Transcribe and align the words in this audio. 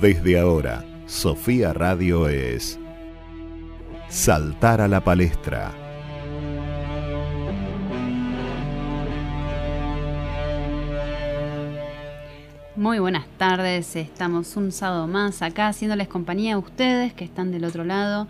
Desde 0.00 0.38
ahora, 0.38 0.84
Sofía 1.06 1.72
Radio 1.72 2.28
es 2.28 2.78
Saltar 4.10 4.82
a 4.82 4.88
la 4.88 5.02
palestra. 5.02 5.72
Muy 12.76 12.98
buenas 12.98 13.26
tardes, 13.38 13.96
estamos 13.96 14.54
un 14.58 14.70
sábado 14.70 15.06
más 15.06 15.40
acá 15.40 15.68
haciéndoles 15.68 16.08
compañía 16.08 16.56
a 16.56 16.58
ustedes 16.58 17.14
que 17.14 17.24
están 17.24 17.50
del 17.50 17.64
otro 17.64 17.82
lado. 17.82 18.28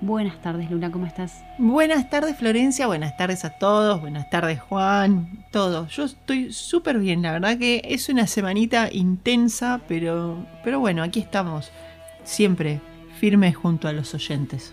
Buenas 0.00 0.40
tardes, 0.40 0.70
Luna, 0.70 0.92
¿cómo 0.92 1.06
estás? 1.06 1.42
Buenas 1.58 2.08
tardes, 2.08 2.36
Florencia, 2.36 2.86
buenas 2.86 3.16
tardes 3.16 3.44
a 3.44 3.50
todos, 3.50 4.00
buenas 4.00 4.30
tardes, 4.30 4.60
Juan, 4.60 5.44
todos. 5.50 5.94
Yo 5.96 6.04
estoy 6.04 6.52
súper 6.52 7.00
bien, 7.00 7.20
la 7.20 7.32
verdad 7.32 7.58
que 7.58 7.82
es 7.84 8.08
una 8.08 8.28
semanita 8.28 8.90
intensa, 8.92 9.80
pero, 9.88 10.46
pero 10.62 10.78
bueno, 10.78 11.02
aquí 11.02 11.18
estamos, 11.18 11.72
siempre 12.22 12.80
firmes 13.18 13.56
junto 13.56 13.88
a 13.88 13.92
los 13.92 14.14
oyentes. 14.14 14.72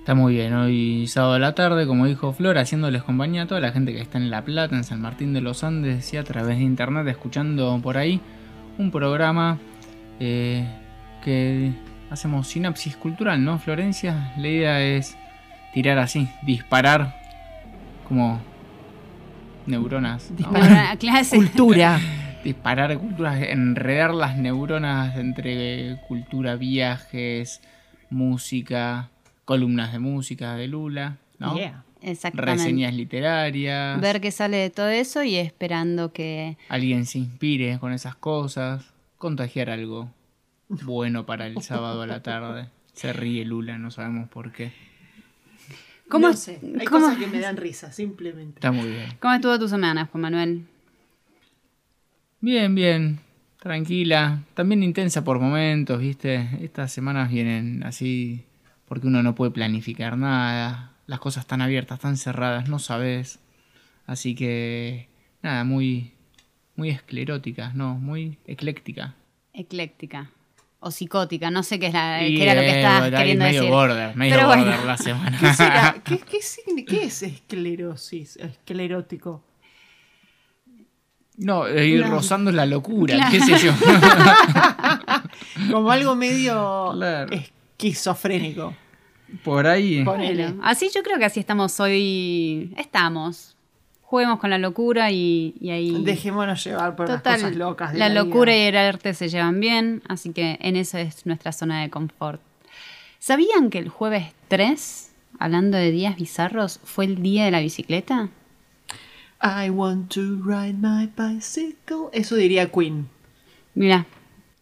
Está 0.00 0.14
muy 0.14 0.34
bien, 0.34 0.52
hoy 0.52 1.06
sábado 1.06 1.34
de 1.34 1.40
la 1.40 1.54
tarde, 1.54 1.86
como 1.86 2.04
dijo 2.04 2.34
Flor, 2.34 2.58
haciéndoles 2.58 3.02
compañía 3.02 3.44
a 3.44 3.46
toda 3.46 3.60
la 3.60 3.72
gente 3.72 3.94
que 3.94 4.02
está 4.02 4.18
en 4.18 4.28
La 4.28 4.44
Plata, 4.44 4.76
en 4.76 4.84
San 4.84 5.00
Martín 5.00 5.32
de 5.32 5.40
los 5.40 5.64
Andes 5.64 6.12
y 6.12 6.18
a 6.18 6.24
través 6.24 6.58
de 6.58 6.64
internet, 6.64 7.06
escuchando 7.06 7.80
por 7.82 7.96
ahí 7.96 8.20
un 8.76 8.90
programa 8.90 9.58
eh, 10.18 10.68
que 11.24 11.72
hacemos 12.10 12.48
sinapsis 12.48 12.96
cultural, 12.96 13.42
¿no, 13.42 13.58
Florencia? 13.58 14.32
La 14.36 14.48
idea 14.48 14.82
es 14.82 15.16
tirar 15.72 15.98
así, 15.98 16.28
disparar 16.42 17.16
como 18.06 18.40
neuronas. 19.66 20.36
Disparar 20.36 20.98
clase. 20.98 21.36
Cultura. 21.36 22.00
disparar 22.44 22.96
culturas, 22.98 23.40
enredar 23.40 24.14
las 24.14 24.36
neuronas 24.36 25.16
entre 25.16 26.00
cultura, 26.08 26.56
viajes, 26.56 27.60
música 28.08 29.10
columnas 29.50 29.90
de 29.90 29.98
música 29.98 30.54
de 30.54 30.68
Lula, 30.68 31.16
¿no? 31.40 31.56
Exactamente. 32.02 32.62
Reseñas 32.62 32.94
literarias. 32.94 34.00
Ver 34.00 34.20
qué 34.20 34.30
sale 34.30 34.58
de 34.58 34.70
todo 34.70 34.88
eso 34.88 35.24
y 35.24 35.34
esperando 35.34 36.12
que 36.12 36.56
alguien 36.68 37.04
se 37.04 37.18
inspire 37.18 37.80
con 37.80 37.92
esas 37.92 38.14
cosas, 38.14 38.84
contagiar 39.18 39.68
algo 39.68 40.08
bueno 40.70 41.26
para 41.26 41.46
el 41.46 41.60
sábado 41.62 42.02
a 42.02 42.06
la 42.06 42.22
tarde. 42.22 42.68
Se 42.92 43.12
ríe 43.12 43.44
Lula, 43.44 43.78
no 43.78 43.90
sabemos 43.90 44.28
por 44.28 44.52
qué. 44.52 44.72
¿Cómo 46.08 46.28
no 46.28 46.34
sé, 46.34 46.60
hay 46.78 46.86
cosas 46.86 47.16
que 47.18 47.26
me 47.28 47.38
dan 47.38 47.56
risa, 47.56 47.92
simplemente. 47.92 48.54
Está 48.54 48.72
muy 48.72 48.88
bien. 48.88 49.16
¿Cómo 49.20 49.34
estuvo 49.34 49.58
tu 49.58 49.68
semana, 49.68 50.06
Juan 50.06 50.22
Manuel? 50.22 50.66
Bien, 52.40 52.74
bien. 52.74 53.20
Tranquila. 53.60 54.42
También 54.54 54.82
intensa 54.82 55.22
por 55.22 55.38
momentos, 55.38 56.00
¿viste? 56.00 56.48
Estas 56.62 56.92
semanas 56.92 57.30
vienen 57.30 57.82
así 57.84 58.44
porque 58.90 59.06
uno 59.06 59.22
no 59.22 59.36
puede 59.36 59.52
planificar 59.52 60.18
nada, 60.18 60.94
las 61.06 61.20
cosas 61.20 61.44
están 61.44 61.62
abiertas, 61.62 61.98
están 61.98 62.16
cerradas, 62.16 62.68
no 62.68 62.80
sabes. 62.80 63.38
Así 64.04 64.34
que, 64.34 65.08
nada, 65.42 65.62
muy, 65.62 66.10
muy 66.74 66.88
esclerótica, 66.88 67.72
no, 67.72 67.94
muy 67.94 68.38
ecléctica. 68.46 69.14
Ecléctica. 69.52 70.30
O 70.82 70.90
psicótica, 70.90 71.50
no 71.50 71.62
sé 71.62 71.78
qué, 71.78 71.88
es 71.88 71.92
la, 71.92 72.20
qué 72.20 72.42
era 72.42 72.54
lo 72.54 72.62
que 72.62 72.70
eh, 72.70 72.80
estabas 72.80 73.10
queriendo 73.10 73.44
medio 73.44 73.60
decir. 73.60 73.74
Border, 73.74 74.16
medio 74.16 74.46
border 74.46 74.84
la 74.84 74.96
semana. 74.96 75.38
¿Qué, 76.04 76.18
qué, 76.18 76.84
qué, 76.86 77.04
es 77.04 77.22
esclerosis, 77.22 78.36
esclerótico? 78.36 79.44
No, 81.36 81.68
ir 81.68 82.06
rozando 82.06 82.50
la 82.50 82.64
locura, 82.64 83.28
qué 83.30 83.40
sé 83.40 83.58
yo. 83.58 83.72
Como 85.70 85.90
algo 85.90 86.14
medio 86.14 86.94
esquizofrénico. 87.30 88.74
Por 89.44 89.66
ahí. 89.66 90.04
Así 90.62 90.90
yo 90.94 91.02
creo 91.02 91.18
que 91.18 91.24
así 91.24 91.40
estamos 91.40 91.78
hoy. 91.80 92.74
Estamos. 92.76 93.56
Juguemos 94.10 94.40
con 94.40 94.50
la 94.50 94.58
locura 94.58 95.12
y, 95.12 95.54
ahí. 95.70 96.02
Dejémonos 96.02 96.64
llevar 96.64 96.96
por 96.96 97.08
las 97.08 97.22
cosas 97.22 97.54
locas. 97.54 97.94
la, 97.94 98.08
locura 98.08 98.56
y 98.56 98.62
el 98.62 98.76
arte 98.76 99.14
se 99.14 99.28
llevan 99.28 99.60
bien, 99.60 100.02
así 100.08 100.32
que 100.32 100.58
en 100.60 100.74
eso 100.74 100.98
es 100.98 101.26
nuestra 101.26 101.52
zona 101.52 101.82
de 101.82 101.90
confort. 101.90 102.40
¿Sabían 103.20 103.70
que 103.70 103.78
el 103.78 103.88
jueves 103.88 104.32
3, 104.48 105.12
hablando 105.38 105.78
de 105.78 105.92
días 105.92 106.16
bizarros, 106.16 106.80
fue 106.82 107.04
el 107.04 107.22
día 107.22 107.44
de 107.44 107.52
la 107.52 107.60
bicicleta? 107.60 108.30
I 109.44 109.70
want 109.70 110.12
to 110.14 110.42
ride 110.44 110.74
my 110.80 111.08
bicycle. 111.16 112.08
Eso 112.12 112.34
diría 112.34 112.68
Queen. 112.68 113.08
Mira, 113.76 114.06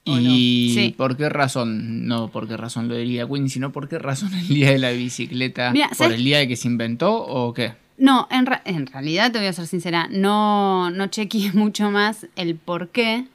¿Y 0.04 0.90
por 0.98 1.16
qué 1.16 1.30
razón? 1.30 2.06
No 2.06 2.28
por 2.28 2.48
qué 2.48 2.58
razón 2.58 2.88
lo 2.88 2.96
diría 2.96 3.26
Queen, 3.26 3.48
sino 3.48 3.72
por 3.72 3.88
qué 3.88 3.98
razón 3.98 4.34
el 4.34 4.48
día 4.48 4.72
de 4.72 4.78
la 4.78 4.90
bicicleta. 4.90 5.72
¿Por 5.96 6.12
el 6.12 6.22
día 6.22 6.36
de 6.36 6.48
que 6.48 6.56
se 6.56 6.68
inventó 6.68 7.14
o 7.14 7.54
qué? 7.54 7.87
No, 7.98 8.28
en, 8.30 8.46
en 8.64 8.86
realidad 8.86 9.32
te 9.32 9.38
voy 9.38 9.48
a 9.48 9.52
ser 9.52 9.66
sincera, 9.66 10.08
no, 10.10 10.90
no 10.90 11.08
chequeé 11.08 11.52
mucho 11.54 11.90
más 11.90 12.26
el 12.36 12.54
por 12.54 12.88
qué. 12.88 13.26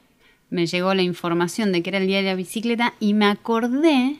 Me 0.49 0.67
llegó 0.67 0.93
la 0.93 1.01
información 1.01 1.71
de 1.71 1.81
que 1.81 1.89
era 1.89 1.97
el 1.97 2.05
día 2.05 2.17
de 2.17 2.25
la 2.25 2.35
bicicleta 2.35 2.93
y 2.99 3.15
me 3.15 3.25
acordé 3.25 4.17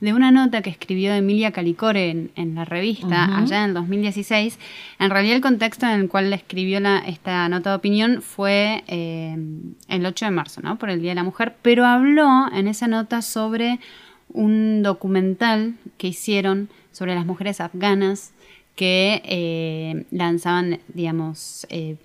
de 0.00 0.12
una 0.14 0.30
nota 0.30 0.62
que 0.62 0.70
escribió 0.70 1.14
Emilia 1.14 1.52
Calicore 1.52 2.30
en, 2.34 2.54
la 2.54 2.64
revista 2.64 3.36
allá 3.36 3.64
en 3.64 3.68
el 3.68 3.74
2016. 3.74 4.58
En 4.98 5.10
realidad 5.10 5.36
el 5.36 5.42
contexto 5.42 5.86
en 5.86 6.00
el 6.00 6.08
cual 6.08 6.30
le 6.30 6.36
escribió 6.36 6.80
la, 6.80 6.98
esta 6.98 7.48
nota 7.48 7.70
de 7.70 7.76
opinión 7.76 8.22
fue 8.22 8.82
eh, 8.86 9.36
el 9.88 10.06
8 10.06 10.24
de 10.24 10.30
marzo, 10.30 10.60
¿no? 10.62 10.78
Por 10.78 10.90
el 10.90 11.00
Día 11.00 11.12
de 11.12 11.16
la 11.16 11.22
Mujer, 11.22 11.54
pero 11.62 11.84
habló 11.84 12.50
en 12.52 12.66
esa 12.66 12.86
nota 12.86 13.22
sobre 13.22 13.78
un 14.28 14.82
documental 14.82 15.74
que 15.96 16.08
hicieron 16.08 16.68
sobre 16.92 17.14
las 17.14 17.26
mujeres 17.26 17.60
afganas 17.60 18.33
que 18.76 19.22
eh, 19.24 20.04
lanzaban, 20.10 20.80
digamos, 20.88 21.66
eh, 21.70 21.96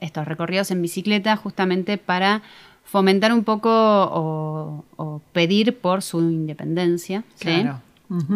estos 0.00 0.26
recorridos 0.26 0.70
en 0.70 0.82
bicicleta 0.82 1.36
justamente 1.36 1.98
para 1.98 2.42
fomentar 2.84 3.32
un 3.32 3.44
poco 3.44 3.70
o, 3.70 5.22
pedir 5.32 5.76
por 5.76 6.02
su 6.02 6.20
independencia, 6.20 7.22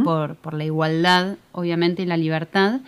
por, 0.04 0.36
por, 0.36 0.54
la 0.54 0.64
igualdad, 0.64 1.36
obviamente, 1.52 2.02
y 2.02 2.06
la 2.06 2.18
libertad, 2.18 2.80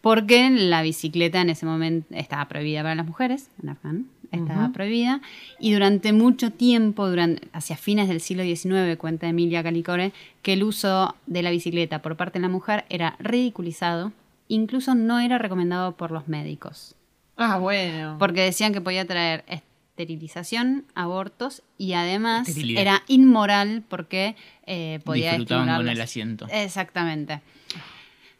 porque 0.00 0.48
la 0.50 0.82
bicicleta 0.82 1.40
en 1.40 1.50
ese 1.50 1.66
momento 1.66 2.14
estaba 2.14 2.46
prohibida 2.48 2.82
para 2.82 2.94
las 2.94 3.06
mujeres, 3.06 3.48
en 3.62 3.68
Afgan, 3.68 4.06
estaba 4.32 4.70
prohibida, 4.72 5.20
y 5.58 5.72
durante 5.72 6.12
mucho 6.12 6.50
tiempo, 6.50 7.08
durante, 7.08 7.48
hacia 7.52 7.76
fines 7.76 8.08
del 8.08 8.20
siglo 8.20 8.42
XIX, 8.42 8.96
cuenta 8.96 9.28
Emilia 9.28 9.62
Calicore, 9.62 10.12
que 10.42 10.54
el 10.54 10.62
uso 10.62 11.14
de 11.26 11.42
la 11.42 11.50
bicicleta 11.50 12.00
por 12.00 12.16
parte 12.16 12.38
de 12.38 12.42
la 12.42 12.48
mujer 12.48 12.84
era 12.88 13.16
ridiculizado, 13.18 14.12
incluso 14.50 14.94
no 14.94 15.20
era 15.20 15.38
recomendado 15.38 15.96
por 15.96 16.10
los 16.10 16.28
médicos. 16.28 16.94
Ah, 17.36 17.56
bueno. 17.56 18.16
Porque 18.18 18.42
decían 18.42 18.72
que 18.72 18.80
podía 18.80 19.06
traer 19.06 19.44
esterilización, 19.46 20.84
abortos 20.94 21.62
y 21.78 21.94
además 21.94 22.48
era 22.56 23.02
inmoral 23.06 23.82
porque 23.88 24.36
eh, 24.66 25.00
podía 25.04 25.30
Disfrutaban 25.30 25.76
con 25.76 25.88
el 25.88 26.00
asiento. 26.00 26.46
Exactamente. 26.50 27.40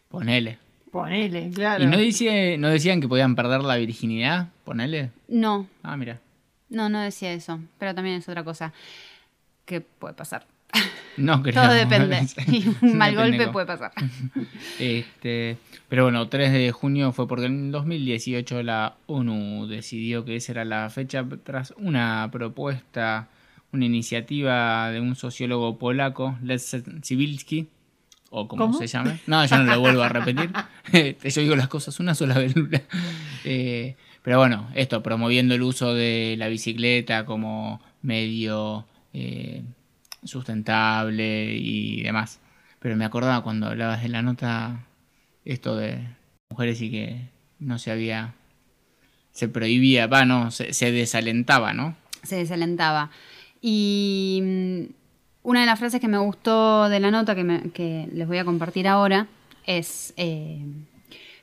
Ponele. 0.08 0.58
Ponele, 0.90 1.50
claro. 1.50 1.84
¿Y 1.84 1.86
no, 1.86 1.96
dice, 1.96 2.58
no 2.58 2.68
decían 2.68 3.00
que 3.00 3.06
podían 3.06 3.36
perder 3.36 3.62
la 3.62 3.76
virginidad? 3.76 4.48
Ponele. 4.64 5.12
No. 5.28 5.68
Ah, 5.82 5.96
mira. 5.96 6.20
No, 6.68 6.88
no 6.88 7.00
decía 7.00 7.32
eso, 7.32 7.60
pero 7.78 7.94
también 7.94 8.16
es 8.16 8.28
otra 8.28 8.42
cosa 8.42 8.72
que 9.64 9.80
puede 9.80 10.14
pasar. 10.14 10.46
No 11.20 11.42
creo. 11.42 11.62
Todo 11.62 11.72
depende. 11.72 12.26
un 12.82 12.98
mal 12.98 13.14
golpe 13.14 13.48
puede 13.48 13.66
pasar. 13.66 13.92
Este, 14.78 15.58
pero 15.88 16.04
bueno, 16.04 16.28
3 16.28 16.52
de 16.52 16.72
junio 16.72 17.12
fue 17.12 17.28
porque 17.28 17.46
en 17.46 17.70
2018 17.70 18.62
la 18.62 18.96
ONU 19.06 19.66
decidió 19.66 20.24
que 20.24 20.36
esa 20.36 20.52
era 20.52 20.64
la 20.64 20.88
fecha 20.90 21.24
tras 21.44 21.74
una 21.76 22.28
propuesta, 22.32 23.28
una 23.72 23.84
iniciativa 23.84 24.90
de 24.90 25.00
un 25.00 25.16
sociólogo 25.16 25.78
polaco, 25.78 26.38
Leszek 26.42 27.02
Sibilski, 27.02 27.68
o 28.30 28.48
como 28.48 28.72
se 28.72 28.86
llame. 28.86 29.20
No, 29.26 29.44
yo 29.44 29.58
no 29.58 29.64
lo 29.64 29.80
vuelvo 29.80 30.02
a 30.02 30.08
repetir. 30.08 30.50
Este, 30.92 31.30
yo 31.30 31.42
digo 31.42 31.56
las 31.56 31.68
cosas 31.68 32.00
una 32.00 32.14
sola 32.14 32.38
vez. 32.38 32.54
Eh, 33.44 33.96
pero 34.22 34.38
bueno, 34.38 34.68
esto, 34.74 35.02
promoviendo 35.02 35.54
el 35.54 35.62
uso 35.62 35.94
de 35.94 36.36
la 36.38 36.48
bicicleta 36.48 37.24
como 37.24 37.80
medio... 38.02 38.86
Eh, 39.12 39.64
sustentable 40.24 41.54
y 41.54 42.02
demás. 42.02 42.40
Pero 42.78 42.96
me 42.96 43.04
acordaba 43.04 43.42
cuando 43.42 43.66
hablabas 43.66 44.02
de 44.02 44.08
la 44.08 44.22
nota 44.22 44.86
esto 45.44 45.76
de 45.76 46.06
mujeres 46.48 46.80
y 46.80 46.90
que 46.90 47.28
no 47.58 47.78
se 47.78 47.90
había, 47.90 48.34
se 49.32 49.48
prohibía, 49.48 50.06
va, 50.06 50.24
no, 50.24 50.50
se, 50.50 50.92
desalentaba, 50.92 51.72
¿no? 51.72 51.96
Se 52.22 52.36
desalentaba. 52.36 53.10
Y 53.60 54.40
mm, 54.42 54.92
una 55.42 55.60
de 55.60 55.66
las 55.66 55.78
frases 55.78 56.00
que 56.00 56.08
me 56.08 56.18
gustó 56.18 56.88
de 56.88 57.00
la 57.00 57.10
nota 57.10 57.34
que, 57.34 58.08
les 58.12 58.28
voy 58.28 58.38
a 58.38 58.44
compartir 58.44 58.88
ahora 58.88 59.26
es... 59.64 60.14
Eh, 60.16 60.64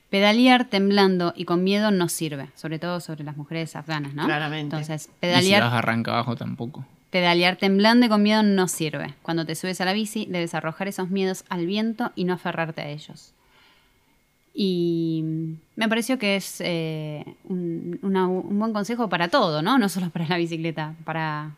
pedalear 0.09 0.65
temblando 0.69 1.33
y 1.35 1.43
con 1.43 1.65
miedo 1.65 1.91
no 1.91 2.07
sirve, 2.07 2.49
sobre 2.55 2.79
todo 2.79 3.01
sobre 3.01 3.25
las 3.25 3.35
mujeres 3.35 3.75
afganas, 3.75 4.13
¿no? 4.13 4.23
Claramente. 4.23 4.77
Entonces, 4.77 5.09
pedalear. 5.19 5.43
Y 5.43 5.65
si 5.65 5.69
vas 5.69 5.73
arranca 5.73 6.11
abajo 6.11 6.37
tampoco. 6.37 6.85
Pedalear 7.09 7.55
temblando 7.57 8.05
y 8.05 8.09
con 8.09 8.21
miedo 8.21 8.43
no 8.43 8.67
sirve. 8.67 9.13
Cuando 9.21 9.45
te 9.45 9.55
subes 9.55 9.79
a 9.81 9.85
la 9.85 9.93
bici, 9.93 10.25
debes 10.29 10.53
arrojar 10.53 10.87
esos 10.87 11.09
miedos 11.09 11.45
al 11.49 11.65
viento 11.65 12.11
y 12.15 12.25
no 12.25 12.33
aferrarte 12.33 12.81
a 12.81 12.89
ellos. 12.89 13.33
Y 14.53 15.23
me 15.75 15.87
pareció 15.87 16.17
que 16.17 16.35
es 16.35 16.61
eh, 16.61 17.23
un, 17.43 17.99
un 18.01 18.59
buen 18.59 18.73
consejo 18.73 19.07
para 19.07 19.27
todo, 19.27 19.61
¿no? 19.61 19.77
No 19.77 19.87
solo 19.87 20.09
para 20.09 20.27
la 20.27 20.37
bicicleta, 20.37 20.95
para, 21.05 21.51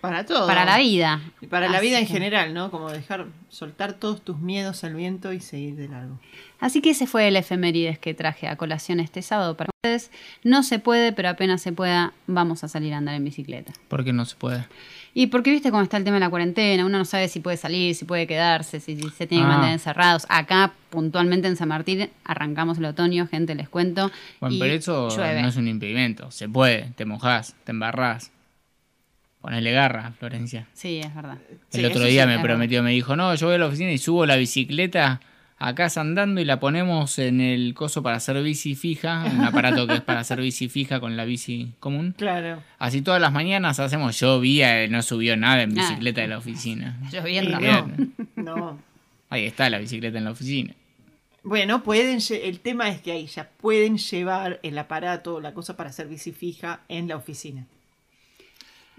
Para 0.00 0.24
todo. 0.24 0.46
para 0.46 0.64
la 0.64 0.78
vida. 0.78 1.20
Y 1.40 1.46
para 1.48 1.68
la 1.68 1.80
vida 1.80 1.98
en 1.98 2.06
que- 2.06 2.12
general, 2.12 2.54
¿no? 2.54 2.70
Como 2.70 2.88
dejar, 2.90 3.26
soltar 3.48 3.94
todos 3.94 4.22
tus 4.24 4.38
miedos 4.38 4.84
al 4.84 4.94
viento 4.94 5.32
y 5.32 5.40
seguir 5.40 5.74
de 5.74 5.88
largo. 5.88 6.20
Así 6.60 6.80
que 6.80 6.90
ese 6.90 7.06
fue 7.08 7.26
el 7.28 7.36
efemérides 7.36 7.98
que 7.98 8.14
traje 8.14 8.46
a 8.46 8.56
colación 8.56 9.00
este 9.00 9.22
sábado 9.22 9.56
para 9.56 9.70
ustedes. 9.82 10.10
No 10.44 10.62
se 10.62 10.78
puede, 10.78 11.12
pero 11.12 11.28
apenas 11.30 11.62
se 11.62 11.72
pueda, 11.72 12.12
vamos 12.28 12.62
a 12.62 12.68
salir 12.68 12.94
a 12.94 12.98
andar 12.98 13.14
en 13.16 13.24
bicicleta. 13.24 13.72
Porque 13.88 14.12
no 14.12 14.24
se 14.24 14.36
puede. 14.36 14.66
Y 15.14 15.28
porque 15.28 15.50
viste 15.50 15.70
cómo 15.72 15.82
está 15.82 15.96
el 15.96 16.04
tema 16.04 16.14
de 16.16 16.20
la 16.20 16.30
cuarentena, 16.30 16.86
uno 16.86 16.98
no 16.98 17.04
sabe 17.04 17.26
si 17.28 17.40
puede 17.40 17.56
salir, 17.56 17.94
si 17.96 18.04
puede 18.04 18.28
quedarse, 18.28 18.78
si, 18.78 18.96
si 18.96 19.08
se 19.10 19.26
tiene 19.26 19.42
que 19.42 19.46
Ah. 19.46 19.52
mantener 19.52 19.72
encerrados. 19.74 20.26
Acá, 20.28 20.74
puntualmente 20.90 21.48
en 21.48 21.56
San 21.56 21.68
Martín, 21.68 22.08
arrancamos 22.24 22.78
el 22.78 22.84
otoño, 22.84 23.26
gente, 23.26 23.56
les 23.56 23.68
cuento. 23.68 24.12
Bueno, 24.38 24.54
y 24.54 24.58
pero 24.60 24.74
eso 24.74 25.08
llueve. 25.08 25.42
no 25.42 25.48
es 25.48 25.56
un 25.56 25.66
impedimento. 25.66 26.30
Se 26.30 26.48
puede, 26.48 26.92
te 26.94 27.04
mojás, 27.04 27.56
te 27.64 27.72
embarrás. 27.72 28.30
Ponele 29.48 29.72
garra, 29.72 30.12
Florencia. 30.18 30.66
Sí, 30.74 30.98
es 30.98 31.14
verdad. 31.14 31.38
Sí, 31.70 31.80
El 31.80 31.86
otro 31.86 32.04
día 32.04 32.24
sí, 32.24 32.28
me 32.28 32.38
prometió, 32.38 32.82
me 32.82 32.90
dijo, 32.90 33.16
no, 33.16 33.34
yo 33.34 33.46
voy 33.46 33.54
a 33.54 33.58
la 33.58 33.64
oficina 33.66 33.90
y 33.90 33.96
subo 33.96 34.26
la 34.26 34.36
bicicleta 34.36 35.22
a 35.58 35.74
casa 35.74 36.02
andando 36.02 36.38
y 36.42 36.44
la 36.44 36.60
ponemos 36.60 37.18
en 37.18 37.40
el 37.40 37.72
coso 37.72 38.02
para 38.02 38.16
hacer 38.18 38.42
bici 38.42 38.74
fija, 38.74 39.24
un 39.24 39.40
aparato 39.40 39.86
que 39.86 39.94
es 39.94 40.00
para 40.02 40.20
hacer 40.20 40.42
bici 40.42 40.68
fija 40.68 41.00
con 41.00 41.16
la 41.16 41.24
bici 41.24 41.72
común. 41.80 42.14
Claro. 42.18 42.62
Así 42.78 43.00
todas 43.00 43.22
las 43.22 43.32
mañanas 43.32 43.80
hacemos, 43.80 44.20
yo 44.20 44.38
vi, 44.38 44.60
eh, 44.62 44.86
no 44.90 45.00
subió 45.00 45.34
nada 45.34 45.62
en 45.62 45.70
Ah. 45.70 45.82
bicicleta 45.82 46.20
de 46.20 46.28
la 46.28 46.36
oficina. 46.36 47.00
Lloviendo. 47.10 47.58
No, 47.58 47.88
no. 48.36 48.78
Ahí 49.30 49.46
está 49.46 49.70
la 49.70 49.78
bicicleta 49.78 50.18
en 50.18 50.24
la 50.24 50.32
oficina. 50.32 50.74
Bueno, 51.42 51.82
pueden, 51.82 52.18
el 52.42 52.60
tema 52.60 52.90
es 52.90 53.00
que 53.00 53.12
ahí 53.12 53.24
ya 53.28 53.48
pueden 53.62 53.96
llevar 53.96 54.60
el 54.62 54.76
aparato, 54.76 55.40
la 55.40 55.54
cosa 55.54 55.74
para 55.74 55.88
hacer 55.88 56.06
bici 56.06 56.32
fija 56.32 56.80
en 56.88 57.08
la 57.08 57.16
oficina. 57.16 57.64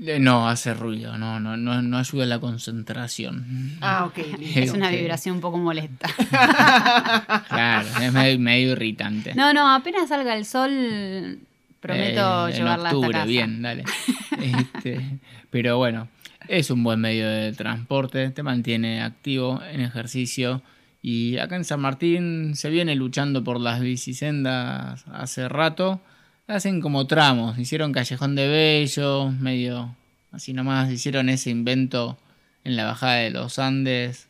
Eh, 0.06 0.20
No, 0.20 0.48
hace 0.48 0.74
ruido, 0.74 1.18
no, 1.18 1.40
no, 1.40 1.58
no, 1.58 1.82
no 1.82 1.98
ayuda 1.98 2.24
a 2.24 2.28
la 2.28 2.40
concentración. 2.40 3.78
Ah, 3.82 4.06
ok. 4.06 4.18
Es 4.56 4.72
una 4.72 4.90
vibración 4.90 5.36
un 5.36 5.42
poco 5.42 5.58
molesta. 5.58 6.08
Claro, 7.50 7.88
es 8.02 8.14
medio, 8.14 8.40
medio 8.40 8.72
irritante. 8.74 9.34
No, 9.36 9.54
no, 9.54 9.74
apenas 9.74 10.10
salga 10.10 10.36
el 10.36 10.46
sol, 10.46 11.40
prometo 11.80 12.48
Eh, 12.48 12.54
llevarla 12.54 12.90
en 12.90 12.96
octubre, 12.96 13.08
hasta 13.08 13.20
casa. 13.20 13.26
bien, 13.26 13.62
dale. 13.62 13.84
Este, 14.40 15.20
pero 15.50 15.78
bueno, 15.78 16.08
es 16.48 16.70
un 16.70 16.82
buen 16.84 17.02
medio 17.02 17.28
de 17.28 17.52
transporte, 17.52 18.30
te 18.30 18.42
mantiene 18.44 19.02
activo 19.02 19.62
en 19.70 19.82
ejercicio. 19.82 20.62
Y 21.02 21.38
acá 21.38 21.56
en 21.56 21.64
San 21.66 21.80
Martín 21.82 22.56
se 22.56 22.70
viene 22.70 22.96
luchando 22.96 23.44
por 23.44 23.60
las 23.60 23.80
bicisendas 23.82 25.06
hace 25.12 25.48
rato. 25.50 26.02
Hacen 26.50 26.82
como 26.82 27.06
tramos, 27.06 27.60
hicieron 27.60 27.92
Callejón 27.94 28.34
de 28.34 28.48
Bello, 28.48 29.32
medio 29.40 29.96
así 30.32 30.52
nomás, 30.52 30.92
hicieron 30.92 31.30
ese 31.30 31.52
invento 31.52 32.18
en 32.64 32.76
la 32.76 32.86
bajada 32.86 33.18
de 33.18 33.30
los 33.30 33.60
Andes, 33.60 34.28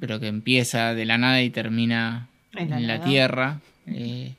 pero 0.00 0.18
que 0.18 0.26
empieza 0.26 0.92
de 0.92 1.04
la 1.04 1.16
nada 1.16 1.40
y 1.40 1.50
termina 1.50 2.26
En 2.56 2.72
en 2.72 2.88
la 2.88 3.00
tierra. 3.04 3.60
Eh, 3.86 4.34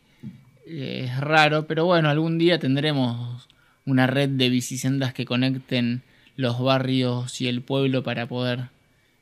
eh, 0.68 1.06
es 1.08 1.18
raro, 1.18 1.66
pero 1.66 1.86
bueno, 1.86 2.10
algún 2.10 2.38
día 2.38 2.60
tendremos 2.60 3.48
una 3.86 4.06
red 4.06 4.28
de 4.28 4.50
bicisendas 4.50 5.14
que 5.14 5.24
conecten 5.24 6.02
los 6.36 6.60
barrios 6.60 7.40
y 7.40 7.48
el 7.48 7.62
pueblo 7.62 8.04
para 8.04 8.26
poder 8.28 8.66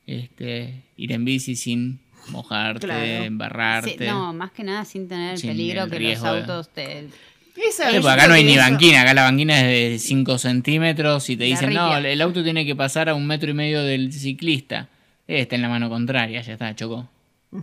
este, 0.07 0.81
ir 0.97 1.11
en 1.11 1.23
bici 1.23 1.55
sin 1.55 1.99
mojarte, 2.29 2.87
Claro. 2.87 3.03
embarrarte. 3.03 3.97
Sí, 3.99 4.05
no, 4.05 4.33
más 4.33 4.51
que 4.51 4.63
nada 4.63 4.85
sin 4.85 5.07
tener 5.07 5.33
el 5.33 5.37
Sin 5.37 5.51
peligro 5.51 5.83
el 5.83 5.91
que 5.91 5.99
los 5.99 6.23
autos 6.23 6.69
te... 6.69 7.09
Esa- 7.55 7.89
Sí, 7.89 7.95
yo 7.95 8.01
porque 8.01 8.13
acá 8.13 8.27
no 8.27 8.33
hay 8.33 8.43
ni 8.43 8.53
eso- 8.53 8.61
banquina, 8.61 9.01
acá 9.01 9.13
la 9.13 9.23
banquina 9.23 9.59
es 9.61 9.91
de 9.91 9.99
5 9.99 10.37
centímetros 10.37 11.29
y 11.29 11.37
te 11.37 11.43
La 11.43 11.49
dicen, 11.49 11.73
no, 11.73 11.95
el 11.97 12.21
auto 12.21 12.43
tiene 12.43 12.65
que 12.65 12.75
pasar 12.75 13.09
a 13.09 13.13
un 13.15 13.27
metro 13.27 13.49
y 13.51 13.53
medio 13.53 13.83
del 13.83 14.11
ciclista. 14.11 14.89
Eh, 15.27 15.41
Está 15.41 15.55
en 15.55 15.61
la 15.61 15.69
mano 15.69 15.89
contraria, 15.89 16.41
ya 16.41 16.53
está, 16.53 16.75
chocó. 16.75 17.07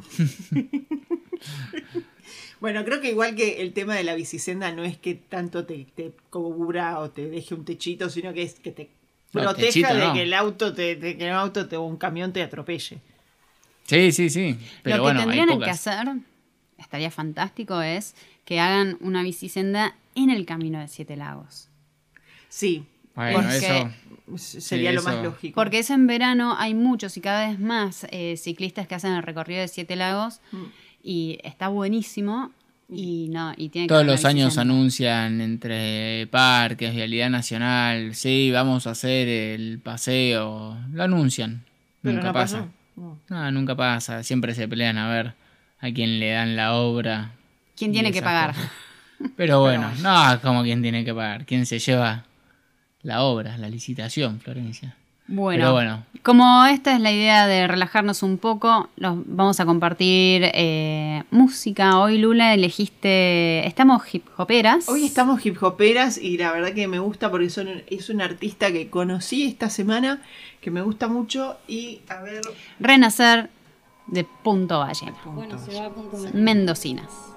Bueno, 2.61 2.85
creo 2.85 3.01
que 3.01 3.09
igual 3.11 3.35
que 3.37 3.63
el 3.63 3.73
tema 3.73 3.95
de 3.95 4.05
la 4.05 4.15
bicisenda 4.15 4.71
no 4.71 4.85
es 4.85 4.99
que 4.99 5.15
tanto 5.15 5.65
te, 5.65 5.87
te 5.95 6.13
cubra 6.29 6.99
o 6.99 7.09
te 7.11 7.27
deje 7.31 7.55
un 7.55 7.65
techito, 7.65 8.11
sino 8.11 8.35
que 8.35 8.43
es 8.43 8.55
que 8.61 8.71
te 8.71 8.91
No, 9.33 9.41
proteja 9.43 9.67
techito 9.69 9.95
de 9.95 10.01
no. 10.07 10.13
que 10.13 10.23
el 10.25 10.35
auto 10.35 10.75
te, 10.75 10.95
de 10.97 11.17
que 11.17 11.25
un 11.25 11.31
auto 11.33 11.67
te, 11.69 11.77
o 11.77 11.83
un 11.83 11.97
camión 11.97 12.35
te 12.35 12.43
atropelle. 12.43 12.99
Sí, 13.87 14.13
sí, 14.13 14.29
sí. 14.29 14.59
Pero 14.83 14.97
Lo 14.99 15.03
que 15.03 15.05
bueno, 15.07 15.21
hay 15.21 15.39
tendrían 15.39 15.59
que 15.59 15.71
hacer, 15.71 16.07
estaría 16.81 17.11
fantástico, 17.11 17.81
es 17.83 18.15
que 18.45 18.59
hagan 18.61 18.97
una 19.01 19.23
bicisenda 19.23 19.95
en 20.15 20.31
el 20.31 20.45
camino 20.47 20.81
de 20.81 20.89
Siete 20.89 21.17
Lagos. 21.17 21.69
Sí, 22.49 22.85
Bueno, 23.15 23.39
Porque- 23.41 23.57
eso. 23.57 23.91
sería 24.61 24.91
Sí, 24.91 24.97
lo 24.97 25.03
más 25.03 25.15
eso. 25.15 25.25
lógico. 25.25 25.55
Porque 25.55 25.81
eso 25.81 25.93
en 25.95 26.07
verano 26.07 26.55
hay 26.57 26.75
muchos 26.75 27.17
y 27.17 27.21
cada 27.21 27.49
vez 27.49 27.59
más 27.59 28.07
eh, 28.11 28.37
ciclistas 28.37 28.87
que 28.87 28.95
hacen 28.95 29.13
el 29.13 29.23
recorrido 29.23 29.61
de 29.61 29.69
Siete 29.69 29.97
Lagos 29.97 30.41
Mm. 30.53 30.65
y 31.03 31.39
está 31.43 31.69
buenísimo 31.69 32.53
y 32.89 33.29
no 33.31 33.53
y 33.57 33.69
tiene 33.69 33.89
Todos 33.89 34.07
los 34.07 34.25
años 34.25 34.59
anuncian 34.59 35.41
entre 35.41 36.29
parques, 36.29 36.95
vialidad 36.95 37.31
nacional, 37.31 38.15
sí, 38.15 38.51
vamos 38.53 38.87
a 38.87 38.91
hacer 38.93 39.29
el 39.29 39.81
paseo. 39.81 40.79
Lo 40.93 41.03
anuncian. 41.03 41.65
Pero 42.03 42.15
nunca 42.15 42.29
no 42.29 42.33
pasa. 42.33 42.57
pasó. 42.59 42.69
No. 42.97 43.19
No, 43.29 43.51
nunca 43.53 43.77
pasa. 43.77 44.23
Siempre 44.23 44.55
se 44.55 44.67
pelean 44.69 44.99
a 44.99 45.09
ver 45.09 45.35
a 45.81 45.91
quién 45.93 46.21
le 46.21 46.33
dan 46.33 46.57
la 46.57 46.75
obra. 46.75 47.33
¿Quién 47.77 47.93
tiene 47.93 48.13
que 48.13 48.23
pagar? 48.23 48.55
cosas. 48.55 48.71
Pero 49.37 49.61
bueno, 49.61 49.91
no 50.01 50.33
es 50.33 50.39
como 50.41 50.63
quién 50.63 50.83
tiene 50.83 51.05
que 51.05 51.15
pagar. 51.15 51.45
¿Quién 51.45 51.67
se 51.67 51.79
lleva 51.79 52.25
la 53.03 53.23
obra, 53.23 53.57
la 53.59 53.69
licitación, 53.69 54.41
Florencia? 54.41 54.97
Bueno, 55.33 55.61
Pero 55.61 55.73
bueno, 55.73 56.05
como 56.23 56.67
esta 56.67 56.93
es 56.93 57.01
la 57.01 57.13
idea 57.13 57.47
de 57.47 57.69
relajarnos 57.69 58.25
un 58.25 58.37
poco, 58.37 58.89
los 58.97 59.17
vamos 59.27 59.61
a 59.61 59.65
compartir 59.65 60.51
eh, 60.55 61.23
música. 61.31 62.01
Hoy, 62.01 62.19
Lula, 62.19 62.53
elegiste. 62.53 63.65
Estamos 63.65 64.03
hip 64.13 64.27
hoperas. 64.37 64.89
Hoy 64.89 65.05
estamos 65.05 65.47
hip 65.47 65.63
hoperas 65.63 66.19
y 66.19 66.37
la 66.37 66.51
verdad 66.51 66.73
que 66.73 66.89
me 66.89 66.99
gusta 66.99 67.31
porque 67.31 67.49
son, 67.49 67.69
es 67.87 68.11
un 68.11 68.23
artista 68.23 68.73
que 68.73 68.91
conocí 68.91 69.45
esta 69.45 69.71
semana, 69.71 70.21
que 70.61 70.73
me 70.73 70.83
gusta 70.83 71.07
mucho 71.07 71.59
y 71.69 72.01
a 72.09 72.21
ver... 72.23 72.43
Renacer 72.81 73.51
de 74.11 74.25
Punto 74.25 74.79
Valle. 74.79 75.13
punto. 75.25 75.57
Mendocinas. 76.35 77.31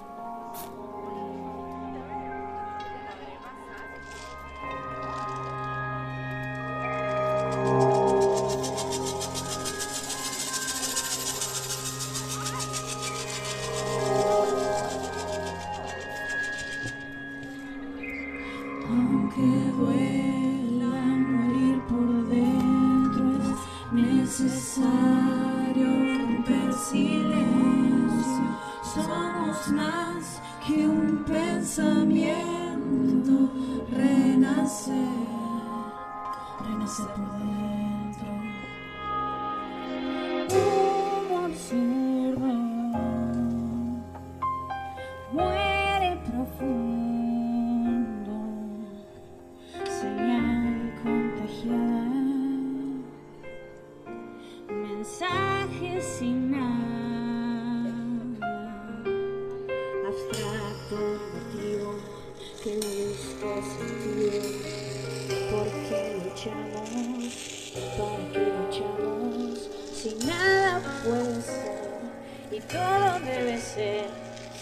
Mensaje 55.04 56.00
sin 56.00 56.50
nada, 56.50 57.92
abstracto 60.08 60.96
motivo 61.34 61.90
que 62.62 62.72
busca 62.76 63.50
sentido, 63.76 64.48
porque 65.50 65.98
luchamos, 66.24 67.32
para 67.98 68.22
que 68.32 68.44
luchamos, 68.56 69.68
si 69.92 70.10
nada 70.26 70.80
puede 71.04 71.42
ser 71.42 72.00
y 72.50 72.60
todo 72.60 73.20
debe 73.26 73.60
ser 73.60 74.06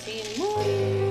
sin 0.04 0.42
morir 0.42 1.01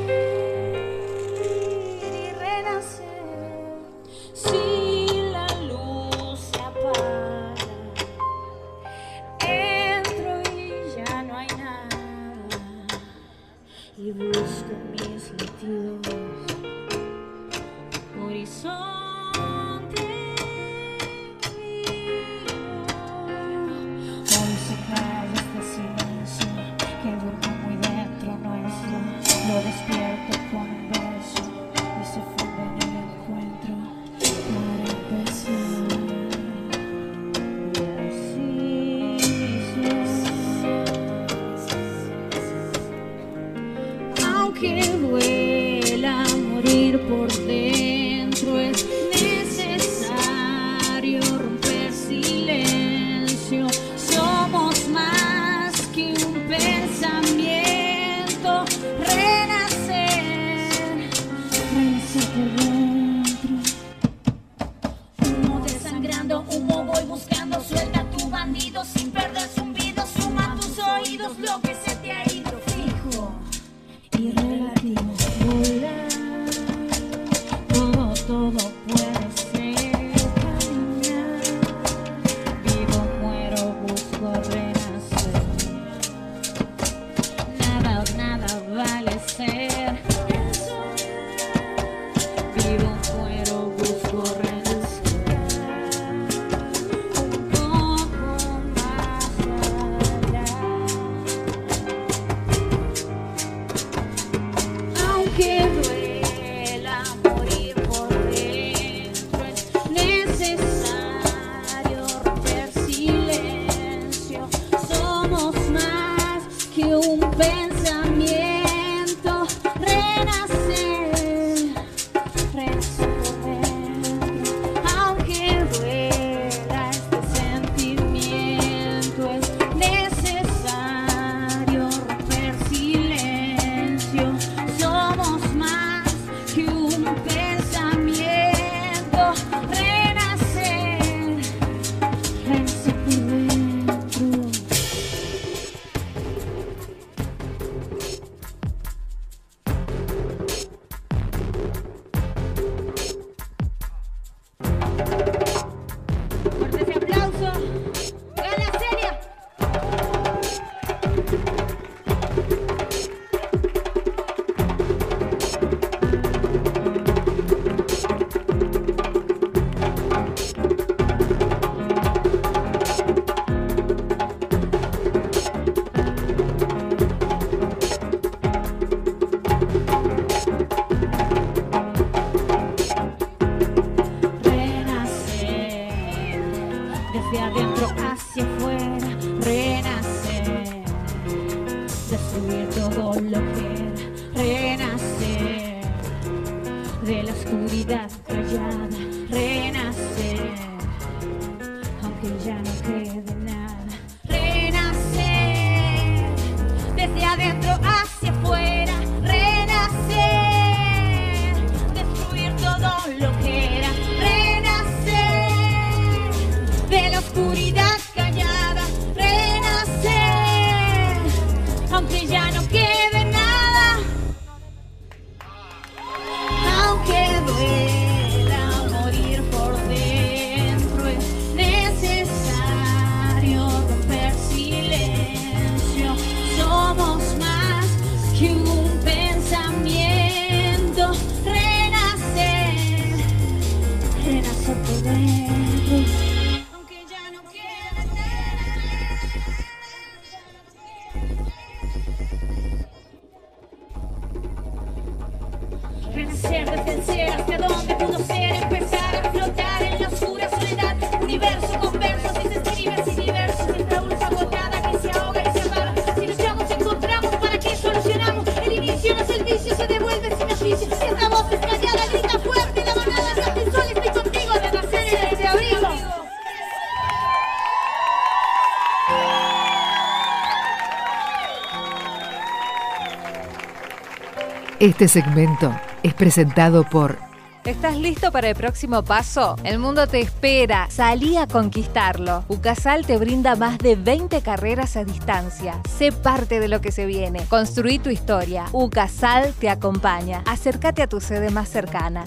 Este 285.02 285.22
segmento 285.24 285.76
es 286.04 286.14
presentado 286.14 286.84
por 286.84 287.18
¿Estás 287.66 287.98
listo 287.98 288.32
para 288.32 288.50
el 288.50 288.56
próximo 288.56 289.04
paso? 289.04 289.56
El 289.64 289.80
mundo 289.80 290.06
te 290.06 290.20
espera. 290.20 290.92
Salí 290.92 291.38
a 291.38 291.48
conquistarlo. 291.48 292.44
UCASAL 292.50 293.08
te 293.08 293.18
brinda 293.18 293.56
más 293.56 293.80
de 293.80 293.96
20 293.96 294.44
carreras 294.44 294.98
a 294.98 295.04
distancia. 295.04 295.82
Sé 295.90 296.12
parte 296.12 296.60
de 296.60 296.68
lo 296.68 296.82
que 296.82 296.92
se 296.92 297.08
viene. 297.08 297.44
Construí 297.50 297.98
tu 297.98 298.12
historia. 298.12 298.66
UCASAL 298.74 299.54
te 299.54 299.72
acompaña. 299.72 300.44
Acércate 300.46 301.02
a 301.02 301.08
tu 301.08 301.20
sede 301.20 301.50
más 301.50 301.68
cercana. 301.68 302.24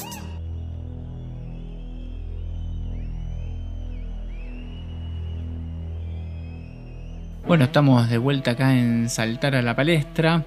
Bueno, 7.47 7.67
estamos 7.67 8.11
de 8.11 8.19
vuelta 8.19 8.51
acá 8.51 8.75
en 8.75 9.09
Saltar 9.09 9.55
a 9.55 9.63
la 9.63 9.77
Palestra. 9.77 10.45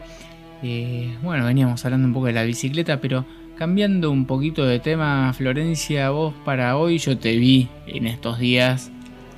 Eh, 0.63 1.15
bueno, 1.21 1.45
veníamos 1.45 1.83
hablando 1.85 2.07
un 2.07 2.13
poco 2.13 2.27
de 2.27 2.33
la 2.33 2.43
bicicleta, 2.43 2.99
pero 2.99 3.25
cambiando 3.57 4.11
un 4.11 4.25
poquito 4.25 4.65
de 4.65 4.79
tema, 4.79 5.33
Florencia, 5.33 6.09
vos 6.09 6.33
para 6.45 6.77
hoy 6.77 6.97
yo 6.97 7.17
te 7.17 7.37
vi 7.37 7.69
en 7.85 8.07
estos 8.07 8.39
días 8.39 8.91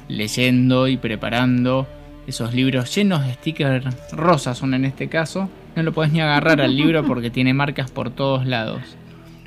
leyendo 0.08 0.88
y 0.88 0.98
preparando 0.98 1.88
esos 2.28 2.54
libros 2.54 2.94
llenos 2.94 3.26
de 3.26 3.34
stickers 3.34 4.12
rosas 4.12 4.58
son 4.58 4.74
en 4.74 4.86
este 4.86 5.08
caso. 5.10 5.50
No 5.76 5.84
lo 5.84 5.94
podés 5.94 6.12
ni 6.12 6.22
agarrar 6.22 6.62
al 6.62 6.76
libro 6.76 7.04
porque 7.08 7.30
tiene 7.30 7.54
marcas 7.54 7.92
por 7.92 8.12
todos 8.12 8.46
lados. 8.46 8.82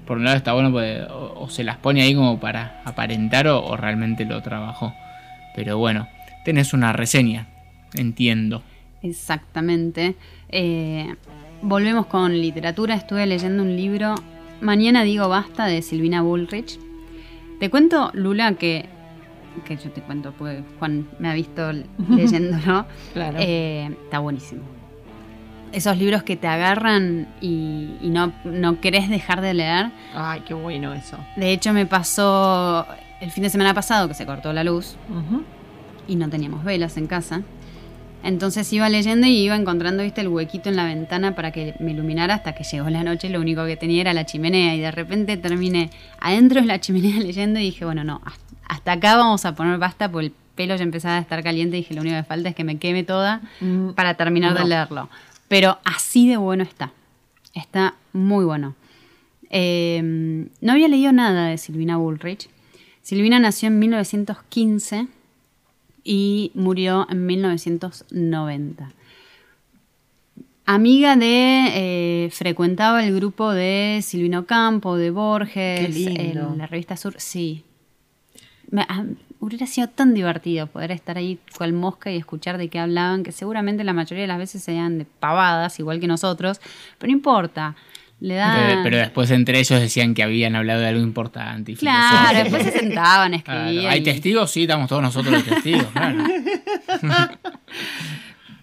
Por 0.06 0.18
un 0.18 0.24
lado 0.24 0.36
está 0.36 0.52
bueno 0.52 0.72
porque 0.72 1.02
o, 1.10 1.42
o 1.42 1.48
se 1.48 1.64
las 1.64 1.76
pone 1.76 2.02
ahí 2.02 2.14
como 2.14 2.40
para 2.40 2.82
aparentar 2.84 3.46
o, 3.48 3.64
o 3.64 3.76
realmente 3.76 4.24
lo 4.24 4.42
trabajó. 4.42 4.92
Pero 5.54 5.78
bueno, 5.78 6.08
tenés 6.44 6.72
una 6.72 6.92
reseña, 6.92 7.48
entiendo. 7.94 8.62
Exactamente. 9.02 10.14
Eh, 10.48 11.14
volvemos 11.62 12.06
con 12.06 12.32
literatura. 12.32 12.94
Estuve 12.94 13.26
leyendo 13.26 13.62
un 13.62 13.76
libro 13.76 14.14
Mañana 14.62 15.02
digo 15.02 15.28
basta 15.28 15.66
de 15.66 15.82
Silvina 15.82 16.22
Bullrich. 16.22 16.78
Te 17.58 17.68
cuento, 17.68 18.10
Lula, 18.14 18.54
que, 18.54 18.88
que 19.64 19.76
yo 19.76 19.90
te 19.90 20.00
cuento, 20.02 20.32
porque 20.38 20.62
Juan 20.78 21.08
me 21.18 21.28
ha 21.30 21.34
visto 21.34 21.72
leyéndolo. 22.08 22.86
Claro. 23.12 23.38
Eh, 23.40 23.90
está 24.04 24.20
buenísimo. 24.20 24.62
Esos 25.72 25.96
libros 25.98 26.22
que 26.22 26.36
te 26.36 26.46
agarran 26.46 27.26
y, 27.40 27.96
y 28.00 28.10
no, 28.10 28.32
no 28.44 28.80
querés 28.80 29.08
dejar 29.08 29.40
de 29.40 29.54
leer. 29.54 29.90
Ay, 30.14 30.42
qué 30.46 30.54
bueno 30.54 30.92
eso. 30.92 31.16
De 31.36 31.50
hecho, 31.52 31.72
me 31.72 31.86
pasó 31.86 32.86
el 33.20 33.32
fin 33.32 33.42
de 33.42 33.50
semana 33.50 33.74
pasado 33.74 34.06
que 34.06 34.14
se 34.14 34.26
cortó 34.26 34.52
la 34.52 34.62
luz 34.62 34.96
Ujú. 35.10 35.42
y 36.06 36.14
no 36.14 36.28
teníamos 36.28 36.62
velas 36.62 36.96
en 36.98 37.08
casa. 37.08 37.42
Entonces 38.24 38.72
iba 38.72 38.88
leyendo 38.88 39.26
y 39.26 39.36
iba 39.36 39.56
encontrando, 39.56 40.02
viste, 40.02 40.20
el 40.20 40.28
huequito 40.28 40.68
en 40.68 40.76
la 40.76 40.84
ventana 40.84 41.34
para 41.34 41.50
que 41.50 41.74
me 41.80 41.90
iluminara 41.90 42.34
hasta 42.34 42.54
que 42.54 42.62
llegó 42.64 42.88
la 42.90 43.02
noche. 43.02 43.28
Lo 43.28 43.40
único 43.40 43.64
que 43.66 43.76
tenía 43.76 44.00
era 44.02 44.14
la 44.14 44.24
chimenea 44.26 44.74
y 44.76 44.80
de 44.80 44.90
repente 44.90 45.36
terminé 45.36 45.90
adentro 46.20 46.60
de 46.60 46.66
la 46.66 46.80
chimenea 46.80 47.18
leyendo 47.20 47.58
y 47.58 47.64
dije, 47.64 47.84
bueno, 47.84 48.04
no, 48.04 48.20
hasta- 48.66 48.92
acá 48.92 49.16
vamos 49.16 49.44
a 49.44 49.54
poner 49.54 49.78
basta 49.78 50.10
porque 50.10 50.26
el 50.26 50.32
pelo 50.54 50.76
ya 50.76 50.82
empezaba 50.84 51.16
a 51.16 51.20
estar 51.20 51.42
caliente 51.42 51.76
y 51.76 51.80
dije, 51.80 51.94
lo 51.94 52.02
único 52.02 52.16
que 52.16 52.22
falta 52.24 52.48
es 52.50 52.54
que 52.54 52.62
me 52.64 52.76
queme 52.78 53.02
toda 53.04 53.40
Mm, 53.60 53.90
para 53.94 54.14
terminar 54.14 54.56
de 54.56 54.64
leerlo. 54.66 55.08
Pero 55.48 55.78
así 55.84 56.28
de 56.28 56.36
bueno 56.36 56.62
está. 56.62 56.92
Está 57.54 57.94
muy 58.12 58.44
bueno. 58.44 58.74
Eh, 59.50 60.00
no 60.60 60.72
había 60.72 60.88
leído 60.88 61.12
nada 61.12 61.46
de 61.48 61.58
Silvina 61.58 61.96
Bullrich. 61.98 62.48
Silvina 63.02 63.38
nació 63.38 63.66
en 63.68 63.78
1915 63.80 65.08
y 66.04 66.50
murió 66.54 67.06
en 67.10 67.26
1990. 67.26 68.92
Amiga 70.64 71.16
de, 71.16 72.24
eh, 72.26 72.30
frecuentaba 72.30 73.04
el 73.04 73.14
grupo 73.14 73.50
de 73.52 73.98
Silvino 74.02 74.46
Campo, 74.46 74.96
de 74.96 75.10
Borges, 75.10 75.96
en 76.52 76.58
la 76.58 76.66
revista 76.66 76.96
Sur, 76.96 77.14
sí. 77.18 77.64
Me- 78.70 78.86
ah, 78.88 79.04
hubiera 79.40 79.66
sido 79.66 79.88
tan 79.88 80.14
divertido 80.14 80.68
poder 80.68 80.92
estar 80.92 81.18
ahí 81.18 81.40
cual 81.58 81.72
mosca 81.72 82.12
y 82.12 82.16
escuchar 82.16 82.58
de 82.58 82.68
qué 82.68 82.78
hablaban, 82.78 83.24
que 83.24 83.32
seguramente 83.32 83.82
la 83.82 83.92
mayoría 83.92 84.22
de 84.22 84.28
las 84.28 84.38
veces 84.38 84.62
sean 84.62 84.98
de 84.98 85.04
pavadas, 85.04 85.80
igual 85.80 85.98
que 85.98 86.06
nosotros, 86.06 86.60
pero 86.98 87.10
no 87.10 87.16
importa. 87.16 87.74
Le. 88.24 88.40
Pero, 88.40 88.82
pero 88.84 88.96
después 88.98 89.30
entre 89.32 89.58
ellos 89.58 89.80
decían 89.80 90.14
que 90.14 90.22
habían 90.22 90.54
hablado 90.54 90.80
de 90.80 90.86
algo 90.86 91.02
importante. 91.02 91.72
y 91.72 91.74
Claro, 91.74 92.38
después 92.38 92.62
se 92.62 92.70
sentaban, 92.70 93.32
Claro, 93.40 93.62
escribían. 93.64 93.92
¿Hay 93.92 94.00
y- 94.00 94.04
testigos? 94.04 94.50
Sí, 94.50 94.62
estamos 94.62 94.88
todos 94.88 95.02
nosotros 95.02 95.44
de 95.44 95.50
testigos, 95.54 95.86
claro. 95.92 96.22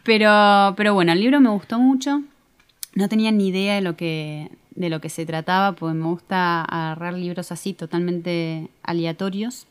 Pero, 0.04 0.74
pero 0.76 0.94
bueno, 0.94 1.12
el 1.12 1.20
libro 1.20 1.40
me 1.40 1.50
gustó 1.50 1.78
mucho. 1.80 2.24
No 2.96 3.10
tenía 3.10 3.32
ni 3.32 3.50
idea 3.50 3.76
de 3.76 3.82
lo 3.82 3.96
que, 3.96 4.50
de 4.72 4.90
lo 4.90 5.02
que 5.02 5.10
se 5.10 5.26
trataba, 5.26 5.74
porque 5.74 5.94
me 5.94 6.06
gusta 6.06 6.64
agarrar 6.64 7.14
libros 7.14 7.52
así 7.52 7.74
totalmente 7.74 8.70
aleatorios. 8.82 9.68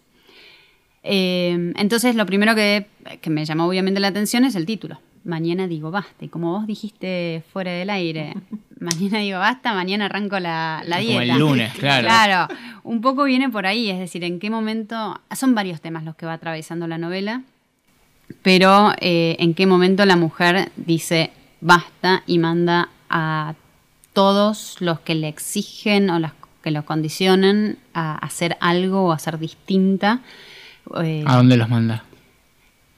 Eh, 1.03 1.73
entonces, 1.77 2.15
lo 2.15 2.27
primero 2.27 2.55
que, 2.55 2.87
que 3.21 3.31
me 3.31 3.45
llamó 3.45 3.67
obviamente 3.67 4.01
la 4.01 4.09
atención 4.09 4.45
es 4.45 4.55
el 4.55 4.67
título. 4.67 5.01
Mañana 5.25 5.67
digo 5.67 5.91
basta. 5.91 6.25
Y 6.25 6.29
como 6.29 6.53
vos 6.53 6.67
dijiste 6.67 7.43
fuera 7.53 7.73
del 7.73 7.91
aire, 7.91 8.35
mañana 8.81 9.19
digo 9.19 9.39
basta, 9.39 9.75
mañana 9.75 10.07
arranco 10.07 10.39
la, 10.41 10.83
la 10.87 10.97
Como 10.97 11.09
dieta. 11.09 11.33
el 11.35 11.39
lunes, 11.39 11.73
claro. 11.75 12.07
Claro, 12.07 12.55
un 12.85 13.01
poco 13.01 13.25
viene 13.25 13.49
por 13.49 13.67
ahí, 13.67 13.91
es 13.91 13.99
decir, 13.99 14.25
en 14.25 14.39
qué 14.39 14.51
momento. 14.51 15.21
Son 15.35 15.55
varios 15.55 15.81
temas 15.81 16.05
los 16.05 16.17
que 16.17 16.27
va 16.27 16.35
atravesando 16.35 16.87
la 16.87 16.99
novela 16.99 17.43
pero 18.43 18.93
eh, 19.01 19.37
en 19.39 19.55
qué 19.55 19.67
momento 19.67 20.05
la 20.05 20.17
mujer 20.17 20.71
dice 20.77 21.31
basta 21.63 22.23
y 22.27 22.39
manda 22.39 22.91
a 23.09 23.55
todos 24.13 24.77
los 24.81 25.01
que 25.01 25.15
le 25.15 25.29
exigen 25.29 26.11
o 26.11 26.19
los 26.19 26.33
que 26.63 26.71
lo 26.71 26.85
condicionan 26.85 27.79
a 27.95 28.17
hacer 28.19 28.57
algo 28.61 29.07
o 29.07 29.13
a 29.13 29.19
ser 29.19 29.39
distinta. 29.39 30.21
Eh, 31.03 31.25
¿A 31.27 31.37
dónde 31.37 31.57
los 31.57 31.69
manda? 31.69 32.05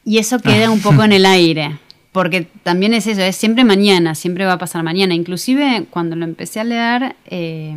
y 0.05 0.19
eso 0.19 0.41
queda 0.41 0.71
un 0.71 0.81
poco 0.81 1.05
en 1.05 1.13
el 1.13 1.25
aire. 1.39 1.79
Porque 2.13 2.49
también 2.65 2.93
es 2.95 3.07
eso, 3.07 3.21
es 3.23 3.37
siempre 3.37 3.63
mañana, 3.65 4.15
siempre 4.15 4.45
va 4.45 4.55
a 4.55 4.59
pasar 4.59 4.83
mañana. 4.83 5.15
Inclusive 5.15 5.87
cuando 5.91 6.17
lo 6.17 6.25
empecé 6.25 6.59
a 6.61 6.65
leer, 6.65 7.15
eh, 7.27 7.77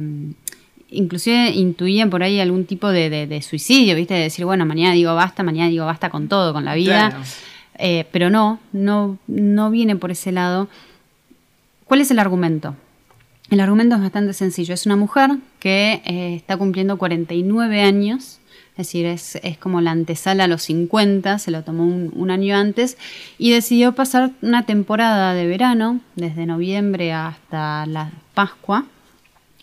inclusive 0.89 1.51
intuía 1.51 2.07
por 2.09 2.23
ahí 2.23 2.39
algún 2.39 2.65
tipo 2.65 2.89
de, 2.89 3.09
de- 3.09 3.27
de 3.27 3.41
suicidio, 3.41 3.95
¿viste? 3.95 4.13
De 4.15 4.21
decir, 4.21 4.45
bueno, 4.45 4.65
mañana 4.65 4.93
digo 4.93 5.13
basta, 5.15 5.43
mañana 5.43 5.69
digo 5.69 5.85
basta 5.85 6.09
con 6.09 6.27
todo, 6.27 6.51
con 6.53 6.65
la 6.65 6.73
vida. 6.73 7.09
Claro. 7.09 7.23
Eh, 7.79 8.05
pero 8.11 8.29
no, 8.29 8.59
no, 8.71 9.17
no 9.27 9.69
viene 9.71 9.95
por 9.95 10.11
ese 10.11 10.31
lado. 10.31 10.67
¿Cuál 11.85 12.01
es 12.01 12.11
el 12.11 12.19
argumento? 12.19 12.75
El 13.49 13.59
argumento 13.59 13.95
es 13.95 14.01
bastante 14.01 14.33
sencillo. 14.33 14.73
Es 14.73 14.85
una 14.85 14.95
mujer 14.95 15.31
que 15.59 16.01
eh, 16.05 16.35
está 16.35 16.57
cumpliendo 16.57 16.97
49 16.97 17.81
años, 17.81 18.39
es 18.73 18.77
decir, 18.87 19.05
es, 19.05 19.35
es 19.43 19.57
como 19.57 19.81
la 19.81 19.91
antesala 19.91 20.45
a 20.45 20.47
los 20.47 20.63
50, 20.63 21.37
se 21.39 21.51
lo 21.51 21.63
tomó 21.63 21.83
un, 21.83 22.11
un 22.15 22.31
año 22.31 22.55
antes, 22.57 22.97
y 23.37 23.51
decidió 23.51 23.93
pasar 23.93 24.31
una 24.41 24.65
temporada 24.65 25.33
de 25.33 25.45
verano, 25.47 25.99
desde 26.15 26.45
noviembre 26.45 27.13
hasta 27.13 27.85
la 27.85 28.11
Pascua, 28.33 28.85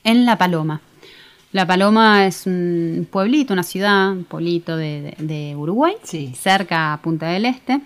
en 0.05 0.25
La 0.27 0.39
Paloma. 0.39 0.81
La 1.53 1.67
Paloma 1.67 2.25
es 2.27 2.47
un 2.47 3.09
pueblito, 3.11 3.53
una 3.53 3.65
ciudad, 3.65 4.13
un 4.13 4.23
pueblito 4.25 4.77
de, 4.77 5.15
de- 5.19 5.25
de 5.25 5.57
Uruguay, 5.57 5.95
Sí. 6.05 6.33
cerca 6.41 6.93
a 6.93 7.03
Punta 7.03 7.27
del 7.27 7.45
Este. 7.47 7.81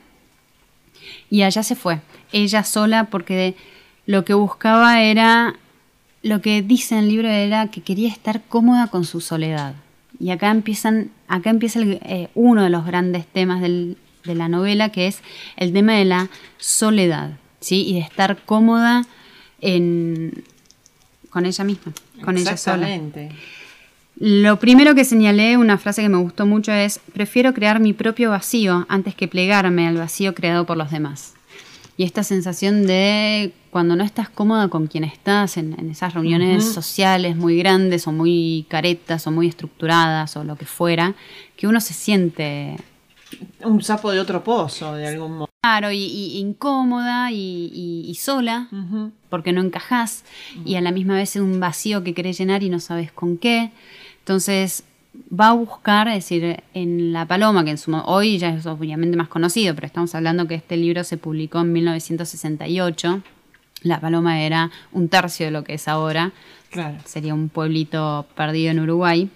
Y 1.30 1.42
allá 1.42 1.62
se 1.62 1.74
fue, 1.74 2.00
ella 2.32 2.62
sola, 2.64 3.04
porque 3.04 3.54
lo 4.06 4.24
que 4.26 4.34
buscaba 4.34 5.00
era, 5.02 5.54
lo 6.22 6.42
que 6.42 6.60
dice 6.62 6.94
en 6.96 7.04
el 7.04 7.08
libro 7.08 7.28
era 7.28 7.68
que 7.70 7.80
quería 7.80 8.08
estar 8.10 8.42
cómoda 8.42 8.88
con 8.88 9.04
su 9.06 9.20
soledad. 9.22 9.74
Y 10.24 10.30
acá 10.30 10.50
empiezan, 10.50 11.10
acá 11.28 11.50
empieza 11.50 11.80
el, 11.80 11.98
eh, 12.02 12.28
uno 12.34 12.62
de 12.62 12.70
los 12.70 12.86
grandes 12.86 13.26
temas 13.26 13.60
del- 13.60 13.98
de 14.24 14.34
la 14.34 14.48
novela, 14.48 14.88
que 14.88 15.06
es 15.06 15.18
el 15.58 15.74
tema 15.74 15.92
de 15.92 16.06
la 16.06 16.30
soledad, 16.56 17.32
¿sí? 17.60 17.84
Y 17.86 17.92
de 17.92 18.00
estar 18.00 18.38
cómoda 18.46 19.04
en, 19.60 20.42
con 21.28 21.44
ella 21.44 21.62
misma, 21.64 21.92
con 22.24 22.38
ella 22.38 22.56
sola. 22.56 22.86
Lo 24.16 24.58
primero 24.58 24.94
que 24.94 25.04
señalé, 25.04 25.58
una 25.58 25.76
frase 25.76 26.00
que 26.00 26.08
me 26.08 26.16
gustó 26.16 26.46
mucho 26.46 26.72
es, 26.72 27.00
prefiero 27.12 27.52
crear 27.52 27.78
mi 27.78 27.92
propio 27.92 28.30
vacío 28.30 28.86
antes 28.88 29.14
que 29.14 29.28
plegarme 29.28 29.86
al 29.88 29.98
vacío 29.98 30.34
creado 30.34 30.64
por 30.64 30.78
los 30.78 30.90
demás. 30.90 31.33
Y 31.96 32.02
esta 32.04 32.24
sensación 32.24 32.86
de 32.86 33.52
cuando 33.70 33.94
no 33.96 34.02
estás 34.04 34.28
cómoda 34.28 34.68
con 34.68 34.86
quien 34.88 35.04
estás 35.04 35.56
en, 35.56 35.78
en 35.78 35.90
esas 35.90 36.14
reuniones 36.14 36.64
sociales 36.72 37.36
muy 37.36 37.56
grandes 37.56 38.06
o 38.08 38.12
muy 38.12 38.66
caretas 38.68 39.26
o 39.26 39.30
muy 39.30 39.46
estructuradas 39.48 40.36
o 40.36 40.42
lo 40.44 40.56
que 40.56 40.66
fuera, 40.66 41.14
que 41.56 41.66
uno 41.68 41.80
se 41.80 41.94
siente 41.94 42.76
Un 43.62 43.82
sapo 43.82 44.10
de 44.10 44.18
otro 44.20 44.42
pozo, 44.42 44.94
de 44.94 45.06
algún 45.06 45.38
modo. 45.38 45.50
raro 45.62 45.90
y, 45.92 45.98
y 46.04 46.38
incómoda 46.38 47.30
y, 47.30 47.70
y- 47.72 48.04
y 48.10 48.14
sola 48.16 48.68
porque 49.30 49.52
no 49.52 49.60
encajás 49.62 50.24
y 50.64 50.74
a 50.76 50.80
la 50.80 50.90
misma 50.92 51.14
vez 51.16 51.36
es 51.36 51.42
un 51.42 51.58
vacío 51.60 52.02
que 52.04 52.12
querés 52.14 52.38
llenar 52.38 52.62
y 52.64 52.70
no 52.70 52.80
sabes 52.80 53.12
con 53.12 53.38
qué. 53.38 53.70
Entonces 54.20 54.84
va 55.32 55.48
a 55.48 55.52
buscar, 55.52 56.08
es 56.08 56.14
decir, 56.14 56.62
en 56.74 57.12
La 57.12 57.26
Paloma, 57.26 57.64
que 57.64 57.70
en 57.70 57.78
su, 57.78 57.94
hoy 57.94 58.38
ya 58.38 58.50
es 58.50 58.66
obviamente 58.66 59.16
más 59.16 59.28
conocido, 59.28 59.74
pero 59.74 59.86
estamos 59.86 60.14
hablando 60.14 60.46
que 60.46 60.54
este 60.54 60.76
libro 60.76 61.04
se 61.04 61.16
publicó 61.16 61.60
en 61.60 61.72
1968. 61.72 63.22
La 63.82 64.00
Paloma 64.00 64.40
era 64.40 64.70
un 64.92 65.08
tercio 65.08 65.46
de 65.46 65.52
lo 65.52 65.64
que 65.64 65.74
es 65.74 65.88
ahora. 65.88 66.32
Claro. 66.70 66.96
Sería 67.04 67.34
un 67.34 67.48
pueblito 67.48 68.26
perdido 68.34 68.70
en 68.70 68.80
Uruguay. 68.80 69.30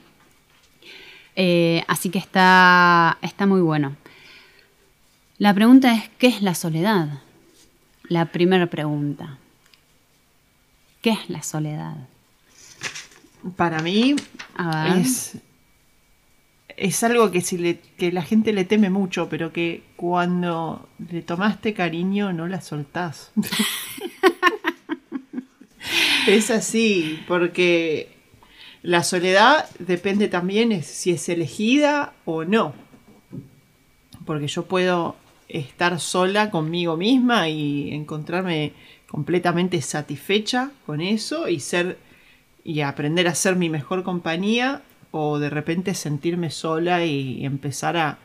Eh, 1.36 1.84
así 1.86 2.10
que 2.10 2.18
está, 2.18 3.18
está 3.22 3.46
muy 3.46 3.60
bueno. 3.60 3.96
La 5.38 5.54
pregunta 5.54 5.94
es, 5.94 6.08
¿qué 6.18 6.26
es 6.26 6.42
la 6.42 6.54
soledad? 6.54 7.20
La 8.08 8.26
primera 8.26 8.66
pregunta. 8.66 9.38
¿Qué 11.00 11.10
es 11.10 11.30
la 11.30 11.42
soledad? 11.42 11.94
Para 13.56 13.80
mí 13.80 14.16
es, 14.96 15.38
es 16.78 17.02
algo 17.02 17.30
que, 17.30 17.40
si 17.40 17.58
le, 17.58 17.80
que 17.96 18.12
la 18.12 18.22
gente 18.22 18.52
le 18.52 18.64
teme 18.64 18.90
mucho, 18.90 19.28
pero 19.28 19.52
que 19.52 19.82
cuando 19.96 20.88
le 21.10 21.22
tomaste 21.22 21.74
cariño 21.74 22.32
no 22.32 22.46
la 22.46 22.60
soltás. 22.60 23.32
es 26.28 26.50
así, 26.50 27.20
porque 27.26 28.10
la 28.82 29.02
soledad 29.02 29.68
depende 29.80 30.28
también 30.28 30.70
es 30.70 30.86
si 30.86 31.10
es 31.10 31.28
elegida 31.28 32.12
o 32.24 32.44
no. 32.44 32.74
Porque 34.24 34.46
yo 34.46 34.66
puedo 34.66 35.16
estar 35.48 35.98
sola 35.98 36.50
conmigo 36.50 36.96
misma 36.96 37.48
y 37.48 37.92
encontrarme 37.92 38.72
completamente 39.08 39.80
satisfecha 39.82 40.70
con 40.86 41.00
eso 41.00 41.48
y 41.48 41.60
ser 41.60 41.98
y 42.62 42.82
aprender 42.82 43.26
a 43.28 43.34
ser 43.34 43.56
mi 43.56 43.70
mejor 43.70 44.02
compañía 44.02 44.82
o 45.10 45.38
de 45.38 45.50
repente 45.50 45.94
sentirme 45.94 46.50
sola 46.50 47.04
y 47.04 47.44
empezar 47.44 47.96
a 47.96 48.18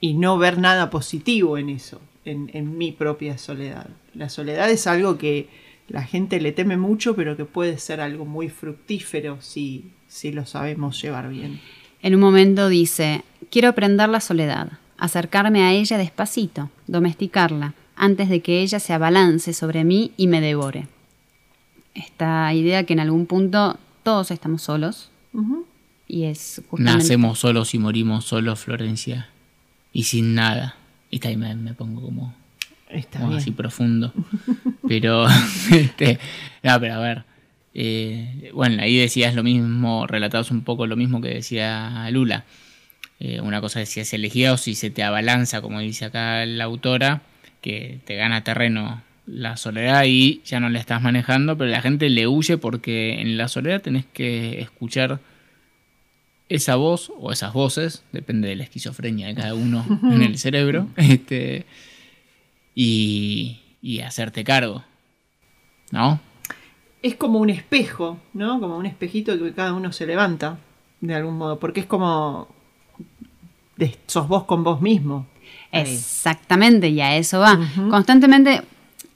y 0.00 0.14
no 0.14 0.38
ver 0.38 0.58
nada 0.58 0.90
positivo 0.90 1.58
en 1.58 1.70
eso, 1.70 2.00
en, 2.24 2.50
en 2.52 2.78
mi 2.78 2.92
propia 2.92 3.36
soledad. 3.36 3.88
La 4.14 4.28
soledad 4.28 4.70
es 4.70 4.86
algo 4.86 5.18
que 5.18 5.48
la 5.88 6.02
gente 6.02 6.40
le 6.40 6.52
teme 6.52 6.76
mucho, 6.76 7.16
pero 7.16 7.36
que 7.36 7.44
puede 7.44 7.78
ser 7.78 8.00
algo 8.00 8.24
muy 8.24 8.48
fructífero 8.48 9.38
si, 9.40 9.90
si 10.06 10.30
lo 10.32 10.46
sabemos 10.46 11.00
llevar 11.02 11.30
bien. 11.30 11.60
En 12.00 12.14
un 12.14 12.20
momento 12.20 12.68
dice, 12.68 13.24
quiero 13.50 13.74
prender 13.74 14.08
la 14.08 14.20
soledad, 14.20 14.72
acercarme 14.98 15.62
a 15.64 15.72
ella 15.72 15.98
despacito, 15.98 16.70
domesticarla, 16.86 17.74
antes 17.96 18.28
de 18.28 18.40
que 18.40 18.60
ella 18.62 18.78
se 18.78 18.92
abalance 18.92 19.52
sobre 19.52 19.82
mí 19.82 20.12
y 20.16 20.28
me 20.28 20.40
devore. 20.40 20.86
Esta 21.94 22.54
idea 22.54 22.84
que 22.84 22.92
en 22.92 23.00
algún 23.00 23.26
punto 23.26 23.78
todos 24.04 24.30
estamos 24.30 24.62
solos 24.62 25.10
Ujú. 25.32 25.66
Y 26.08 26.24
es 26.24 26.62
justamente... 26.68 27.02
Nacemos 27.04 27.38
solos 27.38 27.74
y 27.74 27.78
morimos 27.78 28.24
solos, 28.24 28.58
Florencia. 28.60 29.28
Y 29.92 30.04
sin 30.04 30.34
nada. 30.34 30.76
Y 31.10 31.16
está 31.16 31.28
ahí 31.28 31.36
me, 31.36 31.54
me 31.54 31.74
pongo 31.74 32.00
como, 32.02 32.34
Está 32.88 33.18
como 33.18 33.30
bien. 33.30 33.40
así 33.42 33.50
profundo. 33.50 34.12
Pero, 34.88 35.26
este, 35.70 36.18
no, 36.62 36.80
pero 36.80 36.94
a 36.94 36.98
ver. 37.00 37.24
eh, 37.74 38.50
bueno, 38.54 38.82
ahí 38.82 38.96
decías 38.96 39.34
lo 39.34 39.42
mismo, 39.42 40.06
relatabas 40.06 40.50
un 40.50 40.62
poco 40.62 40.86
lo 40.86 40.96
mismo 40.96 41.20
que 41.20 41.28
decía 41.28 42.08
Lula. 42.10 42.44
Eh, 43.20 43.40
una 43.40 43.60
cosa 43.60 43.82
es 43.82 43.88
si 43.90 44.00
es 44.00 44.12
elegida 44.14 44.52
o 44.52 44.56
si 44.56 44.74
se 44.74 44.90
te 44.90 45.02
abalanza, 45.02 45.60
como 45.60 45.80
dice 45.80 46.06
acá 46.06 46.46
la 46.46 46.64
autora, 46.64 47.22
que 47.60 47.98
te 48.06 48.16
gana 48.16 48.44
terreno 48.44 49.02
la 49.26 49.56
soledad 49.58 50.04
y 50.06 50.40
ya 50.46 50.58
no 50.60 50.70
la 50.70 50.78
estás 50.78 51.02
manejando, 51.02 51.58
pero 51.58 51.70
la 51.70 51.82
gente 51.82 52.08
le 52.08 52.26
huye 52.26 52.56
porque 52.56 53.20
en 53.20 53.36
la 53.36 53.48
soledad 53.48 53.82
tenés 53.82 54.06
que 54.06 54.60
escuchar 54.62 55.20
esa 56.48 56.76
voz 56.76 57.12
o 57.18 57.30
esas 57.32 57.52
voces, 57.52 58.04
depende 58.12 58.48
de 58.48 58.56
la 58.56 58.64
esquizofrenia 58.64 59.26
de 59.26 59.34
cada 59.34 59.54
uno 59.54 59.84
en 60.04 60.22
el 60.22 60.38
cerebro, 60.38 60.88
este, 60.96 61.66
y, 62.74 63.60
y 63.82 64.00
hacerte 64.00 64.44
cargo, 64.44 64.84
¿no? 65.90 66.20
Es 67.02 67.14
como 67.16 67.38
un 67.38 67.50
espejo, 67.50 68.18
¿no? 68.32 68.60
Como 68.60 68.76
un 68.76 68.86
espejito 68.86 69.38
que 69.38 69.52
cada 69.52 69.72
uno 69.74 69.92
se 69.92 70.06
levanta, 70.06 70.58
de 71.00 71.14
algún 71.14 71.36
modo, 71.36 71.58
porque 71.58 71.80
es 71.80 71.86
como... 71.86 72.48
de- 73.76 73.96
sos 74.06 74.26
vos 74.26 74.44
con 74.44 74.64
vos 74.64 74.80
mismo. 74.80 75.26
Exactamente, 75.70 76.88
y 76.88 77.00
a 77.00 77.16
eso 77.16 77.40
va. 77.40 77.58
Constantemente 77.90 78.62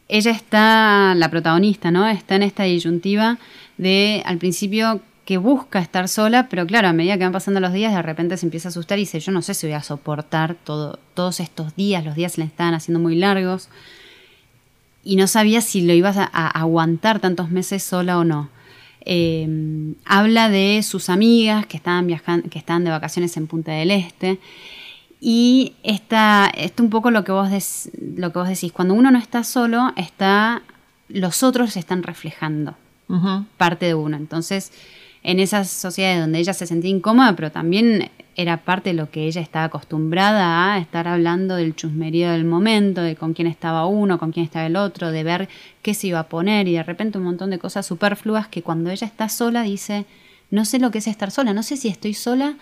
ella 0.08 0.30
está, 0.30 1.14
la 1.16 1.30
protagonista, 1.30 1.90
¿no? 1.90 2.06
Está 2.08 2.36
en 2.36 2.42
esta 2.42 2.64
disyuntiva 2.64 3.38
de 3.78 4.22
al 4.26 4.38
principio 4.38 5.00
que 5.24 5.36
busca 5.38 5.78
estar 5.78 6.08
sola, 6.08 6.48
pero 6.48 6.66
claro, 6.66 6.88
a 6.88 6.92
medida 6.92 7.16
que 7.16 7.24
van 7.24 7.32
pasando 7.32 7.60
los 7.60 7.72
días, 7.72 7.94
de 7.94 8.02
repente 8.02 8.36
se 8.36 8.46
empieza 8.46 8.68
a 8.68 8.70
asustar 8.70 8.98
y 8.98 9.02
dice, 9.02 9.20
yo 9.20 9.30
no 9.32 9.40
sé 9.42 9.54
si 9.54 9.66
voy 9.66 9.74
a 9.74 9.82
soportar 9.82 10.56
todo, 10.56 10.98
todos 11.14 11.38
estos 11.40 11.76
días, 11.76 12.04
los 12.04 12.14
días 12.16 12.32
se 12.32 12.40
le 12.40 12.46
estaban 12.46 12.74
haciendo 12.74 12.98
muy 12.98 13.14
largos, 13.14 13.68
y 15.04 15.16
no 15.16 15.26
sabía 15.26 15.60
si 15.60 15.82
lo 15.82 15.92
ibas 15.92 16.16
a, 16.16 16.24
a 16.32 16.48
aguantar 16.48 17.18
tantos 17.20 17.50
meses 17.50 17.82
sola 17.82 18.18
o 18.18 18.24
no. 18.24 18.50
Eh, 19.04 19.94
habla 20.04 20.48
de 20.48 20.80
sus 20.84 21.08
amigas 21.08 21.66
que 21.66 21.76
estaban 21.76 22.06
viajando, 22.06 22.48
que 22.48 22.58
estaban 22.58 22.84
de 22.84 22.90
vacaciones 22.90 23.36
en 23.36 23.48
Punta 23.48 23.72
del 23.72 23.90
Este. 23.90 24.38
Y 25.20 25.74
está, 25.82 26.50
esto 26.56 26.84
un 26.84 26.90
poco 26.90 27.10
lo 27.10 27.24
que 27.24 27.32
vos 27.32 27.50
des- 27.50 27.90
lo 28.16 28.32
que 28.32 28.38
vos 28.38 28.48
decís. 28.48 28.70
Cuando 28.72 28.94
uno 28.94 29.10
no 29.10 29.18
está 29.18 29.42
solo, 29.42 29.92
está. 29.96 30.62
los 31.08 31.42
otros 31.42 31.72
se 31.72 31.80
están 31.80 32.02
reflejando 32.04 32.74
parte 33.56 33.86
de 33.86 33.94
uno. 33.94 34.16
Entonces, 34.16 34.70
en 35.22 35.40
esas 35.40 35.70
sociedades 35.70 36.20
donde 36.20 36.38
ella 36.38 36.52
se 36.52 36.66
sentía 36.66 36.90
incómoda, 36.90 37.36
pero 37.36 37.52
también 37.52 38.10
era 38.34 38.58
parte 38.58 38.90
de 38.90 38.94
lo 38.94 39.10
que 39.10 39.26
ella 39.26 39.40
estaba 39.40 39.66
acostumbrada 39.66 40.72
a 40.72 40.78
estar 40.78 41.06
hablando 41.06 41.56
del 41.56 41.76
chusmerío 41.76 42.30
del 42.30 42.44
momento, 42.44 43.02
de 43.02 43.14
con 43.14 43.34
quién 43.34 43.46
estaba 43.46 43.86
uno, 43.86 44.18
con 44.18 44.32
quién 44.32 44.44
estaba 44.44 44.66
el 44.66 44.76
otro, 44.76 45.10
de 45.12 45.22
ver 45.22 45.48
qué 45.82 45.94
se 45.94 46.08
iba 46.08 46.18
a 46.18 46.28
poner 46.28 46.66
y 46.66 46.72
de 46.72 46.82
repente 46.82 47.18
un 47.18 47.24
montón 47.24 47.50
de 47.50 47.58
cosas 47.58 47.86
superfluas 47.86 48.48
que 48.48 48.62
cuando 48.62 48.90
ella 48.90 49.06
está 49.06 49.28
sola 49.28 49.62
dice, 49.62 50.06
no 50.50 50.64
sé 50.64 50.78
lo 50.78 50.90
que 50.90 50.98
es 50.98 51.06
estar 51.06 51.30
sola, 51.30 51.52
no 51.52 51.62
sé 51.62 51.76
si 51.76 51.88
estoy 51.88 52.14
sola, 52.14 52.56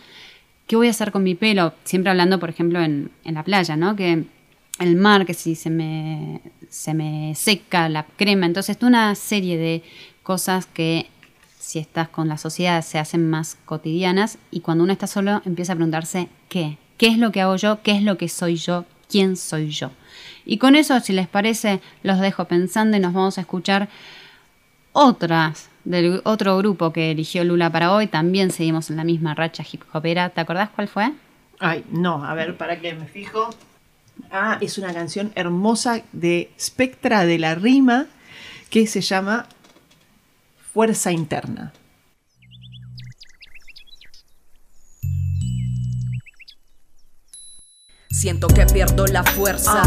¿qué 0.66 0.76
voy 0.76 0.88
a 0.88 0.90
hacer 0.90 1.12
con 1.12 1.22
mi 1.22 1.34
pelo? 1.34 1.72
Siempre 1.84 2.10
hablando, 2.10 2.38
por 2.38 2.50
ejemplo, 2.50 2.80
en, 2.80 3.10
en 3.24 3.34
la 3.34 3.44
playa, 3.44 3.76
¿no? 3.76 3.96
Que 3.96 4.24
el 4.80 4.96
mar, 4.96 5.24
que 5.24 5.34
si 5.34 5.54
se 5.54 5.70
me, 5.70 6.40
se 6.68 6.94
me 6.94 7.34
seca 7.34 7.88
la 7.88 8.04
crema. 8.04 8.46
Entonces, 8.46 8.78
una 8.82 9.14
serie 9.14 9.56
de 9.56 9.82
cosas 10.22 10.66
que 10.66 11.06
si 11.70 11.78
estás 11.78 12.08
con 12.08 12.26
la 12.26 12.36
sociedad 12.36 12.82
se 12.82 12.98
hacen 12.98 13.30
más 13.30 13.56
cotidianas 13.64 14.38
y 14.50 14.58
cuando 14.58 14.82
uno 14.82 14.92
está 14.92 15.06
solo 15.06 15.40
empieza 15.44 15.72
a 15.72 15.76
preguntarse 15.76 16.28
¿qué? 16.48 16.78
¿Qué 16.96 17.06
es 17.06 17.16
lo 17.16 17.30
que 17.30 17.40
hago 17.40 17.54
yo? 17.54 17.80
¿Qué 17.84 17.92
es 17.92 18.02
lo 18.02 18.18
que 18.18 18.28
soy 18.28 18.56
yo? 18.56 18.86
¿Quién 19.08 19.36
soy 19.36 19.70
yo? 19.70 19.92
Y 20.44 20.58
con 20.58 20.74
eso, 20.74 20.98
si 20.98 21.12
les 21.12 21.28
parece, 21.28 21.80
los 22.02 22.18
dejo 22.18 22.46
pensando 22.46 22.96
y 22.96 23.00
nos 23.00 23.12
vamos 23.12 23.38
a 23.38 23.42
escuchar 23.42 23.88
otras 24.92 25.70
del 25.84 26.20
otro 26.24 26.58
grupo 26.58 26.92
que 26.92 27.12
eligió 27.12 27.44
Lula 27.44 27.70
para 27.70 27.92
hoy. 27.92 28.08
También 28.08 28.50
seguimos 28.50 28.90
en 28.90 28.96
la 28.96 29.04
misma 29.04 29.36
racha 29.36 29.64
hip 29.70 29.82
hopera. 29.92 30.30
¿Te 30.30 30.40
acordás 30.40 30.70
cuál 30.70 30.88
fue? 30.88 31.12
Ay, 31.60 31.84
no, 31.92 32.24
a 32.24 32.34
ver, 32.34 32.56
para 32.56 32.80
que 32.80 32.94
me 32.94 33.06
fijo. 33.06 33.48
Ah, 34.32 34.58
es 34.60 34.76
una 34.76 34.92
canción 34.92 35.30
hermosa 35.36 36.02
de 36.10 36.50
Spectra 36.58 37.24
de 37.26 37.38
la 37.38 37.54
Rima 37.54 38.06
que 38.70 38.88
se 38.88 39.00
llama 39.02 39.46
Fuerza 40.72 41.10
Interna. 41.10 41.72
Siento 48.08 48.46
que 48.46 48.66
pierdo 48.66 49.06
la 49.08 49.24
fuerza. 49.24 49.82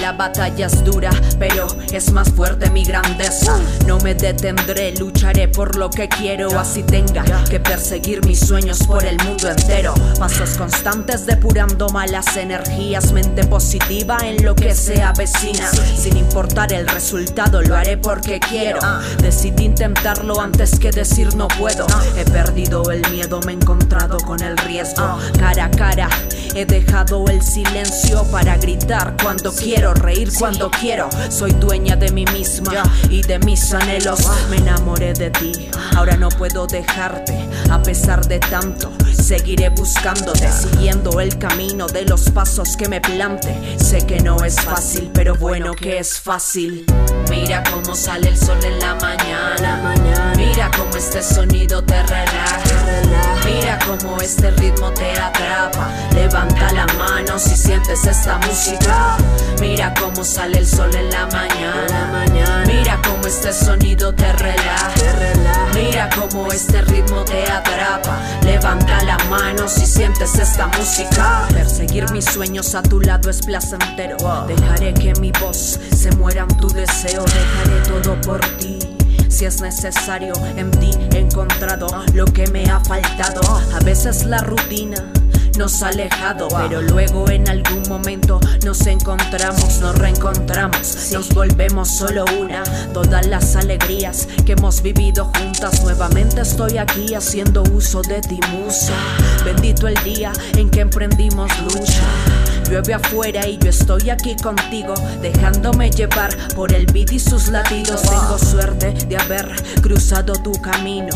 La 0.00 0.12
batalla 0.12 0.66
es 0.66 0.84
dura, 0.84 1.10
pero 1.38 1.66
es 1.92 2.12
más 2.12 2.30
fuerte 2.30 2.70
mi 2.70 2.84
grandeza. 2.84 3.58
No 3.86 3.98
me 3.98 4.14
detendré, 4.14 4.92
lucharé 4.92 5.48
por 5.48 5.76
lo 5.76 5.90
que 5.90 6.08
quiero. 6.08 6.58
Así 6.58 6.82
tenga 6.82 7.24
que 7.44 7.58
perseguir 7.60 8.24
mis 8.24 8.40
sueños 8.40 8.78
por 8.86 9.04
el 9.04 9.16
mundo 9.24 9.48
entero. 9.50 9.94
Pasos 10.18 10.50
constantes 10.50 11.26
depurando 11.26 11.88
malas 11.88 12.36
energías. 12.36 13.12
Mente 13.12 13.44
positiva 13.46 14.18
en 14.22 14.44
lo 14.44 14.54
que 14.54 14.74
se 14.74 15.02
avecina. 15.02 15.68
Sin 15.96 16.16
importar 16.16 16.72
el 16.72 16.86
resultado, 16.88 17.62
lo 17.62 17.76
haré 17.76 17.96
porque 17.96 18.38
quiero. 18.38 18.80
Decidí 19.22 19.64
intentarlo 19.64 20.40
antes 20.40 20.78
que 20.78 20.90
decir 20.90 21.34
no 21.34 21.48
puedo. 21.48 21.86
He 22.16 22.24
perdido 22.24 22.90
el 22.90 23.08
miedo, 23.10 23.40
me 23.44 23.52
he 23.52 23.54
encontrado 23.56 24.18
con 24.18 24.42
el 24.42 24.56
riesgo. 24.58 25.18
Cara 25.38 25.66
a 25.66 25.70
cara, 25.70 26.08
he 26.54 26.64
dejado 26.64 27.24
el 27.26 27.42
silencio 27.42 28.24
para 28.30 28.56
gritar 28.56 29.14
cuando 29.22 29.52
quiero, 29.52 29.85
reír 29.94 30.32
cuando 30.38 30.70
quiero. 30.70 31.08
Soy 31.30 31.52
dueña 31.52 31.96
de 31.96 32.10
mí 32.12 32.24
misma 32.32 32.72
y 33.10 33.22
de 33.22 33.38
mis 33.40 33.72
anhelos. 33.72 34.20
Me 34.50 34.56
enamoré 34.56 35.12
de 35.12 35.30
ti, 35.30 35.52
ahora 35.96 36.16
no 36.16 36.28
puedo 36.28 36.66
dejarte. 36.66 37.36
A 37.70 37.82
pesar 37.82 38.26
de 38.26 38.38
tanto, 38.38 38.92
seguiré 39.12 39.70
buscándote, 39.70 40.50
siguiendo 40.52 41.20
el 41.20 41.38
camino 41.38 41.86
de 41.86 42.04
los 42.04 42.30
pasos 42.30 42.76
que 42.76 42.88
me 42.88 43.00
plante. 43.00 43.54
Sé 43.78 44.06
que 44.06 44.20
no 44.20 44.44
es 44.44 44.56
fácil, 44.60 45.10
pero 45.12 45.34
bueno 45.34 45.74
que 45.74 45.98
es 45.98 46.20
fácil. 46.20 46.84
Mira 47.28 47.62
cómo 47.72 47.94
sale 47.94 48.28
el 48.28 48.38
sol 48.38 48.58
en 48.62 48.78
la 48.78 48.94
mañana. 48.94 49.94
Mira 50.36 50.70
cómo 50.76 50.96
este 50.96 51.22
sonido 51.22 51.82
te 51.82 52.02
relaja. 52.02 52.60
Mira 53.44 53.78
cómo 53.86 54.20
este 54.20 54.50
ritmo 54.52 54.90
te 54.92 55.12
atrapa. 55.12 55.90
Levanta 56.14 56.72
la 56.72 56.86
mano 56.98 57.38
si 57.38 57.56
sientes 57.56 58.04
esta 58.04 58.38
música. 58.38 59.16
Mira 59.60 59.75
cómo 60.00 60.24
sale 60.24 60.58
el 60.58 60.66
sol 60.66 60.94
en 60.94 61.10
la 61.10 61.26
mañana. 61.26 62.64
Mira 62.66 63.00
cómo 63.06 63.26
este 63.26 63.52
sonido 63.52 64.12
te 64.14 64.32
relaja. 64.32 64.94
Mira 65.74 66.08
cómo 66.16 66.50
este 66.50 66.82
ritmo 66.82 67.24
te 67.24 67.44
atrapa. 67.50 68.18
Levanta 68.42 69.02
la 69.04 69.18
mano 69.30 69.68
si 69.68 69.86
sientes 69.86 70.34
esta 70.36 70.68
música. 70.68 71.46
Perseguir 71.52 72.10
mis 72.12 72.24
sueños 72.24 72.74
a 72.74 72.82
tu 72.82 73.00
lado 73.00 73.30
es 73.30 73.40
placentero. 73.42 74.16
Dejaré 74.46 74.94
que 74.94 75.12
mi 75.20 75.32
voz 75.32 75.78
se 75.94 76.10
muera 76.12 76.46
en 76.48 76.56
tu 76.56 76.68
deseo. 76.68 77.24
Dejaré 77.24 77.80
todo 77.88 78.20
por 78.22 78.40
ti. 78.58 78.78
Si 79.28 79.44
es 79.44 79.60
necesario, 79.60 80.32
en 80.56 80.70
ti 80.70 80.90
he 81.12 81.18
encontrado 81.18 81.88
lo 82.14 82.24
que 82.24 82.46
me 82.48 82.64
ha 82.70 82.80
faltado. 82.80 83.40
A 83.74 83.80
veces 83.84 84.24
la 84.24 84.38
rutina 84.38 85.12
nos 85.56 85.82
ha 85.82 85.88
alejado, 85.88 86.48
pero 86.48 86.82
luego 86.82 87.28
en 87.30 87.48
algún 87.48 87.82
momento 87.88 88.40
nos 88.64 88.86
encontramos, 88.86 89.78
nos 89.80 89.96
reencontramos, 89.96 91.10
nos 91.12 91.28
volvemos 91.30 91.88
solo 91.88 92.24
una. 92.40 92.62
Todas 92.92 93.26
las 93.26 93.56
alegrías 93.56 94.28
que 94.44 94.52
hemos 94.52 94.82
vivido 94.82 95.30
juntas, 95.36 95.82
nuevamente 95.82 96.42
estoy 96.42 96.78
aquí 96.78 97.14
haciendo 97.14 97.62
uso 97.72 98.02
de 98.02 98.20
ti, 98.20 98.38
musa. 98.52 98.94
Bendito 99.44 99.88
el 99.88 100.02
día 100.04 100.32
en 100.56 100.70
que 100.70 100.80
emprendimos 100.80 101.50
lucha. 101.60 102.35
Llueve 102.68 102.94
afuera 102.94 103.46
y 103.46 103.58
yo 103.58 103.70
estoy 103.70 104.10
aquí 104.10 104.34
contigo, 104.42 104.94
dejándome 105.22 105.88
llevar 105.88 106.36
por 106.56 106.72
el 106.72 106.86
beat 106.86 107.12
y 107.12 107.20
sus 107.20 107.48
latidos. 107.48 108.02
Tengo 108.02 108.38
suerte 108.38 108.92
de 108.92 109.16
haber 109.16 109.54
cruzado 109.82 110.32
tu 110.32 110.50
camino. 110.52 111.14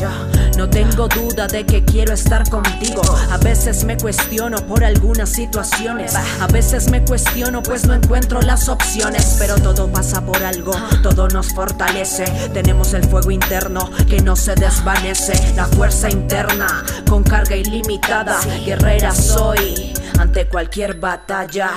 No 0.57 0.71
tengo 0.71 1.09
duda 1.09 1.49
de 1.49 1.67
que 1.67 1.85
quiero 1.85 2.15
estar 2.15 2.49
contigo. 2.49 3.03
A 3.33 3.37
veces 3.39 3.83
me 3.85 3.97
cuestiono 3.97 4.59
por 4.67 4.85
algunas 4.85 5.31
situaciones. 5.31 6.15
A 6.15 6.47
veces 6.47 6.89
me 6.89 7.05
cuestiono 7.05 7.63
pues 7.63 7.85
no 7.85 7.95
encuentro 7.95 8.41
las 8.43 8.69
opciones. 8.69 9.37
Pero 9.39 9.57
todo 9.57 9.91
pasa 9.91 10.25
por 10.25 10.43
algo, 10.45 10.73
todo 11.03 11.27
nos 11.29 11.53
fortalece. 11.53 12.25
Tenemos 12.53 12.95
el 12.95 13.05
fuego 13.09 13.33
interno 13.33 13.91
que 14.09 14.21
no 14.21 14.37
se 14.37 14.55
desvanece. 14.55 15.33
La 15.57 15.67
fuerza 15.67 16.09
interna 16.11 16.85
con 17.09 17.25
carga 17.25 17.57
ilimitada. 17.57 18.39
Guerrera 18.65 19.13
soy 19.13 19.90
ante 20.21 20.47
cualquier 20.47 20.95
batalla. 21.01 21.71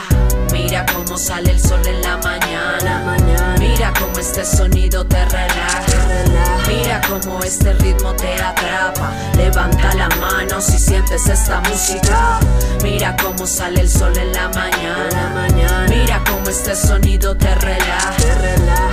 Mira 0.51 0.85
cómo 0.93 1.17
sale 1.17 1.51
el 1.51 1.59
sol 1.59 1.79
en 1.85 2.01
la 2.01 2.17
mañana. 2.17 3.55
Mira 3.57 3.93
cómo 3.97 4.19
este 4.19 4.43
sonido 4.43 5.05
te 5.05 5.23
relaja. 5.25 5.81
Mira 6.67 7.01
cómo 7.07 7.41
este 7.41 7.73
ritmo 7.73 8.13
te 8.13 8.33
atrapa. 8.41 9.11
Levanta 9.37 9.93
la 9.95 10.09
mano 10.19 10.59
si 10.59 10.77
sientes 10.77 11.25
esta 11.27 11.61
música. 11.61 12.39
Mira 12.83 13.15
cómo 13.15 13.47
sale 13.47 13.81
el 13.81 13.89
sol 13.89 14.15
en 14.17 14.33
la 14.33 14.49
mañana. 14.49 15.85
Mira 15.87 16.21
cómo 16.29 16.49
este 16.49 16.75
sonido 16.75 17.35
te 17.37 17.55
relaja. 17.55 18.13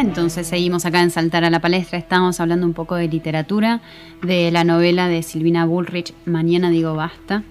Entonces 0.00 0.46
seguimos 0.46 0.86
acá 0.86 1.02
en 1.02 1.10
Saltar 1.10 1.44
a 1.44 1.50
la 1.50 1.60
Palestra, 1.60 1.98
estamos 1.98 2.40
hablando 2.40 2.64
un 2.66 2.72
poco 2.72 2.94
de 2.94 3.06
literatura, 3.08 3.80
de 4.22 4.50
la 4.50 4.64
novela 4.64 5.08
de 5.08 5.22
Silvina 5.22 5.66
Bullrich, 5.66 6.14
Mañana 6.24 6.70
digo 6.70 6.94
basta, 6.94 7.42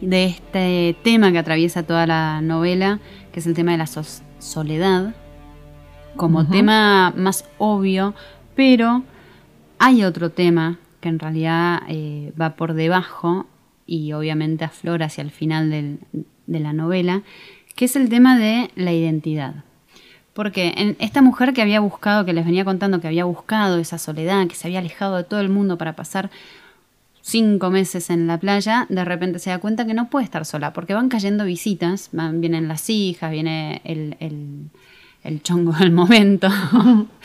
de 0.00 0.26
este 0.26 0.96
tema 1.02 1.32
que 1.32 1.38
atraviesa 1.38 1.82
toda 1.82 2.06
la 2.06 2.40
novela, 2.42 3.00
que 3.32 3.40
es 3.40 3.46
el 3.46 3.54
tema 3.54 3.72
de 3.72 3.78
la 3.78 3.86
so- 3.88 4.04
soledad, 4.38 5.14
como 6.16 6.46
tema 6.46 7.12
más 7.16 7.44
obvio, 7.58 8.14
pero 8.54 9.02
hay 9.80 10.04
otro 10.04 10.30
tema 10.30 10.78
que 11.00 11.08
en 11.08 11.18
realidad 11.18 11.80
eh, 11.88 12.32
va 12.40 12.50
por 12.54 12.74
debajo 12.74 13.46
y 13.84 14.12
obviamente 14.12 14.64
aflora 14.64 15.06
hacia 15.06 15.22
el 15.22 15.30
final 15.32 15.70
del- 15.70 15.98
de 16.46 16.60
la 16.60 16.72
novela, 16.72 17.22
que 17.74 17.86
es 17.86 17.96
el 17.96 18.08
tema 18.08 18.38
de 18.38 18.70
la 18.76 18.92
identidad. 18.92 19.64
Porque 20.34 20.74
en 20.76 20.96
esta 20.98 21.22
mujer 21.22 21.54
que 21.54 21.62
había 21.62 21.80
buscado, 21.80 22.24
que 22.24 22.32
les 22.32 22.44
venía 22.44 22.64
contando 22.64 23.00
que 23.00 23.06
había 23.06 23.24
buscado 23.24 23.78
esa 23.78 23.98
soledad, 23.98 24.46
que 24.48 24.56
se 24.56 24.66
había 24.66 24.80
alejado 24.80 25.16
de 25.16 25.24
todo 25.24 25.40
el 25.40 25.48
mundo 25.48 25.78
para 25.78 25.94
pasar 25.94 26.30
cinco 27.22 27.70
meses 27.70 28.10
en 28.10 28.26
la 28.26 28.38
playa, 28.38 28.86
de 28.90 29.04
repente 29.04 29.38
se 29.38 29.50
da 29.50 29.58
cuenta 29.58 29.86
que 29.86 29.94
no 29.94 30.10
puede 30.10 30.24
estar 30.24 30.44
sola, 30.44 30.72
porque 30.72 30.92
van 30.92 31.08
cayendo 31.08 31.44
visitas, 31.44 32.10
van, 32.12 32.40
vienen 32.40 32.68
las 32.68 32.90
hijas, 32.90 33.30
viene 33.30 33.80
el, 33.84 34.16
el, 35.22 35.42
chongo 35.42 35.72
del 35.72 35.92
momento, 35.92 36.48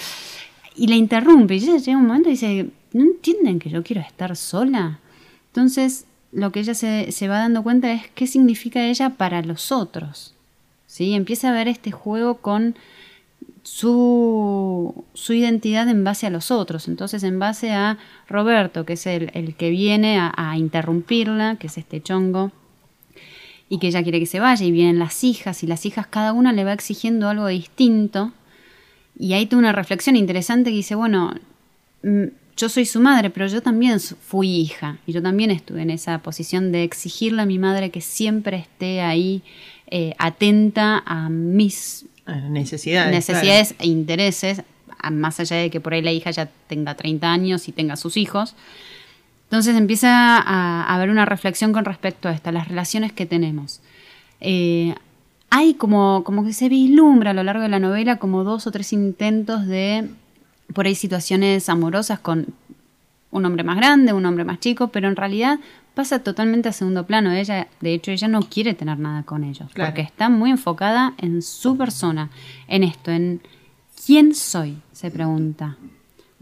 y 0.75 0.87
la 0.87 0.95
interrumpe, 0.95 1.55
y 1.55 1.57
ella 1.57 1.77
llega 1.77 1.97
un 1.97 2.07
momento 2.07 2.29
y 2.29 2.33
dice, 2.33 2.69
¿no 2.93 3.01
entienden 3.01 3.59
que 3.59 3.69
yo 3.69 3.83
quiero 3.83 4.01
estar 4.01 4.37
sola? 4.37 4.99
Entonces, 5.47 6.05
lo 6.31 6.51
que 6.51 6.61
ella 6.61 6.75
se, 6.75 7.11
se 7.11 7.27
va 7.27 7.39
dando 7.39 7.63
cuenta 7.63 7.91
es 7.91 8.03
qué 8.15 8.25
significa 8.25 8.85
ella 8.85 9.09
para 9.09 9.41
los 9.41 9.71
otros. 9.71 10.33
¿sí? 10.89 11.13
Empieza 11.13 11.49
a 11.49 11.53
ver 11.53 11.67
este 11.67 11.91
juego 11.91 12.37
con 12.37 12.75
su, 13.69 15.05
identidad 15.29 15.87
en 15.87 16.03
base 16.03 16.25
a 16.25 16.29
los 16.31 16.49
otros. 16.49 16.87
Entonces, 16.87 17.23
en 17.23 17.37
base 17.37 17.71
a 17.71 17.97
Roberto, 18.27 18.83
que 18.83 18.93
es 18.93 19.05
el, 19.05 19.55
que 19.55 19.69
viene 19.69 20.17
a, 20.19 20.57
interrumpirla, 20.57 21.57
que 21.57 21.67
es 21.67 21.77
este 21.77 22.01
chongo, 22.01 22.51
y 23.69 23.77
que 23.77 23.87
ella 23.87 24.01
quiere 24.01 24.19
que 24.19 24.25
se 24.25 24.39
vaya, 24.39 24.65
y 24.65 24.71
vienen 24.71 24.97
las 24.97 25.23
hijas, 25.23 25.63
y 25.63 25.67
las 25.67 25.85
hijas 25.85 26.07
cada 26.07 26.33
una 26.33 26.51
le 26.51 26.63
va 26.63 26.73
exigiendo 26.73 27.29
algo 27.29 27.47
distinto. 27.47 28.31
Y 29.17 29.33
ahí 29.33 29.45
tuve 29.45 29.59
una 29.59 29.71
reflexión 29.71 30.15
interesante 30.15 30.71
que 30.71 30.77
dice, 30.77 30.95
bueno, 30.95 31.35
mm, 32.03 32.23
yo 32.57 32.69
soy 32.69 32.85
su 32.85 32.99
madre, 32.99 33.29
pero 33.29 33.47
yo 33.47 33.61
también 33.61 33.99
fui 33.99 34.49
hija, 34.49 34.97
y 35.05 35.13
yo 35.13 35.21
también 35.21 35.51
estuve 35.51 35.83
en 35.83 35.91
esa 35.91 36.17
posición 36.19 36.71
de 36.71 36.83
exigirle 36.83 37.43
a 37.43 37.45
mi 37.45 37.59
madre 37.59 37.91
que 37.91 38.01
siempre 38.01 38.57
esté 38.57 39.01
ahí 39.01 39.43
eh, 39.91 40.13
atenta 40.17 41.03
a 41.05 41.29
mis 41.29 42.05
Necesidades. 42.35 43.11
necesidades 43.11 43.75
e 43.79 43.87
intereses, 43.87 44.63
más 45.11 45.39
allá 45.39 45.57
de 45.57 45.69
que 45.69 45.79
por 45.79 45.93
ahí 45.93 46.01
la 46.01 46.11
hija 46.11 46.31
ya 46.31 46.49
tenga 46.67 46.95
30 46.95 47.31
años 47.31 47.67
y 47.67 47.71
tenga 47.71 47.95
sus 47.95 48.17
hijos. 48.17 48.55
Entonces 49.45 49.75
empieza 49.75 50.37
a, 50.37 50.83
a 50.83 50.95
haber 50.95 51.09
una 51.09 51.25
reflexión 51.25 51.73
con 51.73 51.85
respecto 51.85 52.29
a 52.29 52.33
esta, 52.33 52.51
las 52.51 52.67
relaciones 52.67 53.11
que 53.11 53.25
tenemos. 53.25 53.81
Eh, 54.41 54.93
hay 55.49 55.73
como, 55.73 56.23
como 56.23 56.45
que 56.45 56.53
se 56.53 56.69
vislumbra 56.69 57.31
a 57.31 57.33
lo 57.33 57.43
largo 57.43 57.63
de 57.63 57.69
la 57.69 57.79
novela 57.79 58.17
como 58.17 58.43
dos 58.43 58.67
o 58.67 58.71
tres 58.71 58.93
intentos 58.93 59.65
de, 59.65 60.07
por 60.73 60.85
ahí, 60.85 60.95
situaciones 60.95 61.69
amorosas 61.69 62.19
con 62.19 62.47
un 63.31 63.45
hombre 63.45 63.63
más 63.63 63.77
grande, 63.77 64.13
un 64.13 64.25
hombre 64.25 64.43
más 64.43 64.59
chico, 64.59 64.89
pero 64.89 65.07
en 65.07 65.15
realidad 65.15 65.59
pasa 65.93 66.19
totalmente 66.23 66.69
a 66.69 66.71
segundo 66.73 67.05
plano. 67.05 67.31
Ella, 67.31 67.67
de 67.81 67.93
hecho, 67.93 68.11
ella 68.11 68.27
no 68.27 68.41
quiere 68.41 68.73
tener 68.73 68.97
nada 68.99 69.23
con 69.23 69.43
ellos, 69.43 69.69
Claro. 69.73 69.91
porque 69.91 70.01
está 70.01 70.29
muy 70.29 70.49
enfocada 70.51 71.13
en 71.17 71.41
su 71.41 71.77
persona, 71.77 72.29
en 72.67 72.83
esto, 72.83 73.11
en 73.11 73.41
quién 74.05 74.33
soy, 74.35 74.77
se 74.91 75.11
pregunta, 75.11 75.77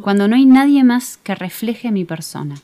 cuando 0.02 0.28
no 0.28 0.36
hay 0.36 0.46
nadie 0.46 0.84
más 0.84 1.18
que 1.18 1.34
refleje 1.36 1.92
mi 1.92 2.06
persona. 2.06 2.56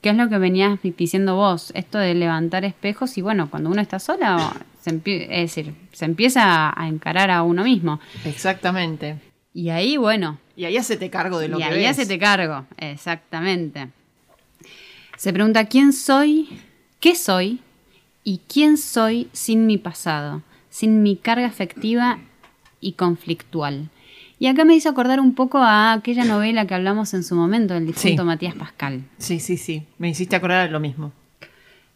¿Qué 0.00 0.10
es 0.10 0.16
lo 0.16 0.28
que 0.28 0.36
venías 0.38 0.78
diciendo 0.82 1.34
vos? 1.36 1.70
Esto 1.74 1.96
de 1.98 2.14
levantar 2.14 2.64
espejos 2.66 3.16
y 3.16 3.22
bueno, 3.22 3.48
cuando 3.48 3.70
uno 3.70 3.80
está 3.80 3.98
sola, 3.98 4.54
se 4.82 4.90
es 5.04 5.28
decir, 5.54 5.74
se 5.92 6.04
empieza 6.04 6.78
a 6.78 6.88
encarar 6.88 7.30
a 7.30 7.42
uno 7.42 7.64
mismo. 7.64 8.00
Exactamente. 8.26 9.16
Y 9.54 9.70
ahí, 9.70 9.96
bueno, 9.96 10.38
Y 10.56 10.66
ahí 10.66 10.76
hacete 10.76 11.08
cargo 11.08 11.38
de 11.38 11.48
lo 11.48 11.58
y 11.58 11.62
que 11.62 11.68
ahí 11.68 11.74
ves. 11.78 11.90
hacete 11.92 12.18
cargo, 12.18 12.66
exactamente. 12.76 13.88
Se 15.16 15.32
pregunta 15.32 15.66
quién 15.66 15.92
soy, 15.92 16.48
qué 17.00 17.14
soy 17.14 17.60
y 18.24 18.40
quién 18.48 18.76
soy 18.76 19.28
sin 19.32 19.66
mi 19.66 19.78
pasado, 19.78 20.42
sin 20.70 21.02
mi 21.02 21.16
carga 21.16 21.46
afectiva 21.46 22.18
y 22.80 22.92
conflictual. 22.92 23.90
Y 24.38 24.48
acá 24.48 24.64
me 24.64 24.74
hizo 24.74 24.88
acordar 24.88 25.20
un 25.20 25.34
poco 25.34 25.58
a 25.58 25.92
aquella 25.92 26.24
novela 26.24 26.66
que 26.66 26.74
hablamos 26.74 27.14
en 27.14 27.22
su 27.22 27.34
momento, 27.36 27.74
del 27.74 27.86
difunto 27.86 28.22
Sí. 28.22 28.26
Matías 28.26 28.54
Pascal. 28.54 29.04
Sí, 29.18 29.38
sí, 29.40 29.56
sí. 29.56 29.84
Me 29.98 30.08
hiciste 30.10 30.36
acordar 30.36 30.70
lo 30.70 30.80
mismo. 30.80 31.12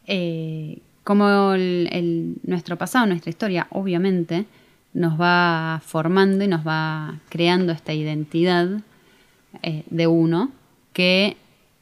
Eh, 0.07 0.79
como 1.03 1.53
el- 1.53 1.89
el- 1.91 2.35
nuestro 2.43 2.77
pasado, 2.77 3.05
nuestra 3.05 3.29
historia, 3.29 3.67
obviamente, 3.71 4.45
nos 4.93 5.19
va 5.19 5.81
formando 5.85 6.43
y 6.43 6.47
nos 6.47 6.65
va 6.65 7.19
creando 7.29 7.71
esta 7.73 7.93
identidad 7.93 8.67
eh, 9.63 9.83
de 9.89 10.05
uno, 10.07 10.51
que 10.93 11.35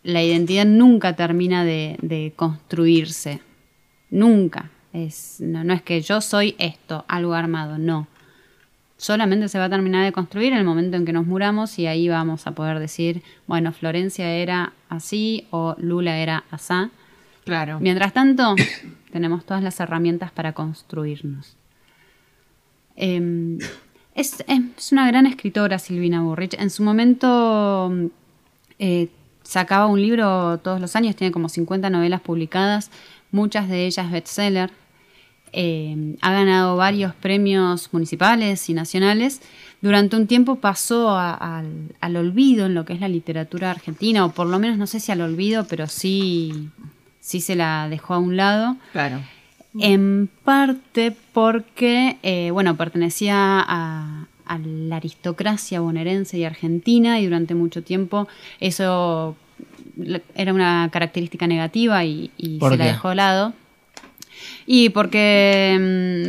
la 0.08 0.24
identidad 0.24 0.66
nunca 0.66 1.18
termina 1.18 1.66
de, 1.66 1.98
de 2.02 2.32
construirse. 2.34 3.42
Nunca. 4.10 4.72
Es, 4.94 5.42
no, 5.42 5.66
no 5.66 5.74
es 5.74 5.82
que 5.82 6.00
yo 6.00 6.22
soy 6.22 6.56
esto, 6.60 7.04
algo 7.10 7.34
armado, 7.34 7.78
no. 7.78 8.08
Solamente 8.96 9.50
se 9.50 9.60
va 9.60 9.66
a 9.66 9.70
terminar 9.70 10.06
de 10.06 10.14
construir 10.14 10.54
en 10.54 10.60
el 10.60 10.64
momento 10.64 10.96
en 10.96 11.04
que 11.04 11.12
nos 11.12 11.28
muramos 11.28 11.78
y 11.78 11.88
ahí 11.88 12.08
vamos 12.08 12.48
a 12.48 12.52
poder 12.52 12.80
decir, 12.80 13.22
bueno, 13.48 13.74
Florencia 13.74 14.32
era 14.34 14.72
así 14.88 15.46
o 15.52 15.76
Lula 15.78 16.18
era 16.18 16.46
asá. 16.52 16.90
Claro. 17.44 17.82
Mientras 17.82 18.14
tanto, 18.14 18.56
tenemos 19.12 19.46
todas 19.46 19.62
las 19.62 19.78
herramientas 19.82 20.32
para 20.32 20.54
construirnos. 20.54 21.58
Eh, 22.96 23.58
es, 24.16 24.42
es 24.48 24.92
una 24.94 25.06
gran 25.06 25.26
escritora, 25.26 25.80
Silvina 25.80 26.22
Burrich. 26.22 26.54
En 26.58 26.70
su 26.70 26.82
momento 26.82 27.92
mm, 27.92 28.06
eh, 28.80 29.10
sacaba 29.48 29.86
un 29.88 30.02
libro 30.02 30.58
todos 30.60 30.82
los 30.82 30.96
años, 30.96 31.16
tiene 31.16 31.32
como 31.32 31.48
50 31.50 31.90
novelas 31.90 32.22
publicadas, 32.22 32.92
muchas 33.32 33.70
de 33.70 33.86
ellas 33.88 34.12
bestseller. 34.12 34.72
Eh, 35.54 36.16
ha 36.22 36.34
ganado 36.34 36.76
varios 36.76 37.16
premios 37.16 37.90
municipales 37.94 38.70
y 38.70 38.74
nacionales. 38.74 39.42
Durante 39.82 40.16
un 40.18 40.28
tiempo 40.28 40.56
pasó 40.58 41.12
a- 41.12 41.64
al 42.02 42.16
olvido 42.18 42.66
en 42.66 42.74
lo 42.74 42.84
que 42.84 42.94
es 42.94 43.00
la 43.00 43.08
literatura 43.08 43.72
argentina, 43.72 44.26
o 44.26 44.32
por 44.32 44.48
lo 44.48 44.60
menos 44.60 44.78
no 44.78 44.88
sé 44.88 45.00
si 45.00 45.12
al 45.12 45.22
olvido, 45.22 45.66
pero 45.66 45.88
sí, 45.88 46.70
sí 47.22 47.40
se 47.40 47.56
la 47.56 47.88
dejó 47.90 48.14
a 48.16 48.18
un 48.18 48.36
lado. 48.36 48.76
Claro. 48.92 49.22
En 49.80 50.28
parte 50.44 51.16
porque, 51.34 52.18
eh, 52.24 52.50
bueno, 52.52 52.76
pertenecía 52.76 53.64
a, 53.68 54.17
a 54.48 54.58
la 54.60 54.98
aristocracia 54.98 55.80
bonaerense 55.80 56.38
y 56.38 56.44
argentina 56.44 57.20
y 57.20 57.26
durante 57.26 57.56
mucho 57.56 57.84
tiempo 57.84 58.28
eso 58.60 59.36
era 60.36 60.54
una 60.54 60.90
característica 60.92 61.48
negativa 61.48 62.04
y, 62.06 62.32
y 62.38 62.60
¿Por 62.60 62.72
se 62.72 62.78
la 62.78 62.86
dejó 62.86 63.10
de 63.10 63.16
lado. 63.16 63.54
Y 64.66 64.90
porque, 64.90 65.78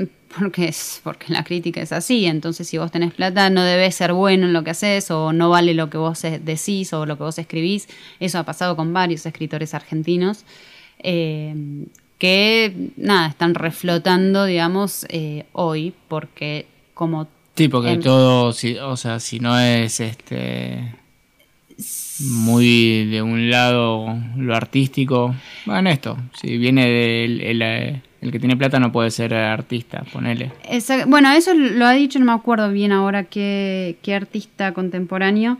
mm, 0.00 0.38
porque, 0.38 0.68
es, 0.68 1.00
porque 1.04 1.32
la 1.32 1.44
crítica 1.44 1.80
es 1.80 1.92
así, 1.92 2.24
entonces 2.26 2.68
si 2.68 2.78
vos 2.78 2.90
tenés 2.90 3.12
plata 3.12 3.50
no 3.50 3.62
debes 3.62 3.94
ser 3.94 4.12
bueno 4.12 4.46
en 4.46 4.52
lo 4.52 4.64
que 4.64 4.70
haces 4.70 5.10
o 5.10 5.32
no 5.32 5.50
vale 5.50 5.74
lo 5.74 5.90
que 5.90 5.98
vos 5.98 6.22
decís 6.22 6.92
o 6.92 7.06
lo 7.06 7.16
que 7.16 7.24
vos 7.24 7.38
escribís. 7.38 7.88
Eso 8.20 8.38
ha 8.38 8.44
pasado 8.44 8.76
con 8.76 8.92
varios 8.92 9.26
escritores 9.26 9.74
argentinos. 9.74 10.44
eh, 11.00 11.54
que 12.18 12.90
nada, 12.96 13.28
están 13.28 13.54
reflotando, 13.54 14.44
digamos, 14.44 15.06
eh, 15.08 15.46
hoy, 15.52 15.94
porque 16.08 16.66
como 16.94 17.28
Sí, 17.58 17.68
porque 17.68 17.92
Em. 17.92 18.00
todo, 18.00 18.52
si, 18.52 18.76
o 18.78 18.96
sea, 18.96 19.18
si 19.20 19.40
no 19.40 19.58
es 19.58 20.00
este 20.00 20.94
muy 22.20 23.04
de 23.06 23.22
un 23.22 23.50
lado 23.50 24.16
lo 24.36 24.54
artístico, 24.54 25.34
bueno, 25.66 25.90
esto, 25.90 26.16
si 26.40 26.56
viene 26.58 26.86
del 26.88 27.40
el, 27.40 27.62
eh, 27.62 28.02
el 28.20 28.32
que 28.32 28.40
tiene 28.40 28.56
plata 28.56 28.80
no 28.80 28.90
puede 28.90 29.10
ser 29.12 29.32
artista, 29.34 30.02
ponele. 30.12 30.50
Esa- 30.68 31.06
bueno, 31.06 31.30
eso 31.32 31.54
lo 31.54 31.86
ha 31.86 31.92
dicho, 31.92 32.18
no 32.18 32.24
me 32.24 32.32
acuerdo 32.32 32.72
bien 32.72 32.90
ahora 32.90 33.24
qué, 33.24 33.96
qué 34.02 34.14
artista 34.14 34.72
contemporáneo, 34.72 35.58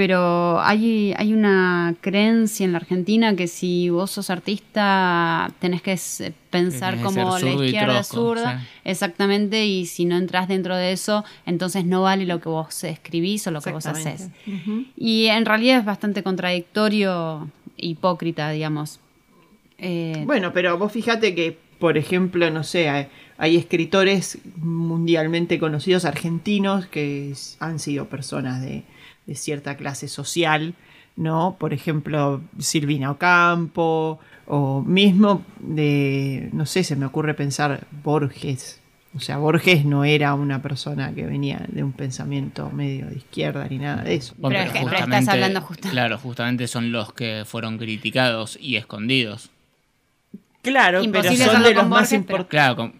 pero 0.00 0.58
hay, 0.62 1.12
hay 1.18 1.34
una 1.34 1.94
creencia 2.00 2.64
en 2.64 2.72
la 2.72 2.78
Argentina 2.78 3.36
que 3.36 3.46
si 3.46 3.90
vos 3.90 4.10
sos 4.10 4.30
artista 4.30 5.52
tenés 5.58 5.82
que 5.82 5.94
pensar 6.48 6.94
Tenés 6.94 7.04
como 7.04 7.38
la 7.38 7.50
izquierda 7.50 7.94
trosco, 7.96 8.16
zurda, 8.16 8.60
sí. 8.60 8.66
exactamente, 8.84 9.66
y 9.66 9.84
si 9.84 10.06
no 10.06 10.16
entras 10.16 10.48
dentro 10.48 10.74
de 10.74 10.92
eso, 10.92 11.22
entonces 11.44 11.84
no 11.84 12.00
vale 12.00 12.24
lo 12.24 12.40
que 12.40 12.48
vos 12.48 12.82
escribís 12.82 13.46
o 13.46 13.50
lo 13.50 13.60
que 13.60 13.72
vos 13.72 13.84
haces. 13.84 14.30
Y 14.96 15.26
en 15.26 15.44
realidad 15.44 15.80
es 15.80 15.84
bastante 15.84 16.22
contradictorio, 16.22 17.50
hipócrita, 17.76 18.48
digamos. 18.52 19.00
Eh, 19.76 20.22
Bueno, 20.24 20.54
pero 20.54 20.78
vos 20.78 20.92
fíjate 20.92 21.34
que, 21.34 21.58
por 21.78 21.98
ejemplo, 21.98 22.50
no 22.50 22.64
sé, 22.64 22.88
hay, 22.88 23.08
hay 23.36 23.58
escritores 23.58 24.38
mundialmente 24.56 25.58
conocidos 25.58 26.06
argentinos 26.06 26.86
que 26.86 27.34
han 27.58 27.78
sido 27.78 28.06
personas 28.06 28.62
de, 28.62 28.82
de 29.30 29.36
cierta 29.36 29.76
clase 29.76 30.08
social, 30.08 30.74
¿no? 31.14 31.54
Por 31.56 31.72
ejemplo, 31.72 32.40
Silvina 32.58 33.12
Ocampo, 33.12 34.18
o 34.48 34.82
mismo 34.82 35.44
de, 35.60 36.48
no 36.52 36.66
sé, 36.66 36.82
se 36.82 36.96
me 36.96 37.06
ocurre 37.06 37.34
pensar 37.34 37.86
Borges. 38.02 38.80
O 39.14 39.20
sea, 39.20 39.38
Borges 39.38 39.84
no 39.84 40.04
era 40.04 40.34
una 40.34 40.60
persona 40.62 41.12
que 41.14 41.24
venía 41.26 41.64
de 41.68 41.84
un 41.84 41.92
pensamiento 41.92 42.70
medio 42.70 43.06
de 43.06 43.16
izquierda 43.18 43.66
ni 43.70 43.78
nada 43.78 44.02
de 44.02 44.14
eso. 44.16 44.34
Pero 44.42 44.56
es 44.58 44.72
que- 44.72 44.80
pero 44.84 44.96
estás 44.98 45.28
hablando 45.28 45.60
justa- 45.60 45.90
Claro, 45.90 46.18
justamente 46.18 46.66
son 46.66 46.90
los 46.90 47.12
que 47.12 47.44
fueron 47.46 47.78
criticados 47.78 48.58
y 48.60 48.74
escondidos. 48.76 49.50
Claro, 50.62 51.02
Imposible 51.04 51.38
pero 51.38 51.52
son 51.52 51.62
de 51.62 51.74
los 51.74 51.88
más 51.88 52.12
importantes. 52.12 52.50
Claro, 52.50 52.76
con, 52.76 52.92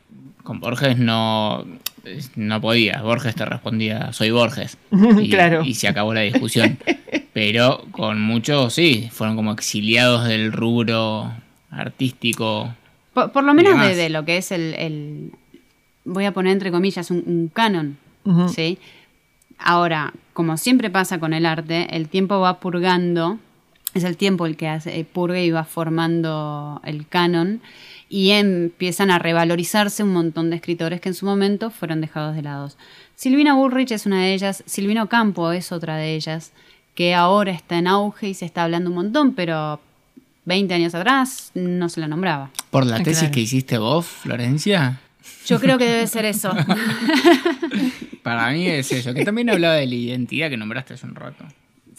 con 0.45 0.61
Borges 0.61 0.97
no, 0.97 1.65
no 2.37 2.61
podía. 2.61 3.03
Borges 3.03 3.35
te 3.35 3.45
respondía, 3.45 4.13
soy 4.13 4.31
Borges. 4.31 4.77
Y, 5.21 5.29
Claro. 5.31 5.63
y 5.65 5.75
se 5.75 5.89
acabó 5.89 6.15
la 6.15 6.21
discusión. 6.23 6.79
Pero 7.33 7.85
con 7.93 8.21
muchos, 8.21 8.75
sí, 8.75 9.09
fueron 9.13 9.37
como 9.37 9.53
exiliados 9.53 10.27
del 10.27 10.53
rubro 10.53 11.33
artístico. 11.71 12.75
Por, 13.15 13.33
por 13.33 13.45
lo 13.45 13.55
menos 13.55 13.81
de, 13.81 13.95
de 13.95 14.09
lo 14.11 14.25
que 14.25 14.37
es 14.39 14.51
el, 14.53 14.75
el- 14.75 15.33
voy 16.05 16.25
a 16.25 16.33
poner 16.33 16.53
entre 16.53 16.71
comillas, 16.71 17.11
un, 17.11 17.23
un 17.27 17.49
canon. 17.49 17.97
¿sí? 18.55 18.79
Ahora, 19.59 20.13
como 20.33 20.57
siempre 20.57 20.91
pasa 20.91 21.19
con 21.21 21.33
el 21.35 21.47
arte, 21.47 21.89
el 21.97 22.09
tiempo 22.09 22.41
va 22.41 22.61
purgando, 22.61 23.39
es 23.95 24.05
el 24.05 24.17
tiempo 24.17 24.47
el 24.47 24.57
que 24.57 24.69
hace, 24.69 24.99
eh, 24.99 25.05
purga 25.05 25.41
y 25.41 25.51
va 25.51 25.65
formando 25.65 26.81
el 26.85 27.07
canon, 27.07 27.61
y 28.13 28.31
empiezan 28.33 29.11
a 29.11 29.19
revalorizarse 29.21 30.03
un 30.03 30.13
montón 30.13 30.51
de 30.51 30.57
escritores 30.57 31.01
que 31.01 31.09
en 31.11 31.15
su 31.15 31.25
momento 31.25 31.71
fueron 31.71 32.01
dejados 32.03 32.35
de 32.37 32.43
lado. 32.43 32.71
Silvina 33.15 33.55
Bullrich 33.55 33.93
es 33.93 34.05
una 34.05 34.21
de 34.23 34.35
ellas, 34.35 34.63
Silvino 34.67 35.09
Campo 35.09 35.53
es 35.53 35.71
otra 35.73 35.97
de 35.97 36.15
ellas, 36.17 36.53
que 36.95 37.15
ahora 37.15 37.53
está 37.53 37.79
en 37.79 37.87
auge 37.87 38.29
y 38.31 38.35
se 38.35 38.45
está 38.47 38.65
hablando 38.65 38.91
un 38.91 38.97
montón, 38.97 39.35
pero 39.35 39.81
20 40.45 40.75
años 40.75 40.95
atrás 40.95 41.53
no 41.55 41.89
se 41.89 42.01
la 42.01 42.09
nombraba. 42.09 42.51
Por 42.71 42.85
la 42.85 42.97
Ah, 42.97 43.03
tesis 43.03 43.21
claro. 43.21 43.35
que 43.35 43.41
hiciste 43.43 43.79
vos, 43.79 44.07
Florencia, 44.07 45.01
Yo 45.47 45.61
creo 45.61 45.79
que 45.79 45.85
debe 45.85 46.07
ser 46.09 46.25
eso. 46.25 46.53
para 48.23 48.51
mí 48.51 48.67
es 48.67 48.91
eso. 48.93 49.15
Que 49.15 49.25
también 49.25 49.51
hablaba 49.51 49.75
de 49.75 49.87
la 49.87 49.95
identidad 49.95 50.51
que 50.51 50.57
nombraste 50.57 50.95
hace 50.95 51.07
un 51.07 51.15
rato. 51.15 51.45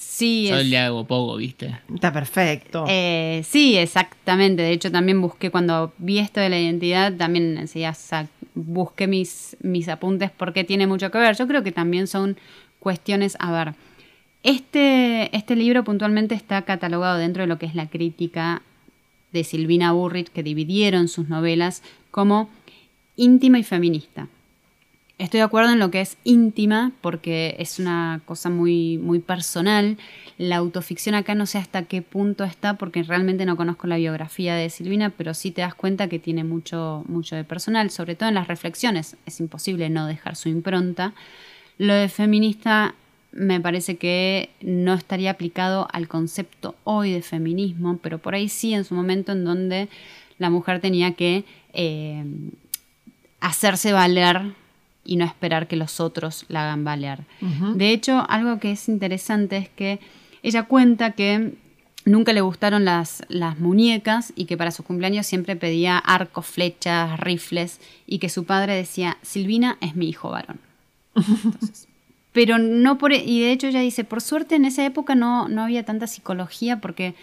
Sí, 0.03 0.47
Yo 0.49 0.57
es- 0.57 0.65
le 0.67 0.77
hago 0.79 1.05
poco, 1.05 1.37
¿viste? 1.37 1.79
Está 1.93 2.11
perfecto. 2.11 2.85
eh, 2.89 3.43
sí, 3.47 3.77
exactamente. 3.77 4.63
De 4.63 4.71
hecho, 4.71 4.91
también 4.91 5.21
busqué 5.21 5.51
cuando 5.51 5.93
vi 5.99 6.17
esto 6.17 6.39
de 6.39 6.49
la 6.49 6.59
identidad, 6.59 7.13
también 7.13 7.57
enseguida 7.57 7.95
busqué 8.55 9.05
mis, 9.07 9.55
mis 9.61 9.87
apuntes 9.87 10.31
porque 10.35 10.63
tiene 10.63 10.87
mucho 10.87 11.11
que 11.11 11.19
ver. 11.19 11.35
Yo 11.37 11.47
creo 11.47 11.63
que 11.63 11.71
también 11.71 12.07
son 12.07 12.35
cuestiones, 12.79 13.37
a 13.39 13.51
ver, 13.51 13.73
este, 14.43 15.35
este 15.37 15.55
libro 15.55 15.83
puntualmente 15.83 16.33
está 16.35 16.63
catalogado 16.63 17.17
dentro 17.19 17.43
de 17.43 17.47
lo 17.47 17.59
que 17.59 17.67
es 17.67 17.75
la 17.75 17.87
crítica 17.87 18.63
de 19.31 19.43
Silvina 19.43 19.91
Burrich, 19.91 20.29
que 20.29 20.41
dividieron 20.43 21.07
sus 21.07 21.29
novelas 21.29 21.83
como 22.09 22.49
íntima 23.15 23.59
y 23.59 23.63
feminista. 23.63 24.27
Estoy 25.21 25.37
de 25.37 25.43
acuerdo 25.43 25.71
en 25.71 25.77
lo 25.77 25.91
que 25.91 26.01
es 26.01 26.17
íntima 26.23 26.93
porque 26.99 27.55
es 27.59 27.77
una 27.77 28.21
cosa 28.25 28.49
muy, 28.49 28.97
muy 28.97 29.19
personal. 29.19 29.99
La 30.39 30.55
autoficción 30.55 31.13
acá 31.13 31.35
no 31.35 31.45
sé 31.45 31.59
hasta 31.59 31.83
qué 31.83 32.01
punto 32.01 32.43
está 32.43 32.73
porque 32.73 33.03
realmente 33.03 33.45
no 33.45 33.55
conozco 33.55 33.85
la 33.85 33.97
biografía 33.97 34.55
de 34.55 34.71
Silvina, 34.71 35.11
pero 35.11 35.35
sí 35.35 35.51
te 35.51 35.61
das 35.61 35.75
cuenta 35.75 36.07
que 36.07 36.17
tiene 36.17 36.43
mucho, 36.43 37.03
mucho 37.07 37.35
de 37.35 37.43
personal, 37.43 37.91
sobre 37.91 38.15
todo 38.15 38.29
en 38.29 38.33
las 38.33 38.47
reflexiones. 38.47 39.15
Es 39.27 39.39
imposible 39.39 39.91
no 39.91 40.07
dejar 40.07 40.35
su 40.35 40.49
impronta. 40.49 41.13
Lo 41.77 41.93
de 41.93 42.09
feminista 42.09 42.95
me 43.31 43.61
parece 43.61 43.97
que 43.97 44.49
no 44.59 44.95
estaría 44.95 45.29
aplicado 45.29 45.87
al 45.93 46.07
concepto 46.07 46.73
hoy 46.83 47.11
de 47.11 47.21
feminismo, 47.21 47.99
pero 48.01 48.17
por 48.17 48.33
ahí 48.33 48.49
sí 48.49 48.73
en 48.73 48.85
su 48.85 48.95
momento 48.95 49.33
en 49.33 49.45
donde 49.45 49.87
la 50.39 50.49
mujer 50.49 50.81
tenía 50.81 51.13
que 51.13 51.43
eh, 51.73 52.25
hacerse 53.39 53.93
valer 53.93 54.59
y 55.03 55.15
no 55.15 55.25
esperar 55.25 55.67
que 55.67 55.75
los 55.75 55.99
otros 55.99 56.45
la 56.47 56.63
hagan 56.63 56.83
valer. 56.83 57.19
De 57.75 57.91
hecho, 57.91 58.23
algo 58.29 58.59
que 58.59 58.71
es 58.71 58.87
interesante 58.87 59.57
es 59.57 59.69
que 59.69 59.99
ella 60.43 60.63
cuenta 60.63 61.11
que 61.11 61.53
nunca 62.05 62.33
le 62.33 62.41
gustaron 62.41 62.85
las, 62.85 63.23
las 63.29 63.59
muñecas 63.59 64.33
y 64.35 64.45
que 64.45 64.57
para 64.57 64.71
su 64.71 64.83
cumpleaños 64.83 65.25
siempre 65.25 65.55
pedía 65.55 65.97
arcos, 65.97 66.45
flechas, 66.45 67.19
rifles 67.19 67.79
y 68.07 68.19
que 68.19 68.29
su 68.29 68.45
padre 68.45 68.75
decía, 68.75 69.17
Silvina 69.21 69.77
es 69.81 69.95
mi 69.95 70.09
hijo 70.09 70.29
varón. 70.29 70.59
Entonces, 71.15 71.87
pero 72.31 72.57
no 72.57 72.97
por... 72.97 73.11
Y 73.13 73.41
de 73.41 73.51
hecho 73.51 73.67
ella 73.67 73.81
dice, 73.81 74.03
por 74.03 74.21
suerte 74.21 74.55
en 74.55 74.65
esa 74.65 74.85
época 74.85 75.15
no, 75.15 75.47
no 75.47 75.63
había 75.63 75.83
tanta 75.83 76.07
psicología 76.07 76.79
porque 76.79 77.15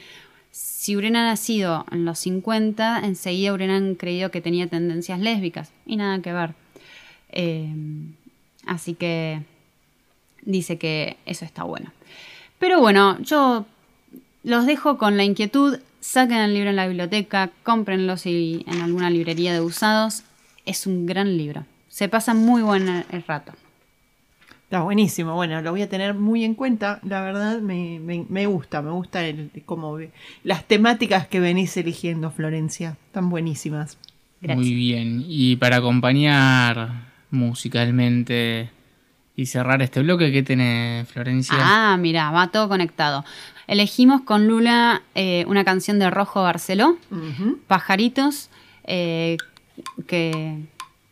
si 0.51 0.97
hubiera 0.97 1.23
nacido 1.23 1.85
en 1.91 2.05
los 2.05 2.19
50, 2.21 3.01
enseguida 3.05 3.53
hubieran 3.53 3.95
creído 3.95 4.31
que 4.31 4.41
tenía 4.41 4.67
tendencias 4.67 5.21
lésbicas 5.21 5.73
y 5.87 5.97
nada 5.97 6.21
que 6.21 6.33
ver. 6.33 6.55
Eh, 7.41 7.73
así 8.67 8.95
que 8.95 9.43
dice 10.43 10.77
que 10.77 11.17
eso 11.25 11.45
está 11.45 11.63
bueno. 11.63 11.93
Pero 12.59 12.81
bueno, 12.81 13.17
yo 13.23 13.65
los 14.43 14.67
dejo 14.67 14.99
con 14.99 15.17
la 15.17 15.23
inquietud. 15.23 15.79
Saquen 16.01 16.39
el 16.39 16.55
libro 16.55 16.71
en 16.71 16.77
la 16.77 16.87
biblioteca, 16.89 17.51
cómprenlo 17.63 18.17
si 18.17 18.65
en 18.67 18.81
alguna 18.81 19.09
librería 19.11 19.53
de 19.53 19.61
usados. 19.61 20.23
Es 20.67 20.87
un 20.87 21.07
gran 21.07 21.37
libro. 21.37 21.65
Se 21.89 22.09
pasa 22.09 22.35
muy 22.35 22.63
buen 22.63 22.89
el 22.89 23.23
rato. 23.27 23.53
Está 24.65 24.83
buenísimo. 24.83 25.35
Bueno, 25.35 25.63
lo 25.63 25.71
voy 25.71 25.83
a 25.83 25.89
tener 25.89 26.15
muy 26.15 26.45
en 26.45 26.55
cuenta. 26.55 27.01
La 27.03 27.21
verdad, 27.23 27.61
me, 27.61 28.01
me- 28.01 28.27
me 28.29 28.47
gusta. 28.47 28.83
Me 28.83 28.91
gusta 28.91 29.25
el, 29.27 29.51
como 29.65 29.95
ve- 29.95 30.11
las 30.45 30.65
temáticas 30.67 31.27
que 31.29 31.41
venís 31.41 31.77
eligiendo, 31.77 32.31
Florencia. 32.31 32.97
Están 33.07 33.31
buenísimas. 33.31 33.97
Gracias. 34.41 34.59
Muy 34.67 34.75
bien. 34.75 35.25
Y 35.27 35.57
para 35.57 35.77
acompañar 35.79 37.08
musicalmente 37.31 38.71
Y 39.37 39.47
cerrar 39.47 39.83
este 39.83 40.03
bloque, 40.03 40.33
¿qué 40.33 40.43
tiene 40.43 41.05
Florencia? 41.13 41.57
Ah, 41.61 41.97
mira, 41.99 42.31
va 42.33 42.49
todo 42.49 42.69
conectado. 42.69 43.25
Elegimos 43.69 44.23
con 44.23 44.49
Lula 44.49 45.03
eh, 45.15 45.45
una 45.47 45.63
canción 45.65 45.99
de 45.99 46.11
Rojo 46.11 46.43
Barceló. 46.43 46.97
Pajaritos, 47.69 48.51
eh, 48.85 49.37
que 50.07 50.59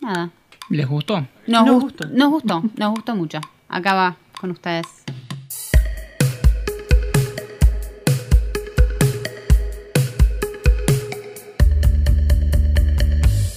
nada, 0.00 0.30
¿Les 0.70 0.86
gustó? 0.88 1.20
nos, 1.46 1.64
Nos 1.66 1.68
gust- 1.68 1.80
gustó. 1.82 2.08
nos 2.08 2.30
gustó, 2.30 2.62
nos 2.76 2.90
gustó 2.90 3.14
mucho. 3.14 3.40
Acá 3.68 3.94
va 3.94 4.16
con 4.40 4.50
ustedes. 4.50 4.86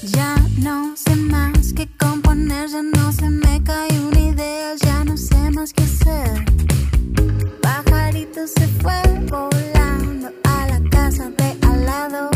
Ya 0.03 0.36
no 0.64 0.95
sé 0.95 1.16
más 1.16 1.48
que 1.74 1.88
componer, 1.97 2.70
ya 2.70 2.82
no 2.82 3.11
se 3.11 3.30
me 3.30 3.61
cae 3.63 3.99
una 3.99 4.20
idea, 4.20 4.76
ya 4.76 5.03
no 5.03 5.17
sé 5.17 5.51
más 5.51 5.74
qué 5.74 5.84
hacer. 5.84 6.45
Pajarito 7.61 8.47
se 8.47 8.67
fue 8.82 9.01
volando 9.30 10.32
a 10.43 10.67
la 10.67 10.89
casa 10.89 11.30
de 11.30 11.57
al 11.67 11.86
lado. 11.86 12.30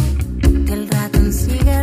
El 0.67 0.87
ratón 0.89 1.31
sigue 1.31 1.82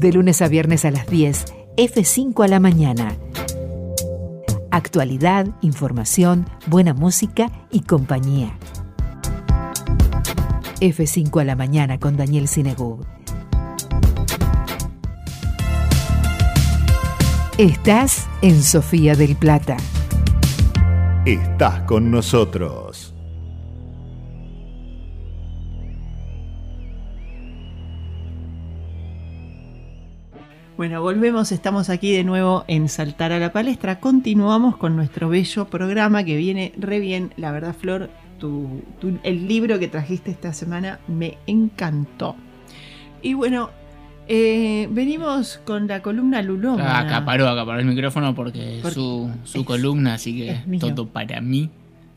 De 0.00 0.12
lunes 0.12 0.42
a 0.42 0.48
viernes 0.48 0.84
a 0.84 0.92
las 0.92 1.08
10, 1.08 1.46
F5 1.76 2.44
a 2.44 2.46
la 2.46 2.60
mañana. 2.60 3.16
Actualidad, 4.70 5.48
información, 5.60 6.48
buena 6.68 6.94
música 6.94 7.50
y 7.72 7.80
compañía. 7.80 8.56
F5 10.80 11.40
a 11.40 11.44
la 11.44 11.56
mañana 11.56 11.98
con 11.98 12.16
Daniel 12.16 12.46
Sinegub. 12.46 13.04
Estás 17.56 18.28
en 18.40 18.62
Sofía 18.62 19.16
del 19.16 19.34
Plata. 19.34 19.78
Estás 21.24 21.80
con 21.82 22.12
nosotros. 22.12 22.87
Bueno, 30.78 31.02
volvemos, 31.02 31.50
estamos 31.52 31.90
aquí 31.90 32.12
de 32.12 32.22
nuevo 32.22 32.64
en 32.68 32.88
Saltar 32.88 33.32
a 33.32 33.38
la 33.40 33.52
Palestra. 33.52 33.98
Continuamos 33.98 34.76
con 34.76 34.94
nuestro 34.94 35.28
bello 35.28 35.66
programa 35.66 36.22
que 36.22 36.36
viene 36.36 36.72
re 36.78 37.00
bien. 37.00 37.32
La 37.36 37.50
verdad, 37.50 37.74
Flor, 37.74 38.08
tu- 38.38 38.82
tu- 39.00 39.18
el 39.24 39.48
libro 39.48 39.80
que 39.80 39.88
trajiste 39.88 40.30
esta 40.30 40.52
semana 40.52 41.00
me 41.08 41.36
encantó. 41.48 42.36
Y 43.22 43.34
bueno, 43.34 43.70
eh, 44.28 44.88
venimos 44.92 45.60
con 45.64 45.88
la 45.88 46.00
columna 46.00 46.42
Luloma. 46.42 46.84
Ah, 46.84 47.00
acaparó, 47.00 47.48
acaparó 47.48 47.80
el 47.80 47.86
micrófono 47.86 48.32
porque 48.36 48.80
su, 48.94 49.28
su 49.42 49.58
es- 49.60 49.66
columna, 49.66 50.14
así 50.14 50.36
que 50.36 50.78
todo 50.78 51.08
para 51.08 51.40
mí. 51.40 51.70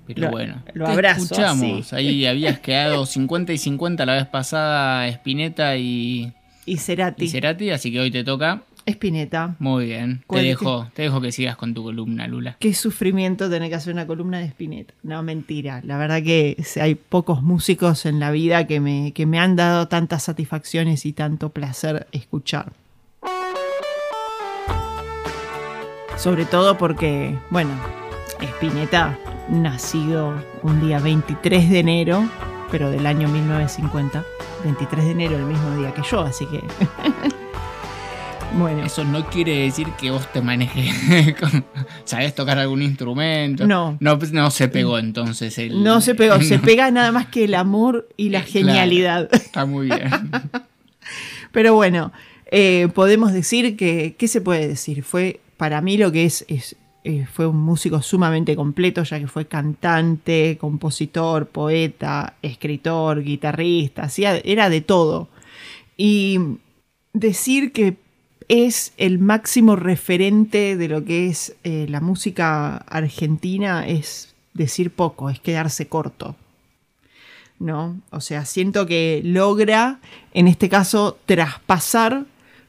Pero 0.05 0.22
Lo- 0.22 0.32
bueno, 0.32 0.62
lo 0.74 0.86
te 0.86 0.91
abrazo, 0.91 1.24
escuchamos. 1.24 1.93
Ahí 1.93 2.28
habías 2.28 2.59
quedado 2.59 3.07
50 3.07 3.53
y 3.53 3.57
50 3.57 4.05
la 4.05 4.14
vez 4.16 4.28
pasada, 4.28 5.07
Spinetta 5.07 5.78
y, 5.78 6.32
Y 6.66 6.78
Cerati. 6.78 7.26
y 7.26 7.28
Cerati, 7.30 7.70
así 7.72 7.91
que 7.91 7.99
hoy 7.99 8.12
te 8.12 8.24
toca. 8.24 8.62
Espineta. 8.86 9.55
Muy 9.59 9.86
bien. 9.86 10.20
Te 10.20 10.26
¿Cuál- 10.28 10.43
dejo, 10.43 10.88
te 10.95 11.03
dejo 11.03 11.22
que 11.22 11.32
sigas 11.32 11.55
con 11.55 11.74
tu 11.76 11.84
columna, 11.84 12.28
Lula. 12.28 12.57
Qué 12.59 12.74
sufrimiento 12.74 13.47
tener 13.49 13.70
que 13.70 13.76
hacer 13.76 13.93
una 13.93 14.07
columna 14.07 14.39
de 14.39 14.45
Spinetta. 14.45 14.93
No, 15.03 15.22
mentira. 15.22 15.82
La 15.86 15.97
verdad 15.97 16.24
que 16.24 16.57
hay 16.82 16.95
pocos 16.95 17.43
músicos 17.43 18.05
en 18.07 18.20
la 18.20 18.32
vida 18.32 18.66
que 18.66 18.80
me, 18.80 19.12
que 19.14 19.26
me 19.28 19.39
han 19.39 19.55
dado 19.55 19.88
tantas 19.88 20.24
satisfacciones 20.24 21.05
y 21.05 21.14
tanto 21.14 21.49
placer 21.49 22.07
escuchar. 22.12 22.74
Sobre 26.18 26.45
todo 26.45 26.78
porque, 26.78 27.36
bueno, 27.49 27.72
Spinetta, 28.41 29.18
nacido 29.49 30.34
un 30.64 30.80
día 30.86 30.99
23 30.99 31.70
de 31.70 31.80
enero, 31.80 32.30
pero 32.72 32.89
del 32.91 33.05
año 33.07 33.28
1950. 33.28 34.24
23 34.64 35.05
de 35.05 35.12
enero, 35.12 35.36
el 35.38 35.45
mismo 35.45 35.76
día 35.78 35.93
que 35.93 36.01
yo, 36.09 36.22
así 36.22 36.45
que... 36.47 36.62
bueno. 38.57 38.86
Eso 38.86 39.03
no 39.05 39.26
quiere 39.30 39.59
decir 39.64 39.88
que 39.99 40.12
vos 40.12 40.32
te 40.32 40.41
manejes. 40.41 40.93
con- 41.39 41.66
¿Sabés 42.03 42.36
tocar 42.36 42.59
algún 42.59 42.82
instrumento? 42.82 43.66
No. 43.66 43.97
No, 43.99 44.20
pues, 44.20 44.32
no 44.32 44.51
se 44.51 44.68
pegó 44.68 44.97
entonces 44.99 45.57
el. 45.57 45.84
No 45.84 46.01
se 46.01 46.16
pegó, 46.16 46.41
se 46.41 46.59
pega 46.59 46.91
nada 46.91 47.12
más 47.12 47.28
que 47.28 47.45
el 47.45 47.55
amor 47.55 48.07
y 48.18 48.30
la 48.30 48.39
Claro. 48.43 48.51
genialidad. 48.68 49.30
Está 49.34 49.66
muy 49.66 49.88
bien. 49.88 50.09
Pero 51.51 51.76
bueno, 51.76 52.12
eh, 52.51 52.88
podemos 52.93 53.32
decir 53.34 53.76
que, 53.78 54.16
¿qué 54.18 54.28
se 54.28 54.41
puede 54.41 54.68
decir? 54.68 55.03
Fue, 55.03 55.39
para 55.57 55.82
mí 55.82 55.97
lo 55.97 56.12
que 56.12 56.26
es, 56.26 56.45
es 56.47 56.76
eh, 57.04 57.26
fue 57.26 57.47
un 57.47 57.58
músico 57.58 58.02
sumamente 58.02 58.56
completo, 58.56 59.04
ya 59.04 59.20
que 59.20 59.28
fue 59.28 59.47
cantante, 59.47 60.58
compositor, 60.60 61.47
poeta, 61.47 62.36
escritor, 62.41 63.24
guitarrista, 63.24 64.04
hacía, 64.04 64.38
era 64.38 64.70
de 64.70 64.82
todo. 64.82 65.30
Y 65.97 66.39
decir 67.14 67.72
que 67.72 67.97
es 68.47 68.93
el 68.97 69.20
máximo 69.20 69.76
referente 69.76 70.78
de 70.78 70.88
lo 70.88 71.06
que 71.06 71.28
es 71.28 71.56
eh, 71.64 71.86
la 71.89 72.02
música 72.02 72.78
argentina 72.78 73.88
es 73.88 74.36
decir 74.54 74.91
poco, 74.91 75.30
es 75.30 75.39
quedarse 75.39 75.88
corto. 75.88 76.36
¿no? 77.62 78.02
O 78.10 78.22
sea, 78.22 78.45
siento 78.45 78.86
que 78.88 79.22
logra, 79.24 79.99
en 80.34 80.47
este 80.47 80.68
caso, 80.68 81.18
traspasar 81.26 82.26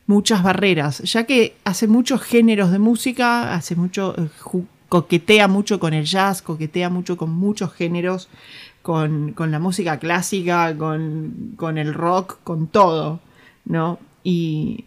muchas 0.07 0.43
barreras, 0.43 0.99
ya 0.99 1.25
que 1.25 1.57
hace 1.65 1.87
muchos 1.87 2.23
géneros 2.23 2.71
de 2.73 2.79
música, 2.79 3.55
hace 3.55 3.77
mucho, 3.77 4.15
eh, 4.19 4.29
coquetea 4.89 5.49
mucho 5.49 5.81
con 5.81 5.95
el 5.95 6.05
jazz, 6.05 6.43
coquetea 6.43 6.91
mucho 6.91 7.17
con 7.17 7.31
muchos 7.31 7.73
géneros, 7.73 8.29
con, 8.83 9.33
con 9.33 9.51
la 9.51 9.59
música 9.59 9.99
clásica, 9.99 10.77
con, 10.77 11.55
con 11.57 11.79
el 11.79 11.95
rock, 11.95 12.39
con 12.45 12.67
todo, 12.67 13.21
¿no? 13.65 13.99
Y 14.25 14.85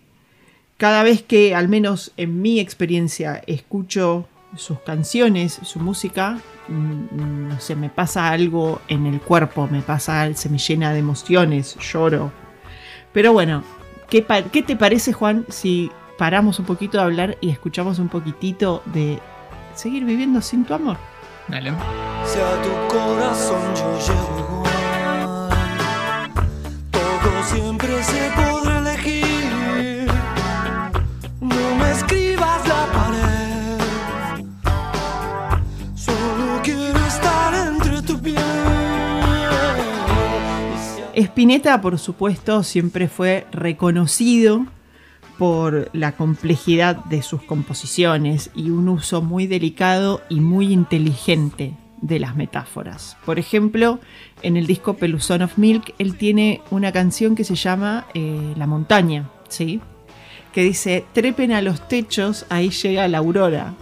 cada 0.77 1.03
vez 1.03 1.23
que, 1.23 1.55
al 1.55 1.69
menos 1.69 2.11
en 2.17 2.41
mi 2.41 2.59
experiencia, 2.59 3.41
escucho 3.47 4.27
sus 4.57 4.79
canciones, 4.81 5.59
su 5.63 5.79
música, 5.79 6.39
mm, 6.67 7.47
no 7.49 7.59
sé, 7.59 7.75
me 7.75 7.89
pasa 7.89 8.29
algo 8.29 8.81
en 8.87 9.05
el 9.05 9.21
cuerpo, 9.21 9.67
me 9.67 9.81
pasa, 9.81 10.33
se 10.33 10.49
me 10.49 10.57
llena 10.57 10.93
de 10.93 10.99
emociones, 10.99 11.77
lloro. 11.79 12.31
Pero 13.13 13.31
bueno, 13.33 13.63
¿qué, 14.09 14.21
pa- 14.21 14.43
qué 14.43 14.61
te 14.63 14.75
parece, 14.75 15.13
Juan, 15.13 15.45
si 15.49 15.91
paramos 16.17 16.59
un 16.59 16.65
poquito 16.65 16.97
de 16.97 17.03
hablar 17.03 17.37
y 17.41 17.49
escuchamos 17.49 17.99
un 17.99 18.07
poquitito 18.09 18.81
de 18.85 19.19
seguir 19.75 20.05
viviendo 20.05 20.41
sin 20.41 20.65
tu 20.65 20.73
amor? 20.73 20.97
Dale. 21.47 21.71
Si 22.25 22.39
a 22.39 22.61
tu 22.63 22.95
corazón 22.95 23.61
yo 23.75 23.99
llego 23.99 24.34
Spinetta, 41.35 41.81
por 41.81 41.99
supuesto, 41.99 42.63
siempre 42.63 43.09
fue 43.09 43.45
reconocido 43.51 44.65
por 45.37 45.89
la 45.91 46.13
complejidad 46.13 47.03
de 47.03 47.21
sus 47.23 47.43
composiciones 47.43 48.51
y 48.55 48.69
un 48.69 48.87
uso 48.87 49.21
muy 49.21 49.45
delicado 49.45 50.21
y 50.29 50.39
muy 50.39 50.71
inteligente 50.71 51.73
de 51.99 52.19
las 52.19 52.37
metáforas. 52.37 53.17
Por 53.25 53.37
ejemplo, 53.37 53.99
en 54.43 54.55
el 54.55 54.65
disco 54.65 54.93
Peluzón 54.93 55.41
of 55.41 55.57
Milk, 55.57 55.93
él 55.97 56.15
tiene 56.15 56.61
una 56.71 56.93
canción 56.93 57.35
que 57.35 57.43
se 57.43 57.55
llama 57.55 58.07
eh, 58.13 58.53
La 58.55 58.65
montaña, 58.65 59.29
¿sí? 59.49 59.81
Que 60.53 60.63
dice, 60.63 61.03
trepen 61.11 61.51
a 61.51 61.61
los 61.61 61.85
techos, 61.89 62.45
ahí 62.47 62.69
llega 62.69 63.09
la 63.09 63.17
aurora. 63.17 63.73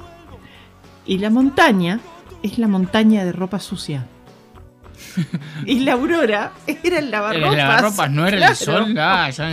Y 1.05 1.19
la 1.19 1.29
montaña 1.29 1.99
es 2.41 2.57
la 2.57 2.67
montaña 2.67 3.23
de 3.23 3.31
ropa 3.31 3.59
sucia. 3.59 4.07
y 5.65 5.79
la 5.79 5.93
aurora 5.93 6.51
era 6.83 6.99
el 6.99 7.11
lavarropas. 7.11 7.51
El 7.51 7.57
lavarropas 7.57 8.11
no 8.11 8.27
era 8.27 8.37
Claro. 8.37 8.51
el 8.51 8.57
sol. 8.57 8.95
Ah, 8.97 9.29
ya 9.29 9.49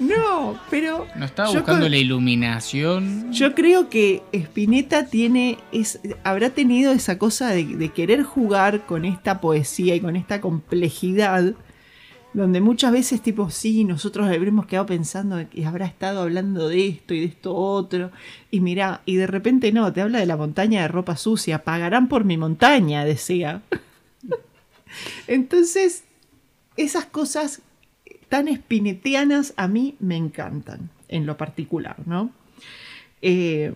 no 0.00 0.58
pero 0.70 1.06
No 1.16 1.24
estaba 1.24 1.48
buscando 1.50 1.82
con- 1.82 1.90
la 1.90 1.96
iluminación. 1.96 3.32
yo 3.32 3.54
creo 3.54 3.88
que 3.88 4.22
Spinetta 4.32 5.06
tiene, 5.06 5.58
es, 5.72 5.98
habrá 6.24 6.50
tenido 6.50 6.92
esa 6.92 7.18
cosa 7.18 7.48
de, 7.50 7.64
de 7.64 7.88
querer 7.90 8.22
jugar 8.22 8.86
con 8.86 9.04
esta 9.04 9.40
poesía 9.40 9.94
y 9.96 10.00
con 10.00 10.14
esta 10.16 10.40
complejidad, 10.40 11.54
donde 12.32 12.60
muchas 12.60 12.92
veces, 12.92 13.22
tipo, 13.22 13.50
sí, 13.50 13.82
nosotros 13.84 14.28
habremos 14.28 14.66
quedado 14.66 14.86
pensando 14.86 15.38
que 15.50 15.66
habrá 15.66 15.86
estado 15.86 16.22
hablando 16.22 16.68
de 16.68 16.86
esto 16.86 17.14
y 17.14 17.20
de 17.20 17.26
esto 17.26 17.54
otro, 17.56 18.12
y 18.52 18.60
mirá, 18.60 19.00
y 19.04 19.16
de 19.16 19.26
repente 19.26 19.72
no, 19.72 19.92
te 19.92 20.02
habla 20.02 20.20
de 20.20 20.26
la 20.26 20.36
montaña 20.36 20.82
de 20.82 20.88
ropa 20.88 21.16
sucia, 21.16 21.64
pagarán 21.64 22.06
por 22.08 22.24
mi 22.24 22.36
montaña, 22.36 23.04
decía. 23.04 23.62
Entonces, 25.26 26.04
esas 26.76 27.06
cosas 27.06 27.62
tan 28.28 28.48
espinetianas 28.48 29.54
a 29.56 29.68
mí 29.68 29.96
me 30.00 30.16
encantan, 30.16 30.90
en 31.08 31.26
lo 31.26 31.36
particular, 31.36 31.96
¿no? 32.06 32.30
Eh, 33.22 33.74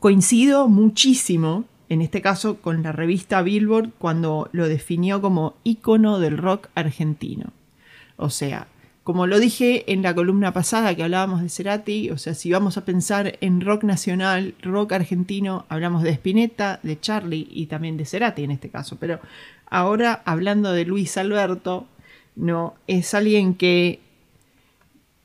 coincido 0.00 0.68
muchísimo, 0.68 1.64
en 1.88 2.02
este 2.02 2.22
caso, 2.22 2.60
con 2.60 2.82
la 2.82 2.92
revista 2.92 3.42
Billboard 3.42 3.90
cuando 3.98 4.48
lo 4.52 4.68
definió 4.68 5.20
como 5.20 5.56
ícono 5.64 6.18
del 6.18 6.38
rock 6.38 6.68
argentino. 6.74 7.52
O 8.16 8.30
sea, 8.30 8.68
como 9.06 9.28
lo 9.28 9.38
dije 9.38 9.84
en 9.92 10.02
la 10.02 10.16
columna 10.16 10.52
pasada 10.52 10.92
que 10.96 11.04
hablábamos 11.04 11.40
de 11.40 11.48
Cerati, 11.48 12.10
o 12.10 12.18
sea, 12.18 12.34
si 12.34 12.50
vamos 12.50 12.76
a 12.76 12.84
pensar 12.84 13.38
en 13.40 13.60
rock 13.60 13.84
nacional, 13.84 14.56
rock 14.60 14.94
argentino, 14.94 15.64
hablamos 15.68 16.02
de 16.02 16.10
Spinetta, 16.10 16.80
de 16.82 16.98
Charlie 16.98 17.46
y 17.48 17.66
también 17.66 17.96
de 17.96 18.04
Cerati 18.04 18.42
en 18.42 18.50
este 18.50 18.68
caso. 18.68 18.96
Pero 18.98 19.20
ahora 19.70 20.22
hablando 20.24 20.72
de 20.72 20.86
Luis 20.86 21.16
Alberto, 21.18 21.86
no, 22.34 22.74
es 22.88 23.14
alguien 23.14 23.54
que 23.54 24.00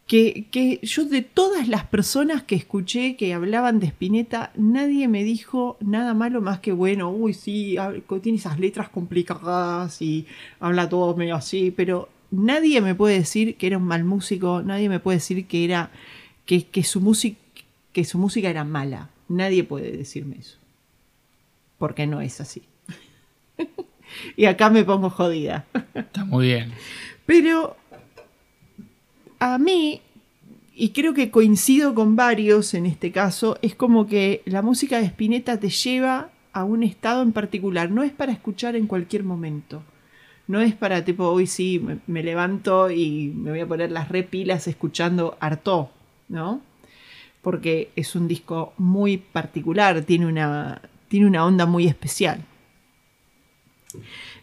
que, 0.06 0.46
que 0.52 0.80
yo 0.84 1.06
de 1.06 1.24
todas 1.24 1.68
las 1.68 1.84
personas 1.86 2.44
que 2.44 2.54
escuché 2.54 3.16
que 3.16 3.34
hablaban 3.34 3.80
de 3.80 3.88
Spinetta, 3.88 4.52
nadie 4.56 5.08
me 5.08 5.24
dijo 5.24 5.78
nada 5.80 6.14
malo 6.14 6.40
más 6.40 6.60
que 6.60 6.72
bueno, 6.72 7.10
uy, 7.10 7.34
sí, 7.34 7.78
tiene 8.22 8.38
esas 8.38 8.60
letras 8.60 8.90
complicadas 8.90 10.04
y 10.04 10.28
habla 10.60 10.88
todo 10.88 11.16
medio 11.16 11.34
así, 11.34 11.72
pero 11.72 12.10
nadie 12.32 12.82
me 12.82 12.96
puede 12.96 13.20
decir 13.20 13.56
que 13.58 13.68
era 13.68 13.78
un 13.78 13.86
mal 13.86 14.04
músico, 14.04 14.64
nadie 14.64 14.90
me 14.90 15.00
puede 15.00 15.18
decir 15.18 15.46
que 15.46 15.64
era 15.64 15.92
que, 16.46 16.66
que 16.66 16.84
su 16.84 17.02
música 17.02 17.38
que 17.94 18.06
su 18.06 18.18
música 18.18 18.50
era 18.50 18.64
mala. 18.64 19.10
Nadie 19.28 19.64
puede 19.64 19.96
decirme 19.96 20.38
eso. 20.40 20.58
Porque 21.78 22.08
no 22.08 22.22
es 22.22 22.42
así. 22.42 22.64
y 24.38 24.46
acá 24.46 24.70
me 24.70 24.84
pongo 24.84 25.10
jodida. 25.10 25.66
Está 25.94 26.26
muy 26.26 26.48
bien. 26.48 26.74
Pero 27.26 27.76
a 29.40 29.58
mí, 29.58 30.02
y 30.76 30.90
creo 30.90 31.14
que 31.14 31.32
coincido 31.32 31.96
con 31.96 32.16
varios 32.16 32.74
en 32.74 32.86
este 32.86 33.12
caso, 33.12 33.58
es 33.62 33.76
como 33.76 34.08
que 34.08 34.42
la 34.46 34.62
música 34.62 35.00
de 35.00 35.06
Spinetta 35.06 35.60
te 35.60 35.70
lleva 35.70 36.30
a 36.54 36.64
un 36.64 36.84
estado 36.84 37.24
en 37.24 37.32
particular. 37.32 37.90
No 37.90 38.04
es 38.04 38.12
para 38.12 38.32
escuchar 38.32 38.76
en 38.76 38.88
cualquier 38.88 39.24
momento. 39.24 39.84
No 40.52 40.60
es 40.60 40.76
para 40.76 41.06
tipo, 41.06 41.30
hoy 41.30 41.48
sí, 41.48 41.82
me, 42.08 42.24
levanto 42.24 42.92
y 42.92 43.32
me 43.34 43.52
voy 43.52 43.62
a 43.62 43.66
poner 43.66 43.90
las 43.90 44.10
repilas 44.10 44.68
escuchando 44.68 45.38
Artaud, 45.40 45.86
¿no? 46.28 46.60
Porque 47.42 47.90
es 47.96 48.16
un 48.16 48.28
disco 48.28 48.74
muy 48.78 49.16
particular, 49.16 50.02
tiene 50.02 50.26
una, 50.26 50.82
tiene 51.08 51.26
una 51.28 51.46
onda 51.46 51.66
muy 51.66 51.88
especial. 51.88 52.44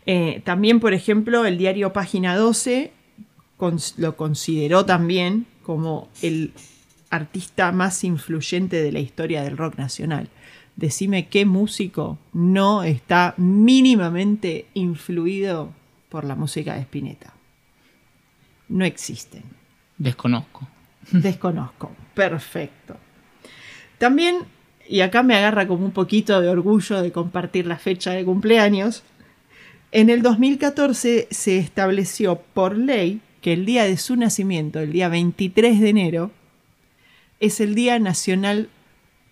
Eh, 0.06 0.40
también, 0.44 0.80
por 0.80 0.94
ejemplo, 0.94 1.44
el 1.44 1.59
diario 1.59 1.92
Página 1.92 2.36
12 2.36 2.90
cons- 3.59 3.94
lo 3.98 4.16
consideró 4.16 4.86
también 4.86 5.44
como 5.62 6.09
el 6.22 6.52
artista 7.11 7.70
más 7.70 8.02
influyente 8.02 8.82
de 8.82 8.92
la 8.92 9.00
historia 9.00 9.42
del 9.42 9.59
rock 9.59 9.76
nacional. 9.76 10.30
Decime 10.76 11.28
qué 11.28 11.44
músico 11.44 12.18
no 12.32 12.82
está 12.82 13.34
mínimamente 13.36 14.64
influido 14.72 15.76
por 16.09 16.24
la 16.24 16.34
música 16.34 16.74
de 16.74 16.80
Spinetta. 16.82 17.32
No 18.68 18.84
existen. 18.84 19.42
Desconozco. 19.96 20.68
Desconozco. 21.12 21.92
Perfecto. 22.14 22.96
También, 23.98 24.38
y 24.88 25.00
acá 25.00 25.22
me 25.22 25.34
agarra 25.34 25.66
como 25.66 25.84
un 25.84 25.92
poquito 25.92 26.40
de 26.40 26.48
orgullo 26.48 27.02
de 27.02 27.12
compartir 27.12 27.66
la 27.66 27.78
fecha 27.78 28.12
de 28.12 28.24
cumpleaños, 28.24 29.02
en 29.90 30.11
el 30.11 30.22
2014 30.22 31.28
se 31.30 31.59
estableció 31.59 32.42
por 32.54 32.76
ley 32.76 33.20
que 33.40 33.54
el 33.54 33.64
día 33.64 33.84
de 33.84 33.96
su 33.96 34.16
nacimiento, 34.16 34.80
el 34.80 34.92
día 34.92 35.09
23 35.09 35.80
de 35.80 35.88
enero, 35.88 36.30
es 37.40 37.61
el 37.61 37.74
Día 37.74 37.98
Nacional 37.98 38.68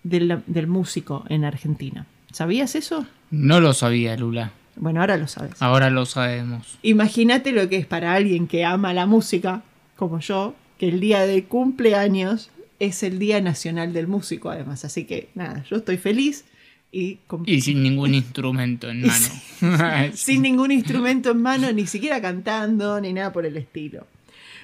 del, 0.03 0.41
del 0.47 0.67
Músico 0.67 1.25
en 1.29 1.43
Argentina. 1.43 2.07
¿Sabías 2.31 2.75
eso? 2.75 3.05
No 3.29 3.59
lo 3.59 3.73
sabía, 3.73 4.15
Lula. 4.15 4.53
Bueno, 4.79 5.01
ahora 5.01 5.17
lo 5.17 5.27
sabes. 5.27 5.61
Ahora 5.61 5.89
lo 5.89 6.05
sabemos. 6.05 6.77
Imagínate 6.83 7.51
lo 7.51 7.67
que 7.69 7.77
es 7.77 7.85
para 7.85 8.13
alguien 8.13 8.47
que 8.47 8.63
ama 8.65 8.93
la 8.93 9.05
música, 9.05 9.63
como 9.95 10.19
yo, 10.19 10.55
que 10.77 10.89
el 10.89 10.99
día 10.99 11.21
de 11.25 11.43
cumpleaños 11.45 12.51
es 12.79 13.01
el 13.03 13.17
Día 13.19 13.41
Nacional 13.41 13.93
del 13.93 14.07
Músico, 14.07 14.49
además. 14.49 14.85
Así 14.85 15.05
que 15.05 15.29
nada, 15.35 15.63
yo 15.69 15.77
estoy 15.77 15.97
feliz 15.97 16.45
y, 16.91 17.19
Y 17.45 17.61
sin 17.61 17.81
ningún 17.83 18.13
instrumento 18.13 18.89
en 18.89 19.01
mano. 19.61 20.11
sin 20.13 20.41
ningún 20.43 20.71
instrumento 20.71 21.31
en 21.31 21.41
mano, 21.41 21.71
ni 21.71 21.87
siquiera 21.87 22.21
cantando, 22.21 23.01
ni 23.01 23.13
nada 23.13 23.33
por 23.33 23.45
el 23.45 23.57
estilo. 23.57 24.05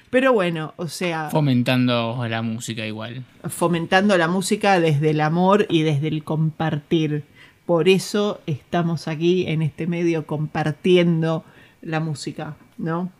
Pero 0.09 0.31
bueno, 0.31 0.75
o 0.77 0.87
sea, 0.87 1.29
Fomentando 1.31 2.23
la 2.29 2.43
música 2.43 2.85
igual. 2.85 3.25
fomentando 3.49 4.15
la 4.15 4.27
música 4.27 4.79
desde 4.79 5.09
el 5.09 5.21
amor 5.21 5.65
y 5.69 5.81
desde 5.81 6.07
el 6.09 6.23
compartir. 6.23 7.23
Por 7.65 7.87
eso 7.87 8.41
estamos 8.45 9.07
aquí 9.07 9.45
en 9.47 9.61
este 9.61 9.87
medio 9.87 10.25
compartiendo 10.25 11.43
la 11.81 11.99
música, 11.99 12.55
¿no? 12.77 13.11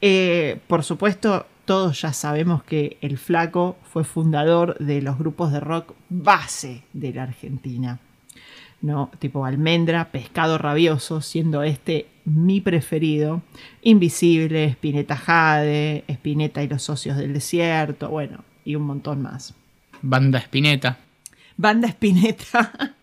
Eh, 0.00 0.60
por 0.66 0.84
supuesto, 0.84 1.46
todos 1.64 2.00
ya 2.00 2.12
sabemos 2.12 2.62
que 2.62 2.98
el 3.00 3.18
flaco 3.18 3.76
fue 3.84 4.04
fundador 4.04 4.76
de 4.78 5.02
los 5.02 5.18
grupos 5.18 5.52
de 5.52 5.60
rock 5.60 5.94
base 6.08 6.82
de 6.92 7.12
la 7.12 7.24
Argentina. 7.24 8.00
¿no? 8.82 9.10
Tipo 9.18 9.44
Almendra, 9.44 10.10
Pescado 10.10 10.58
Rabioso, 10.58 11.20
siendo 11.20 11.62
este 11.62 12.06
mi 12.24 12.60
preferido. 12.60 13.42
Invisible, 13.82 14.64
Spinetta 14.66 15.16
Jade, 15.16 16.04
Spinetta 16.08 16.62
y 16.62 16.68
los 16.68 16.82
Socios 16.82 17.16
del 17.16 17.34
Desierto, 17.34 18.08
bueno, 18.08 18.44
y 18.64 18.76
un 18.76 18.82
montón 18.82 19.22
más. 19.22 19.54
Banda 20.02 20.38
Espineta. 20.38 20.98
Banda 21.60 21.88
Spinetta, 21.88 22.94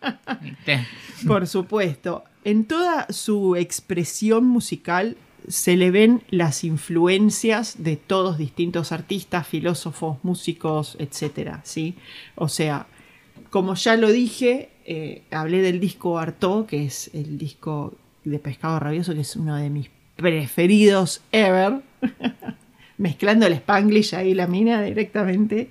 ¿viste? 0.41 0.83
por 1.27 1.45
supuesto. 1.45 2.23
En 2.43 2.65
toda 2.65 3.05
su 3.11 3.55
expresión 3.55 4.45
musical 4.45 5.15
se 5.47 5.77
le 5.77 5.91
ven 5.91 6.23
las 6.31 6.63
influencias 6.63 7.83
de 7.83 7.97
todos 7.97 8.39
distintos 8.39 8.91
artistas, 8.91 9.45
filósofos, 9.45 10.17
músicos, 10.23 10.97
etcétera, 10.97 11.61
¿sí? 11.65 11.93
O 12.33 12.49
sea, 12.49 12.87
como 13.51 13.75
ya 13.75 13.95
lo 13.95 14.11
dije, 14.11 14.69
eh, 14.85 15.21
hablé 15.29 15.61
del 15.61 15.79
disco 15.79 16.17
Artaud, 16.17 16.65
que 16.65 16.83
es 16.83 17.11
el 17.13 17.37
disco 17.37 17.93
de 18.23 18.39
Pescado 18.39 18.79
Rabioso, 18.79 19.13
que 19.13 19.21
es 19.21 19.35
uno 19.35 19.55
de 19.55 19.69
mis 19.69 19.91
preferidos 20.15 21.21
ever. 21.31 21.81
Mezclando 22.97 23.45
el 23.45 23.53
Spanglish 23.53 24.15
ahí 24.15 24.33
la 24.33 24.47
mina 24.47 24.81
directamente. 24.81 25.69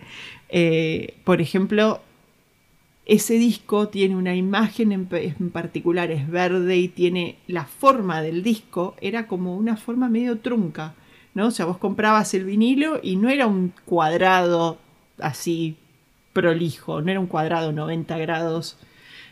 Eh, 0.49 1.15
por 1.25 1.41
ejemplo, 1.41 2.01
ese 3.07 3.35
disco 3.35 3.89
tiene 3.89 4.17
una 4.17 4.35
imagen 4.35 4.91
en, 4.93 5.09
en 5.11 5.51
particular, 5.51 6.11
es 6.11 6.29
verde 6.29 6.77
y 6.77 6.89
tiene 6.89 7.39
la 7.47 7.65
forma 7.65 8.21
del 8.21 8.43
disco, 8.43 8.97
era 9.01 9.29
como 9.29 9.57
una 9.57 9.77
forma 9.77 10.09
medio 10.09 10.41
trunca, 10.41 10.95
¿no? 11.33 11.47
O 11.47 11.51
sea, 11.53 11.67
vos 11.67 11.79
comprabas 11.79 12.35
el 12.35 12.45
vinilo 12.45 12.99
y 13.03 13.17
no 13.17 13.29
era 13.29 13.47
un 13.47 13.73
cuadrado 13.85 14.79
así 15.19 15.77
prolijo, 16.33 17.01
no 17.01 17.11
era 17.11 17.21
un 17.21 17.29
cuadrado 17.29 17.73
90 17.73 18.19
grados, 18.19 18.77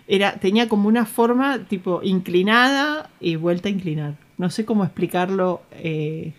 era, 0.07 0.35
tenía 0.35 0.69
como 0.69 0.89
una 0.89 1.05
forma 1.05 1.65
tipo 1.65 2.01
inclinada 2.03 3.11
y 3.21 3.37
vuelta 3.37 3.69
a 3.69 3.73
inclinar. 3.73 4.17
No 4.39 4.51
sé 4.51 4.65
cómo 4.65 4.85
explicarlo 4.85 5.63
eh, 5.73 6.33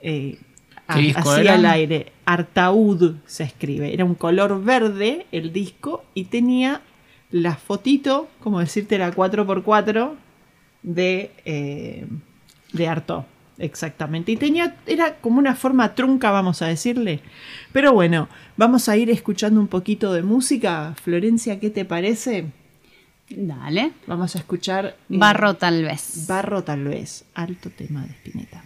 eh, 0.00 0.38
¿Qué 0.38 0.38
disco 0.38 0.47
así 0.88 1.40
era? 1.40 1.54
al 1.54 1.66
aire. 1.66 2.12
Artaud 2.24 3.16
se 3.26 3.44
escribe. 3.44 3.92
Era 3.92 4.04
un 4.04 4.14
color 4.14 4.62
verde 4.62 5.26
el 5.32 5.52
disco 5.52 6.04
y 6.14 6.24
tenía 6.24 6.80
la 7.30 7.54
fotito, 7.56 8.28
como 8.40 8.60
decirte, 8.60 8.96
la 8.98 9.12
4x4 9.12 10.12
de, 10.82 11.30
eh, 11.44 12.06
de 12.72 12.88
Artaud. 12.88 13.24
Exactamente. 13.58 14.30
Y 14.32 14.36
tenía, 14.36 14.76
era 14.86 15.16
como 15.16 15.38
una 15.38 15.56
forma 15.56 15.94
trunca, 15.94 16.30
vamos 16.30 16.62
a 16.62 16.66
decirle. 16.68 17.20
Pero 17.72 17.92
bueno, 17.92 18.28
vamos 18.56 18.88
a 18.88 18.96
ir 18.96 19.10
escuchando 19.10 19.60
un 19.60 19.66
poquito 19.68 20.12
de 20.12 20.22
música. 20.22 20.94
Florencia, 21.02 21.58
¿qué 21.58 21.68
te 21.70 21.84
parece? 21.84 22.46
Dale. 23.28 23.92
Vamos 24.06 24.36
a 24.36 24.38
escuchar. 24.38 24.86
eh, 24.86 24.94
Barro 25.18 25.54
tal 25.54 25.82
vez. 25.82 26.26
Barro 26.28 26.62
tal 26.62 26.84
vez. 26.84 27.24
Alto 27.34 27.68
tema 27.70 28.06
de 28.06 28.12
Spinetta. 28.12 28.64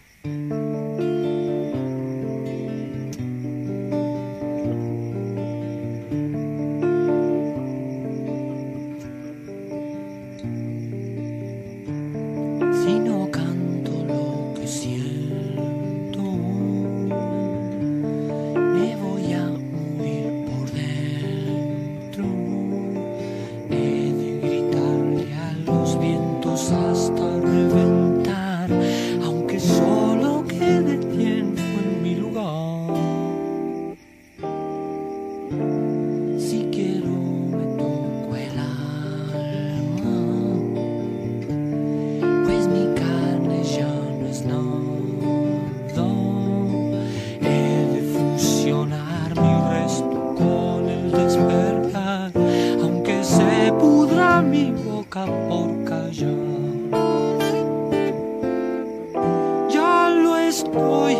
Estoy 60.62 61.16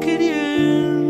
queriendo. 0.00 1.07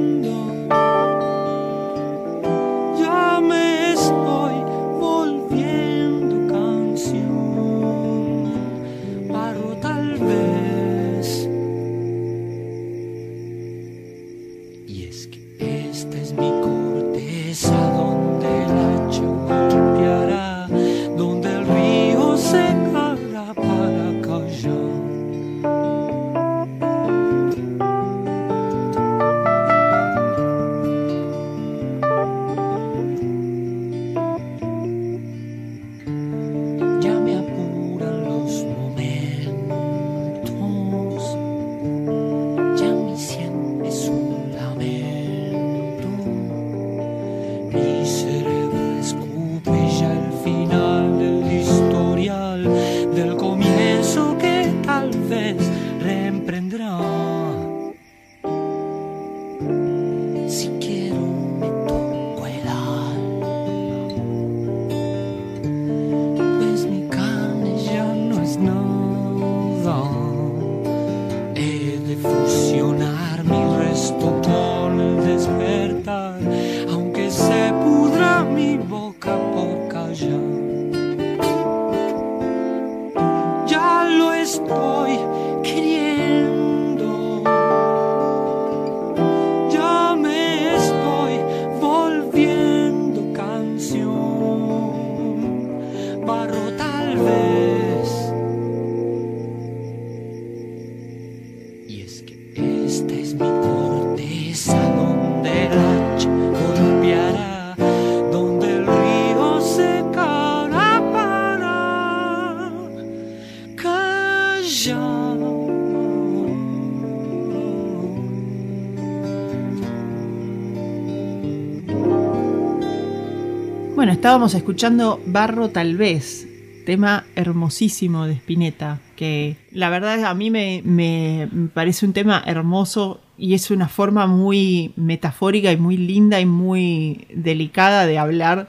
Bueno, 123.94 124.12
estábamos 124.12 124.52
escuchando 124.52 125.22
Barro 125.24 125.70
Tal 125.70 125.96
vez, 125.96 126.46
tema 126.84 127.24
hermosísimo 127.34 128.26
de 128.26 128.34
Spinetta, 128.34 129.00
que 129.16 129.56
la 129.72 129.88
verdad 129.88 130.22
a 130.26 130.34
mí 130.34 130.50
me, 130.50 130.82
me 130.84 131.48
parece 131.72 132.04
un 132.04 132.12
tema 132.12 132.42
hermoso 132.44 133.22
y 133.38 133.54
es 133.54 133.70
una 133.70 133.88
forma 133.88 134.26
muy 134.26 134.92
metafórica 134.96 135.72
y 135.72 135.78
muy 135.78 135.96
linda 135.96 136.40
y 136.40 136.46
muy 136.46 137.26
delicada 137.34 138.04
de 138.04 138.18
hablar 138.18 138.68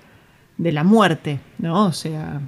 de 0.58 0.72
la 0.72 0.86
muerte, 0.86 1.41
¿no? 1.58 1.88
O 1.88 1.91
sea, 1.91 2.41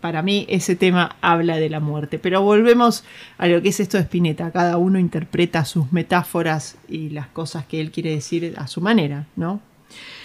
para 0.00 0.22
mí 0.22 0.46
ese 0.48 0.76
tema 0.76 1.16
habla 1.20 1.56
de 1.56 1.68
la 1.70 1.80
muerte. 1.80 2.18
Pero 2.18 2.42
volvemos 2.42 3.04
a 3.38 3.46
lo 3.46 3.60
que 3.62 3.68
es 3.70 3.80
esto 3.80 3.96
de 3.96 4.04
Spinetta. 4.04 4.50
Cada 4.50 4.76
uno 4.78 4.98
interpreta 4.98 5.64
sus 5.64 5.92
metáforas 5.92 6.76
y 6.88 7.10
las 7.10 7.26
cosas 7.28 7.64
que 7.66 7.80
él 7.80 7.90
quiere 7.90 8.10
decir 8.10 8.54
a 8.56 8.66
su 8.66 8.80
manera, 8.80 9.26
¿no? 9.36 9.60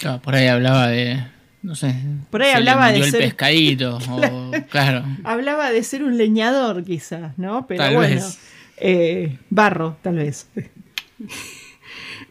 Ah, 0.05 0.19
por 0.23 0.35
ahí 0.35 0.47
hablaba 0.47 0.87
de. 0.87 1.23
No 1.61 1.75
sé. 1.75 1.95
Por 2.29 2.41
ahí 2.41 2.49
se 2.51 2.61
le 2.61 2.69
hablaba 2.69 2.87
de 2.87 2.91
murió 2.99 3.05
el 3.05 3.11
ser- 3.11 3.21
pescadito. 3.21 3.97
o, 4.09 4.51
claro. 4.69 5.03
Hablaba 5.23 5.71
de 5.71 5.83
ser 5.83 6.03
un 6.03 6.17
leñador, 6.17 6.83
quizás, 6.83 7.37
¿no? 7.37 7.65
Pero 7.67 7.83
Tal 7.83 7.95
bueno, 7.95 8.15
vez. 8.15 8.39
eh, 8.77 9.37
barro, 9.49 9.95
tal 10.01 10.15
vez. 10.15 10.47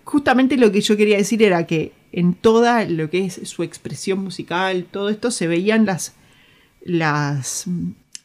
Justamente 0.05 0.57
lo 0.57 0.71
que 0.73 0.81
yo 0.81 0.97
quería 0.97 1.17
decir 1.17 1.43
era 1.43 1.67
que 1.67 1.93
en 2.13 2.35
toda 2.35 2.85
lo 2.85 3.09
que 3.09 3.25
es 3.25 3.41
su 3.49 3.63
expresión 3.63 4.19
musical, 4.19 4.85
todo 4.91 5.09
esto 5.09 5.31
se 5.31 5.47
veían 5.47 5.87
las, 5.87 6.15
las 6.85 7.67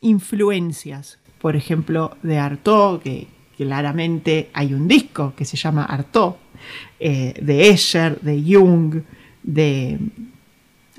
influencias. 0.01 1.19
Por 1.39 1.55
ejemplo, 1.55 2.17
de 2.23 2.37
Artaud, 2.37 2.99
que 2.99 3.27
claramente 3.55 4.49
hay 4.53 4.73
un 4.73 4.87
disco 4.87 5.33
que 5.35 5.45
se 5.45 5.57
llama 5.57 5.85
Artaud, 5.85 6.35
eh, 6.99 7.33
de 7.41 7.69
Escher, 7.69 8.19
de 8.21 8.43
Jung, 8.45 9.01
de 9.43 9.99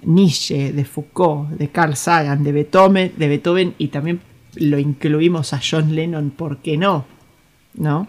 Nietzsche, 0.02 0.72
de 0.72 0.84
Foucault, 0.84 1.50
de 1.50 1.68
Carl 1.68 1.96
Sagan, 1.96 2.44
de 2.44 2.52
Beethoven, 2.52 3.12
de 3.16 3.28
Beethoven 3.28 3.74
y 3.78 3.88
también 3.88 4.20
lo 4.54 4.78
incluimos 4.78 5.52
a 5.52 5.60
John 5.62 5.94
Lennon, 5.94 6.30
¿por 6.30 6.58
qué 6.58 6.76
no? 6.76 7.04
¿No? 7.74 8.08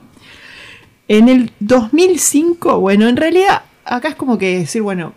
En 1.07 1.27
el 1.27 1.51
2005, 1.59 2.79
bueno, 2.79 3.07
en 3.07 3.17
realidad 3.17 3.63
acá 3.83 4.09
es 4.09 4.15
como 4.15 4.37
que 4.37 4.59
decir, 4.59 4.81
bueno, 4.81 5.13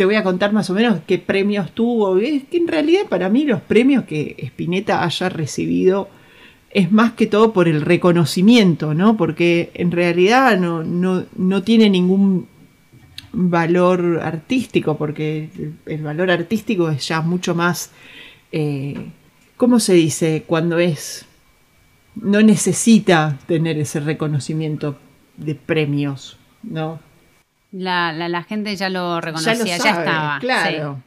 te 0.00 0.06
voy 0.06 0.14
a 0.14 0.24
contar 0.24 0.54
más 0.54 0.70
o 0.70 0.72
menos 0.72 1.00
qué 1.06 1.18
premios 1.18 1.72
tuvo. 1.72 2.16
Es 2.16 2.44
que 2.44 2.56
en 2.56 2.68
realidad 2.68 3.02
para 3.10 3.28
mí 3.28 3.44
los 3.44 3.60
premios 3.60 4.04
que 4.04 4.34
Spinetta 4.38 5.04
haya 5.04 5.28
recibido 5.28 6.08
es 6.70 6.90
más 6.90 7.12
que 7.12 7.26
todo 7.26 7.52
por 7.52 7.68
el 7.68 7.82
reconocimiento, 7.82 8.94
¿no? 8.94 9.18
Porque 9.18 9.70
en 9.74 9.90
realidad 9.90 10.58
no, 10.58 10.82
no, 10.82 11.26
no 11.36 11.62
tiene 11.64 11.90
ningún 11.90 12.48
valor 13.34 14.20
artístico, 14.22 14.96
porque 14.96 15.50
el, 15.84 16.02
valor 16.02 16.30
artístico 16.30 16.88
es 16.88 17.06
ya 17.06 17.20
mucho 17.20 17.54
más, 17.54 17.90
eh, 18.52 19.10
¿cómo 19.58 19.80
se 19.80 19.92
dice? 19.92 20.44
Cuando 20.46 20.78
es, 20.78 21.26
no 22.14 22.40
necesita 22.40 23.38
tener 23.46 23.76
ese 23.76 24.00
reconocimiento 24.00 24.96
de 25.36 25.56
premios, 25.56 26.38
¿no? 26.62 27.00
La, 27.72 28.12
la, 28.12 28.28
la 28.28 28.42
gente 28.42 28.74
ya 28.76 28.88
lo 28.88 29.16
Ya 29.16 29.20
reconocía, 29.20 29.78
ya, 29.78 29.90
estaba. 29.90 30.38
Claro. 30.40 31.02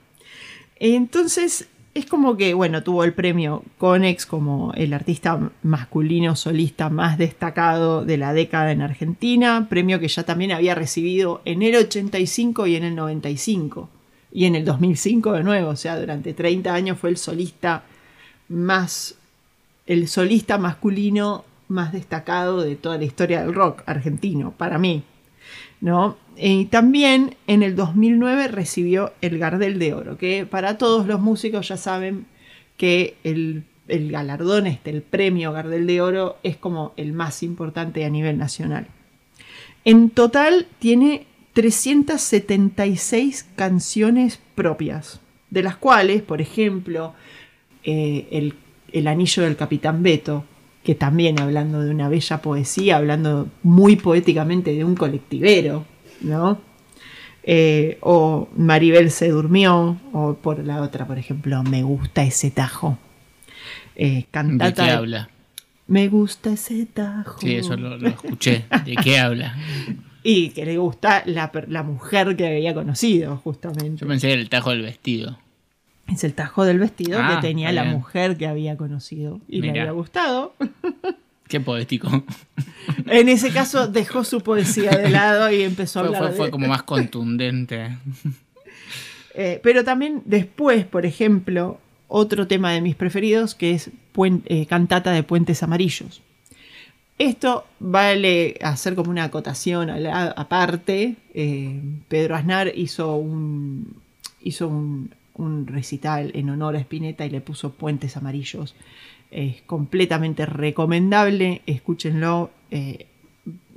Entonces, 0.77 1.67
es 1.93 2.07
como 2.07 2.37
que, 2.37 2.53
bueno, 2.53 2.81
tuvo 2.81 3.03
el 3.03 3.13
premio 3.13 3.63
Conex 3.77 4.25
como 4.25 4.73
el 4.73 4.93
artista 4.93 5.51
masculino 5.61 6.35
solista 6.35 6.89
más 6.89 7.17
destacado 7.17 8.03
de 8.03 8.17
la 8.17 8.33
década 8.33 8.71
en 8.71 8.81
Argentina, 8.81 9.67
premio 9.69 9.99
que 9.99 10.07
ya 10.07 10.23
también 10.23 10.51
había 10.51 10.73
recibido 10.73 11.41
en 11.45 11.61
el 11.61 11.75
85 11.75 12.67
y 12.67 12.75
en 12.77 12.83
el 12.85 12.95
95, 12.95 13.89
y 14.31 14.45
en 14.45 14.55
el 14.55 14.65
2005 14.65 15.33
de 15.33 15.43
nuevo, 15.43 15.69
o 15.69 15.75
sea, 15.75 15.99
durante 15.99 16.33
30 16.33 16.73
años 16.73 16.97
fue 16.97 17.11
el 17.11 17.17
solista 17.17 17.83
más, 18.49 19.15
el 19.85 20.07
solista 20.07 20.57
masculino 20.57 21.45
más 21.67 21.93
destacado 21.93 22.61
de 22.61 22.75
toda 22.75 22.97
la 22.97 23.05
historia 23.05 23.41
del 23.41 23.53
rock 23.53 23.83
argentino, 23.85 24.51
para 24.51 24.79
mí. 24.79 25.03
¿No? 25.83 26.15
Y 26.37 26.65
también 26.65 27.35
en 27.45 27.61
el 27.61 27.75
2009 27.75 28.47
recibió 28.47 29.11
el 29.19 29.37
Gardel 29.37 29.79
de 29.79 29.93
Oro, 29.93 30.17
que 30.17 30.45
para 30.45 30.77
todos 30.77 31.05
los 31.05 31.19
músicos 31.19 31.67
ya 31.67 31.75
saben 31.75 32.25
que 32.77 33.17
el, 33.25 33.65
el 33.89 34.09
galardón, 34.09 34.65
este, 34.65 34.91
el 34.91 35.01
premio 35.01 35.51
Gardel 35.51 35.85
de 35.85 35.99
Oro, 35.99 36.37
es 36.41 36.55
como 36.55 36.93
el 36.95 37.11
más 37.11 37.43
importante 37.43 38.05
a 38.05 38.09
nivel 38.09 38.37
nacional. 38.37 38.87
En 39.83 40.09
total 40.09 40.67
tiene 40.79 41.27
376 41.51 43.45
canciones 43.57 44.39
propias, 44.55 45.19
de 45.49 45.63
las 45.63 45.75
cuales, 45.75 46.21
por 46.21 46.39
ejemplo, 46.39 47.13
eh, 47.83 48.29
el, 48.31 48.53
el 48.93 49.05
Anillo 49.05 49.43
del 49.43 49.57
Capitán 49.57 50.01
Beto, 50.01 50.45
que 50.83 50.95
también 50.95 51.39
hablando 51.39 51.81
de 51.81 51.91
una 51.91 52.09
bella 52.09 52.41
poesía, 52.41 52.97
hablando 52.97 53.47
muy 53.63 53.95
poéticamente 53.95 54.73
de 54.73 54.83
un 54.83 54.95
colectivero, 54.95 55.85
¿no? 56.21 56.59
Eh, 57.43 57.97
o 58.01 58.47
Maribel 58.55 59.11
se 59.11 59.29
durmió, 59.29 59.97
o 60.13 60.35
por 60.35 60.59
la 60.59 60.81
otra, 60.81 61.05
por 61.05 61.17
ejemplo, 61.17 61.63
Me 61.63 61.83
gusta 61.83 62.23
ese 62.23 62.51
tajo. 62.51 62.97
Eh, 63.95 64.25
¿De 64.31 64.73
qué 64.73 64.81
habla? 64.81 65.29
Me 65.87 66.07
gusta 66.07 66.53
ese 66.53 66.85
tajo. 66.85 67.39
Sí, 67.41 67.55
eso 67.55 67.75
lo, 67.75 67.97
lo 67.97 68.07
escuché. 68.07 68.65
¿De 68.85 68.95
qué 68.95 69.19
habla? 69.19 69.55
Y 70.25 70.51
que 70.51 70.65
le 70.65 70.77
gusta 70.77 71.21
la, 71.25 71.83
mujer 71.83 72.37
que 72.37 72.47
había 72.47 72.73
conocido, 72.73 73.35
justamente. 73.43 73.97
Yo 73.97 74.07
pensé 74.07 74.31
era 74.31 74.41
el 74.41 74.47
tajo 74.47 74.69
del 74.69 74.81
vestido. 74.81 75.37
Es 76.07 76.23
el 76.23 76.33
tajo 76.33 76.65
del 76.65 76.79
vestido 76.79 77.19
Ah, 77.21 77.35
que 77.41 77.47
tenía 77.47 77.69
está 77.69 77.75
la 77.75 77.83
bien. 77.83 77.95
mujer 77.95 78.37
que 78.37 78.47
había 78.47 78.75
conocido 78.77 79.39
y 79.47 79.61
le 79.61 79.69
había 79.69 79.91
gustado. 79.91 80.53
Qué 81.47 81.59
poético. 81.59 82.09
En 83.05 83.29
ese 83.29 83.51
caso 83.51 83.87
dejó 83.87 84.23
su 84.23 84.41
poesía 84.41 84.91
de 84.91 85.09
lado 85.09 85.49
y 85.51 85.61
empezó 85.61 85.99
a 85.99 86.03
hablar 86.05 86.21
fue- 86.23 86.31
fue 86.33 86.45
de- 86.47 86.51
como 86.51 86.67
más 86.67 86.83
contundente. 86.83 87.97
Eh, 89.35 89.59
pero 89.63 89.83
también 89.83 90.21
después, 90.25 90.85
por 90.85 91.05
ejemplo, 91.05 91.79
otro 92.07 92.47
tema 92.47 92.71
de 92.71 92.81
mis 92.81 92.95
preferidos 92.95 93.55
que 93.55 93.71
es 93.71 93.89
Puen- 94.13 94.43
eh, 94.45 94.65
Cantata 94.65 95.11
de 95.11 95.23
Puentes 95.23 95.63
Amarillos. 95.63 96.21
Esto 97.19 97.65
vale 97.79 98.57
hacer 98.61 98.95
como 98.95 99.09
una 99.11 99.23
acotación 99.25 99.89
aparte. 99.89 101.15
Eh, 101.33 101.81
Pedro 102.09 102.35
Aznar 102.35 102.71
hizo 102.75 103.15
un, 103.15 103.95
hizo 104.41 104.67
un, 104.67 105.11
un 105.35 105.67
recital 105.67 106.31
en 106.35 106.49
honor 106.49 106.75
a 106.75 106.79
Spinetta 106.79 107.25
y 107.25 107.29
le 107.29 107.41
puso 107.41 107.73
Puentes 107.73 108.17
Amarillos. 108.17 108.75
Es 109.31 109.61
completamente 109.63 110.45
recomendable, 110.45 111.61
escúchenlo, 111.65 112.51
eh, 112.71 113.07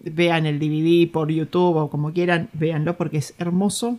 vean 0.02 0.46
el 0.46 0.58
DVD 0.58 1.10
por 1.10 1.30
YouTube 1.30 1.76
o 1.76 1.90
como 1.90 2.12
quieran, 2.12 2.48
véanlo 2.52 2.96
porque 2.96 3.18
es 3.18 3.34
hermoso. 3.38 3.98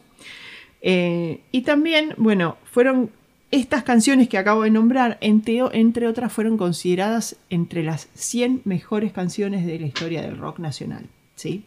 Eh, 0.82 1.42
y 1.52 1.62
también, 1.62 2.14
bueno, 2.18 2.58
fueron 2.66 3.10
estas 3.50 3.84
canciones 3.84 4.30
que 4.30 4.38
acabo 4.38 4.64
de 4.64 4.72
nombrar, 4.72 5.18
entre, 5.22 5.62
entre 5.74 6.08
otras, 6.08 6.32
fueron 6.32 6.58
consideradas 6.58 7.38
entre 7.50 7.84
las 7.84 8.10
100 8.14 8.62
mejores 8.66 9.12
canciones 9.14 9.66
de 9.66 9.80
la 9.80 9.88
historia 9.88 10.22
del 10.22 10.38
rock 10.38 10.60
nacional. 10.60 11.08
¿sí? 11.38 11.64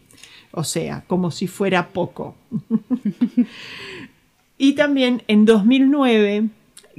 O 0.53 0.64
sea, 0.64 1.05
como 1.07 1.30
si 1.30 1.47
fuera 1.47 1.88
poco. 1.88 2.34
y 4.62 4.74
también 4.74 5.22
en 5.26 5.46
2009, 5.46 6.48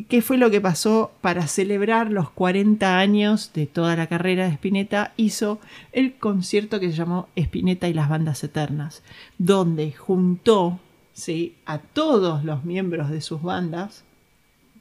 ¿qué 0.09 0.21
fue 0.23 0.39
lo 0.39 0.49
que 0.49 0.59
pasó 0.59 1.11
para 1.21 1.45
celebrar 1.45 2.11
los 2.11 2.31
40 2.31 2.97
años 2.97 3.51
de 3.53 3.67
toda 3.67 3.95
la 3.95 4.07
carrera 4.07 4.45
de 4.45 4.53
Spinetta? 4.53 5.13
Hizo 5.15 5.59
el 5.91 6.13
concierto 6.15 6.79
que 6.79 6.89
se 6.89 6.97
llamó 6.97 7.29
Spinetta 7.35 7.87
y 7.87 7.93
las 7.93 8.09
bandas 8.09 8.43
eternas, 8.43 9.03
donde 9.37 9.91
juntó 9.91 10.79
¿sí? 11.13 11.53
a 11.67 11.77
todos 11.77 12.43
los 12.43 12.65
miembros 12.65 13.11
de 13.11 13.21
sus 13.21 13.43
bandas, 13.43 14.05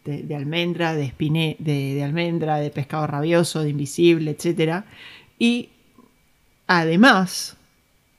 de, 0.06 0.34
Almendra, 0.34 0.94
de, 0.94 1.04
Spine- 1.04 1.56
de, 1.58 1.92
de 1.94 2.02
Almendra, 2.02 2.56
de 2.56 2.70
Pescado 2.70 3.06
Rabioso, 3.06 3.62
de 3.62 3.68
Invisible, 3.68 4.30
etc. 4.30 4.84
Y 5.38 5.68
además, 6.66 7.58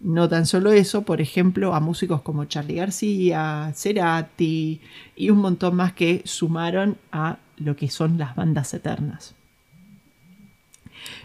no 0.03 0.27
tan 0.27 0.45
solo 0.45 0.71
eso, 0.71 1.03
por 1.03 1.21
ejemplo, 1.21 1.75
a 1.75 1.79
músicos 1.79 2.21
como 2.21 2.45
Charlie 2.45 2.75
García, 2.75 3.71
Cerati 3.75 4.81
y 5.15 5.29
un 5.29 5.39
montón 5.39 5.75
más 5.75 5.93
que 5.93 6.21
sumaron 6.25 6.97
a 7.11 7.37
lo 7.57 7.75
que 7.75 7.89
son 7.89 8.17
las 8.17 8.35
bandas 8.35 8.73
eternas. 8.73 9.35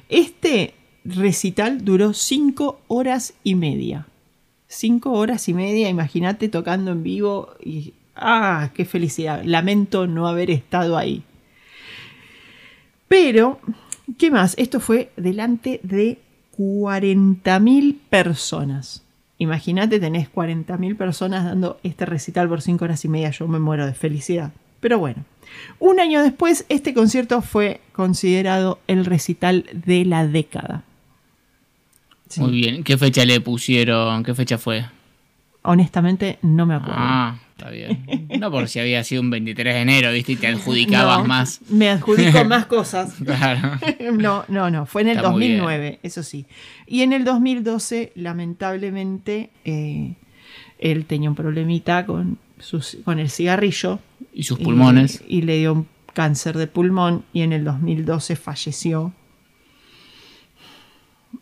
Este 0.08 0.74
recital 1.04 1.84
duró 1.84 2.12
cinco 2.12 2.80
horas 2.88 3.34
y 3.42 3.54
media. 3.54 4.06
Cinco 4.68 5.12
horas 5.12 5.48
y 5.48 5.54
media, 5.54 5.88
imagínate 5.88 6.48
tocando 6.48 6.92
en 6.92 7.02
vivo 7.02 7.54
y... 7.64 7.94
¡Ah, 8.18 8.70
qué 8.74 8.86
felicidad! 8.86 9.42
Lamento 9.44 10.06
no 10.06 10.26
haber 10.26 10.50
estado 10.50 10.96
ahí. 10.96 11.22
Pero, 13.08 13.60
¿qué 14.18 14.30
más? 14.30 14.54
Esto 14.56 14.80
fue 14.80 15.12
delante 15.16 15.80
de 15.82 16.18
40.000 16.58 17.96
personas. 18.08 19.02
Imagínate, 19.38 20.00
tenés 20.00 20.32
40.000 20.32 20.96
personas 20.96 21.44
dando 21.44 21.78
este 21.82 22.06
recital 22.06 22.48
por 22.48 22.62
5 22.62 22.84
horas 22.84 23.04
y 23.04 23.08
media. 23.08 23.30
Yo 23.30 23.46
me 23.48 23.58
muero 23.58 23.86
de 23.86 23.94
felicidad. 23.94 24.52
Pero 24.80 24.98
bueno, 24.98 25.24
un 25.78 26.00
año 26.00 26.22
después, 26.22 26.64
este 26.68 26.94
concierto 26.94 27.42
fue 27.42 27.80
considerado 27.92 28.78
el 28.86 29.04
recital 29.04 29.66
de 29.72 30.04
la 30.04 30.26
década. 30.26 30.84
Sí. 32.28 32.40
Muy 32.40 32.52
bien. 32.52 32.84
¿Qué 32.84 32.96
fecha 32.96 33.24
le 33.24 33.40
pusieron? 33.40 34.22
¿Qué 34.22 34.34
fecha 34.34 34.58
fue? 34.58 34.86
Honestamente, 35.62 36.38
no 36.42 36.66
me 36.66 36.74
acuerdo. 36.74 36.94
Ah, 36.96 37.38
está 37.56 37.70
bien. 37.70 38.28
No 38.38 38.50
por 38.50 38.68
si 38.68 38.78
había 38.78 39.02
sido 39.02 39.22
un 39.22 39.30
23 39.30 39.74
de 39.74 39.80
enero, 39.80 40.12
¿viste? 40.12 40.32
Y 40.32 40.36
te 40.36 40.46
adjudicabas 40.48 41.20
No, 41.20 41.24
más. 41.24 41.60
Me 41.70 41.88
adjudico 41.88 42.44
más 42.48 42.66
cosas. 42.66 43.14
Claro. 43.24 43.78
No, 44.12 44.44
no, 44.48 44.70
no, 44.70 44.86
fue 44.86 45.02
en 45.02 45.08
el 45.08 45.16
Está 45.16 45.30
muy 45.30 45.48
2009, 45.48 46.00
eso 46.02 46.22
sí. 46.22 46.46
Y 46.86 47.02
en 47.02 47.12
el 47.12 47.24
2012, 47.24 48.12
lamentablemente, 48.14 49.50
eh, 49.64 50.14
él 50.78 51.06
tenía 51.06 51.28
un 51.28 51.36
problemita 51.36 52.06
con, 52.06 52.38
sus, 52.58 52.98
con 53.04 53.18
el 53.18 53.30
cigarrillo. 53.30 53.98
Y 54.32 54.44
sus 54.44 54.58
pulmones. 54.58 55.22
Y, 55.26 55.42
le 55.42 55.58
dio 55.58 55.72
un 55.72 55.86
cáncer 56.12 56.56
de 56.56 56.66
pulmón 56.66 57.24
y 57.32 57.42
en 57.42 57.52
el 57.52 57.64
2012 57.64 58.36
falleció 58.36 59.12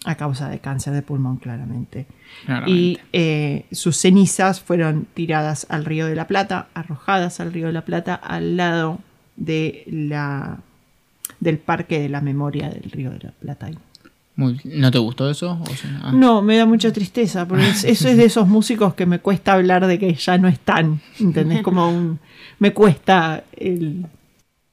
a 0.04 0.14
causa 0.16 0.48
de 0.48 0.58
cáncer 0.58 0.92
de 0.94 1.02
pulmón, 1.02 1.36
claramente. 1.38 2.06
Claramente. 2.46 2.72
Y 2.80 2.98
eh, 3.12 3.66
sus 3.72 3.96
cenizas 3.96 4.60
fueron 4.60 5.06
tiradas 5.14 5.66
al 5.70 5.84
río 5.84 6.06
de 6.06 6.14
la 6.14 6.26
Plata, 6.26 6.68
arrojadas 6.74 7.40
al 7.40 7.52
río 7.52 7.66
de 7.68 7.72
la 7.72 7.84
Plata, 7.84 8.14
al 8.14 8.56
lado 8.56 9.00
de 9.36 9.84
la, 9.86 10.58
del 11.40 11.58
Parque 11.58 12.00
de 12.00 12.08
la 12.08 12.20
Memoria 12.20 12.68
del 12.70 12.90
río 12.90 13.10
de 13.10 13.18
la 13.22 13.30
Plata. 13.32 13.70
Muy. 14.36 14.60
¿No 14.64 14.90
te 14.90 14.98
gustó 14.98 15.30
eso? 15.30 15.60
O 15.62 15.74
sea, 15.76 16.00
ah. 16.02 16.12
No, 16.12 16.42
me 16.42 16.56
da 16.56 16.66
mucha 16.66 16.92
tristeza, 16.92 17.46
porque 17.46 17.68
es- 17.68 17.84
eso 17.84 18.08
es 18.08 18.16
de 18.16 18.24
esos 18.24 18.48
músicos 18.48 18.94
que 18.94 19.06
me 19.06 19.20
cuesta 19.20 19.52
hablar 19.52 19.86
de 19.86 19.98
que 19.98 20.12
ya 20.14 20.38
no 20.38 20.48
están, 20.48 21.00
¿entendés? 21.20 21.62
Como 21.62 21.88
un... 21.88 22.18
me 22.58 22.72
cuesta 22.72 23.44
el, 23.56 24.06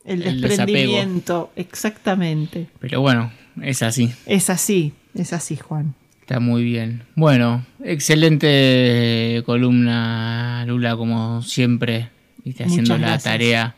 el 0.03 0.23
El 0.23 0.41
desprendimiento, 0.41 1.51
exactamente. 1.55 2.69
Pero 2.79 3.01
bueno, 3.01 3.31
es 3.61 3.83
así. 3.83 4.11
Es 4.25 4.49
así, 4.49 4.93
es 5.15 5.33
así, 5.33 5.55
Juan. 5.57 5.93
Está 6.21 6.39
muy 6.39 6.63
bien. 6.63 7.03
Bueno, 7.15 7.65
excelente 7.83 9.41
columna, 9.45 10.63
Lula, 10.67 10.95
como 10.95 11.41
siempre. 11.41 12.09
Viste, 12.43 12.63
haciendo 12.63 12.93
Muchas 12.93 13.01
la 13.01 13.07
gracias. 13.07 13.23
tarea. 13.33 13.75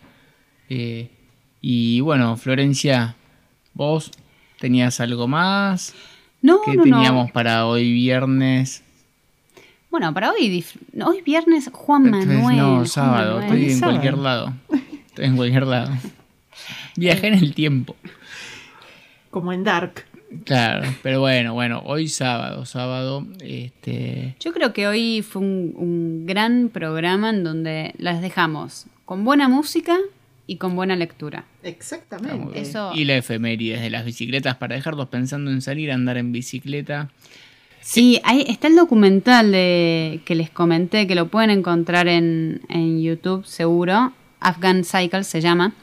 Eh, 0.70 1.10
y 1.62 2.00
bueno, 2.02 2.38
Florencia, 2.38 3.16
vos 3.74 4.12
tenías 4.60 5.00
algo 5.00 5.28
más 5.28 5.94
No, 6.42 6.62
que 6.64 6.72
no, 6.76 6.78
no. 6.78 6.84
teníamos 6.84 7.32
para 7.32 7.66
hoy 7.66 7.92
viernes. 7.92 8.84
Bueno, 9.90 10.14
para 10.14 10.32
hoy, 10.32 10.64
hoy 11.06 11.22
viernes 11.22 11.70
Juan 11.72 12.10
Manuel. 12.10 12.58
no, 12.58 12.86
sábado. 12.86 13.40
Manuel. 13.40 13.44
Estoy 13.62 13.72
en 13.72 13.80
Sábado. 13.80 13.92
cualquier 14.00 14.18
lado. 14.18 14.54
Estoy 15.08 15.26
en 15.26 15.36
cualquier 15.36 15.68
lado. 15.68 15.92
Viajé 16.96 17.28
en 17.28 17.34
el 17.36 17.54
tiempo. 17.54 17.96
Como 19.30 19.52
en 19.54 19.64
Dark. 19.64 20.06
Claro, 20.46 20.88
pero 21.02 21.20
bueno, 21.20 21.54
bueno, 21.54 21.82
hoy 21.86 22.08
sábado, 22.08 22.66
sábado, 22.66 23.26
este, 23.42 24.36
Yo 24.40 24.54
creo 24.54 24.74
que 24.74 24.88
hoy 24.88 25.22
fue 25.22 25.42
un, 25.42 25.74
un 25.78 26.26
gran 26.26 26.70
programa 26.70 27.30
en 27.30 27.44
donde 27.44 27.94
las 27.98 28.22
dejamos 28.22 28.86
con 29.06 29.24
buena 29.24 29.48
música 29.48 29.98
y 30.48 30.58
con 30.58 30.76
buena 30.76 30.96
lectura. 30.96 31.46
Exactamente. 31.64 32.60
Eso, 32.60 32.92
y 32.94 33.06
la 33.06 33.18
efemérides 33.18 33.82
de 33.82 33.90
las 33.90 34.06
bicicletas 34.06 34.56
para 34.58 34.76
dejarlos 34.76 35.08
pensando 35.10 35.52
en 35.52 35.62
salir 35.62 35.92
a 35.92 35.96
andar 35.96 36.18
en 36.18 36.32
bicicleta. 36.32 37.10
Sí, 37.82 38.22
ahí 38.24 38.46
está 38.48 38.68
el 38.68 38.76
documental 38.76 39.52
de 39.52 40.22
que 40.26 40.36
les 40.36 40.50
comenté, 40.50 41.06
que 41.06 41.16
lo 41.16 41.28
pueden 41.28 41.50
encontrar 41.50 42.08
en, 42.08 42.62
en 42.70 43.02
YouTube 43.02 43.46
seguro. 43.46 44.14
Afghan 44.40 44.84
Cycle 44.84 45.24
se 45.24 45.42
llama. 45.42 45.74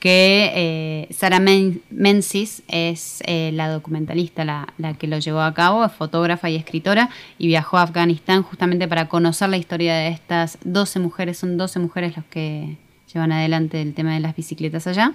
Que 0.00 0.50
eh, 0.54 1.12
Sara 1.14 1.38
Men- 1.40 1.82
Menzies 1.90 2.62
es 2.68 3.22
eh, 3.26 3.50
la 3.52 3.68
documentalista, 3.68 4.44
la, 4.46 4.72
la 4.78 4.94
que 4.94 5.06
lo 5.06 5.18
llevó 5.18 5.42
a 5.42 5.52
cabo, 5.54 5.84
es 5.84 5.92
fotógrafa 5.92 6.48
y 6.48 6.56
escritora, 6.56 7.10
y 7.38 7.46
viajó 7.48 7.76
a 7.76 7.82
Afganistán 7.82 8.42
justamente 8.42 8.88
para 8.88 9.08
conocer 9.08 9.50
la 9.50 9.58
historia 9.58 9.94
de 9.94 10.08
estas 10.08 10.56
12 10.64 11.00
mujeres. 11.00 11.36
Son 11.38 11.58
12 11.58 11.78
mujeres 11.80 12.16
los 12.16 12.24
que 12.24 12.78
llevan 13.12 13.30
adelante 13.30 13.82
el 13.82 13.92
tema 13.92 14.14
de 14.14 14.20
las 14.20 14.34
bicicletas 14.34 14.86
allá, 14.86 15.12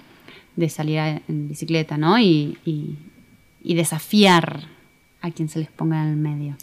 de 0.55 0.69
salir 0.69 0.99
a- 0.99 1.21
en 1.27 1.47
bicicleta, 1.49 1.97
¿no? 1.97 2.19
Y, 2.19 2.57
y- 2.63 2.95
y 3.63 3.73
desafiar 3.73 4.61
a 5.21 5.31
quien 5.31 5.49
se 5.49 5.57
les 5.57 5.69
ponga 5.71 5.99
en 6.03 6.09
el 6.09 6.15
medio. 6.17 6.55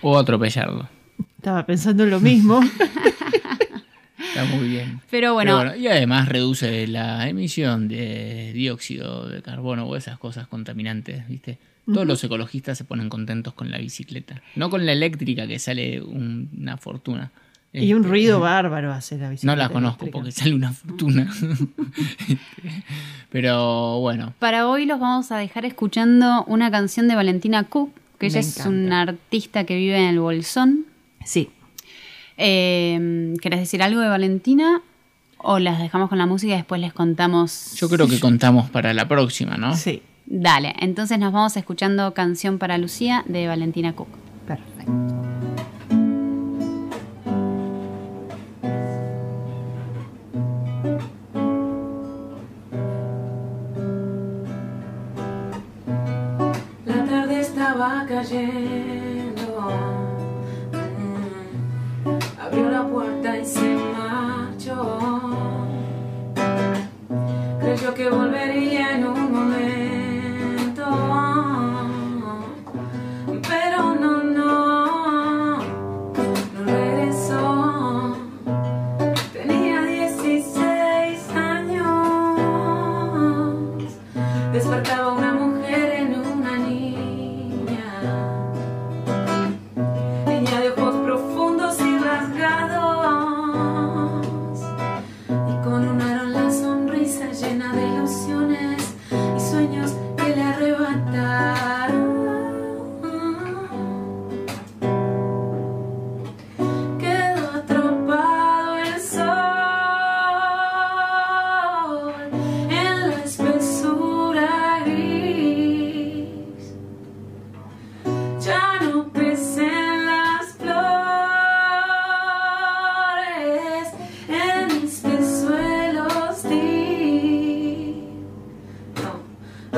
O 0.00 0.16
atropellarlo. 0.18 0.88
Estaba 1.36 1.66
pensando 1.66 2.04
en 2.04 2.10
lo 2.10 2.20
mismo. 2.20 2.60
Está 4.18 4.44
muy 4.44 4.68
bien. 4.68 5.00
Pero 5.10 5.34
bueno, 5.34 5.74
y 5.76 5.86
además 5.88 6.28
reduce 6.28 6.86
la 6.86 7.28
emisión 7.28 7.88
de 7.88 8.52
dióxido 8.54 9.28
de 9.28 9.42
carbono 9.42 9.86
o 9.86 9.96
esas 9.96 10.18
cosas 10.18 10.46
contaminantes, 10.46 11.26
¿viste? 11.28 11.58
Todos 11.86 12.06
los 12.06 12.22
ecologistas 12.24 12.78
se 12.78 12.84
ponen 12.84 13.08
contentos 13.10 13.52
con 13.54 13.70
la 13.70 13.78
bicicleta. 13.78 14.40
No 14.56 14.70
con 14.70 14.86
la 14.86 14.92
eléctrica 14.92 15.46
que 15.46 15.58
sale 15.58 16.00
un- 16.00 16.48
una 16.58 16.76
fortuna. 16.78 17.30
y 17.76 17.92
un 17.92 18.02
Este, 18.02 18.08
ruido 18.08 18.38
bárbaro 18.40 18.92
hace 18.92 19.18
la 19.18 19.28
bicicleta. 19.30 19.52
No 19.56 19.60
la 19.60 19.68
conozco 19.68 20.04
eléctrica. 20.04 20.12
porque 20.18 20.30
sale 20.32 20.54
una 20.54 20.72
fortuna. 20.72 21.28
Pero 23.30 24.00
bueno, 24.00 24.32
para 24.38 24.68
hoy 24.68 24.86
los 24.86 25.00
vamos 25.00 25.32
a 25.32 25.38
dejar 25.38 25.64
escuchando 25.64 26.44
una 26.46 26.70
canción 26.70 27.08
de 27.08 27.14
Valentina 27.16 27.64
Cook, 27.64 27.90
que 28.18 28.26
ella 28.26 28.34
Me 28.36 28.40
es 28.40 28.56
encanta. 28.60 28.70
una 28.70 29.02
artista 29.02 29.64
que 29.64 29.76
vive 29.76 29.96
en 29.98 30.04
el 30.10 30.20
Bolsón. 30.20 30.86
Sí. 31.24 31.50
Eh, 32.36 33.34
¿Querés 33.40 33.60
decir 33.60 33.82
algo 33.82 34.00
de 34.00 34.08
Valentina? 34.08 34.82
O 35.38 35.58
las 35.58 35.78
dejamos 35.78 36.08
con 36.08 36.18
la 36.18 36.26
música 36.26 36.54
y 36.54 36.56
después 36.56 36.80
les 36.80 36.92
contamos. 36.92 37.74
yo 37.76 37.88
creo 37.88 38.08
que 38.08 38.18
contamos 38.28 38.70
para 38.70 38.94
la 38.94 39.06
próxima, 39.06 39.56
¿no? 39.56 39.76
Sí. 39.76 40.02
Dale, 40.26 40.74
entonces 40.78 41.18
nos 41.18 41.32
vamos 41.32 41.56
escuchando 41.56 42.14
Canción 42.14 42.58
para 42.58 42.78
Lucía 42.78 43.24
de 43.26 43.46
Valentina 43.46 43.94
Cook. 43.94 44.08
Perfecto. 44.46 44.92
La 56.86 57.04
tarde 57.04 57.40
estaba 57.40 58.06
cayendo. 58.08 59.03
Abrió 62.54 62.70
la 62.70 62.86
puerta 62.86 63.36
y 63.36 63.44
se 63.44 63.74
marchó. 63.98 65.36
Creyó 67.60 67.94
que 67.94 68.08
volvería 68.08 68.53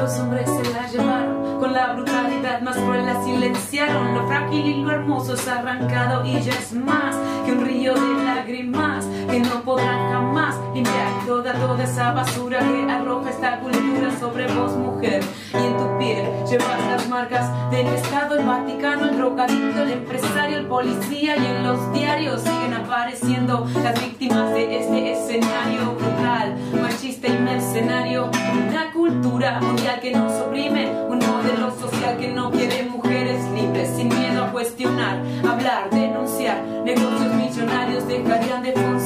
los 0.06 0.20
hombres 0.20 0.48
se 0.48 0.72
la 0.72 0.86
llevaron, 0.86 1.58
con 1.58 1.72
la 1.72 1.92
brutalidad 1.94 2.60
más 2.60 2.76
cruel 2.76 3.04
la 3.06 3.24
silenciaron, 3.24 4.14
lo 4.14 4.28
frágil 4.28 4.64
y 4.64 4.74
lo 4.80 4.92
hermoso 4.92 5.34
es 5.34 5.48
arrancado 5.48 6.24
y 6.24 6.40
ya 6.42 6.52
es 6.52 6.72
más 6.74 7.16
que 7.44 7.50
un 7.50 7.64
río 7.64 7.92
de 7.92 8.24
lágrimas 8.24 9.04
que 9.28 9.40
no 9.40 9.62
podrán 9.62 10.12
jamás 10.12 10.54
limpiar 10.72 11.26
toda, 11.26 11.52
toda 11.54 11.82
esa 11.82 12.12
basura 12.12 12.60
que 12.60 12.88
arroja 12.88 13.30
esta 13.30 13.58
cultura 13.58 14.16
sobre 14.20 14.46
vos 14.54 14.76
mujer. 14.76 15.24
Y 15.52 15.56
en 15.56 15.76
tu 15.76 15.98
piel 15.98 16.26
llevas 16.48 16.86
las 16.88 17.08
marcas 17.08 17.70
del 17.72 17.88
Estado, 17.88 18.38
el 18.38 18.46
Vaticano, 18.46 19.08
el 19.08 19.16
drogadicto, 19.16 19.82
el 19.82 19.90
empresario, 19.90 20.58
el 20.58 20.66
policía. 20.66 21.36
Y 21.36 21.46
en 21.46 21.64
los 21.64 21.92
diarios 21.92 22.42
siguen 22.42 22.74
apareciendo 22.74 23.66
las 23.82 24.00
víctimas 24.00 24.52
de 24.52 24.78
este 24.78 25.12
escenario 25.12 25.96
brutal, 25.96 26.56
machista 26.80 27.26
y 27.26 27.38
mercenario. 27.38 28.30
Brutal 28.30 28.85
cultura 29.06 29.60
mundial 29.60 30.00
que 30.00 30.10
nos 30.10 30.32
oprime, 30.40 30.90
un 31.08 31.18
modelo 31.20 31.70
social 31.78 32.18
que 32.18 32.28
no 32.28 32.50
quiere 32.50 32.82
mujeres 32.84 33.40
libres, 33.54 33.88
sin 33.96 34.08
miedo 34.08 34.44
a 34.44 34.50
cuestionar, 34.50 35.22
hablar, 35.48 35.90
denunciar, 35.90 36.60
negocios 36.84 37.32
millonarios 37.34 38.08
dejarían 38.08 38.64
de 38.64 38.72
funcionar. 38.72 39.05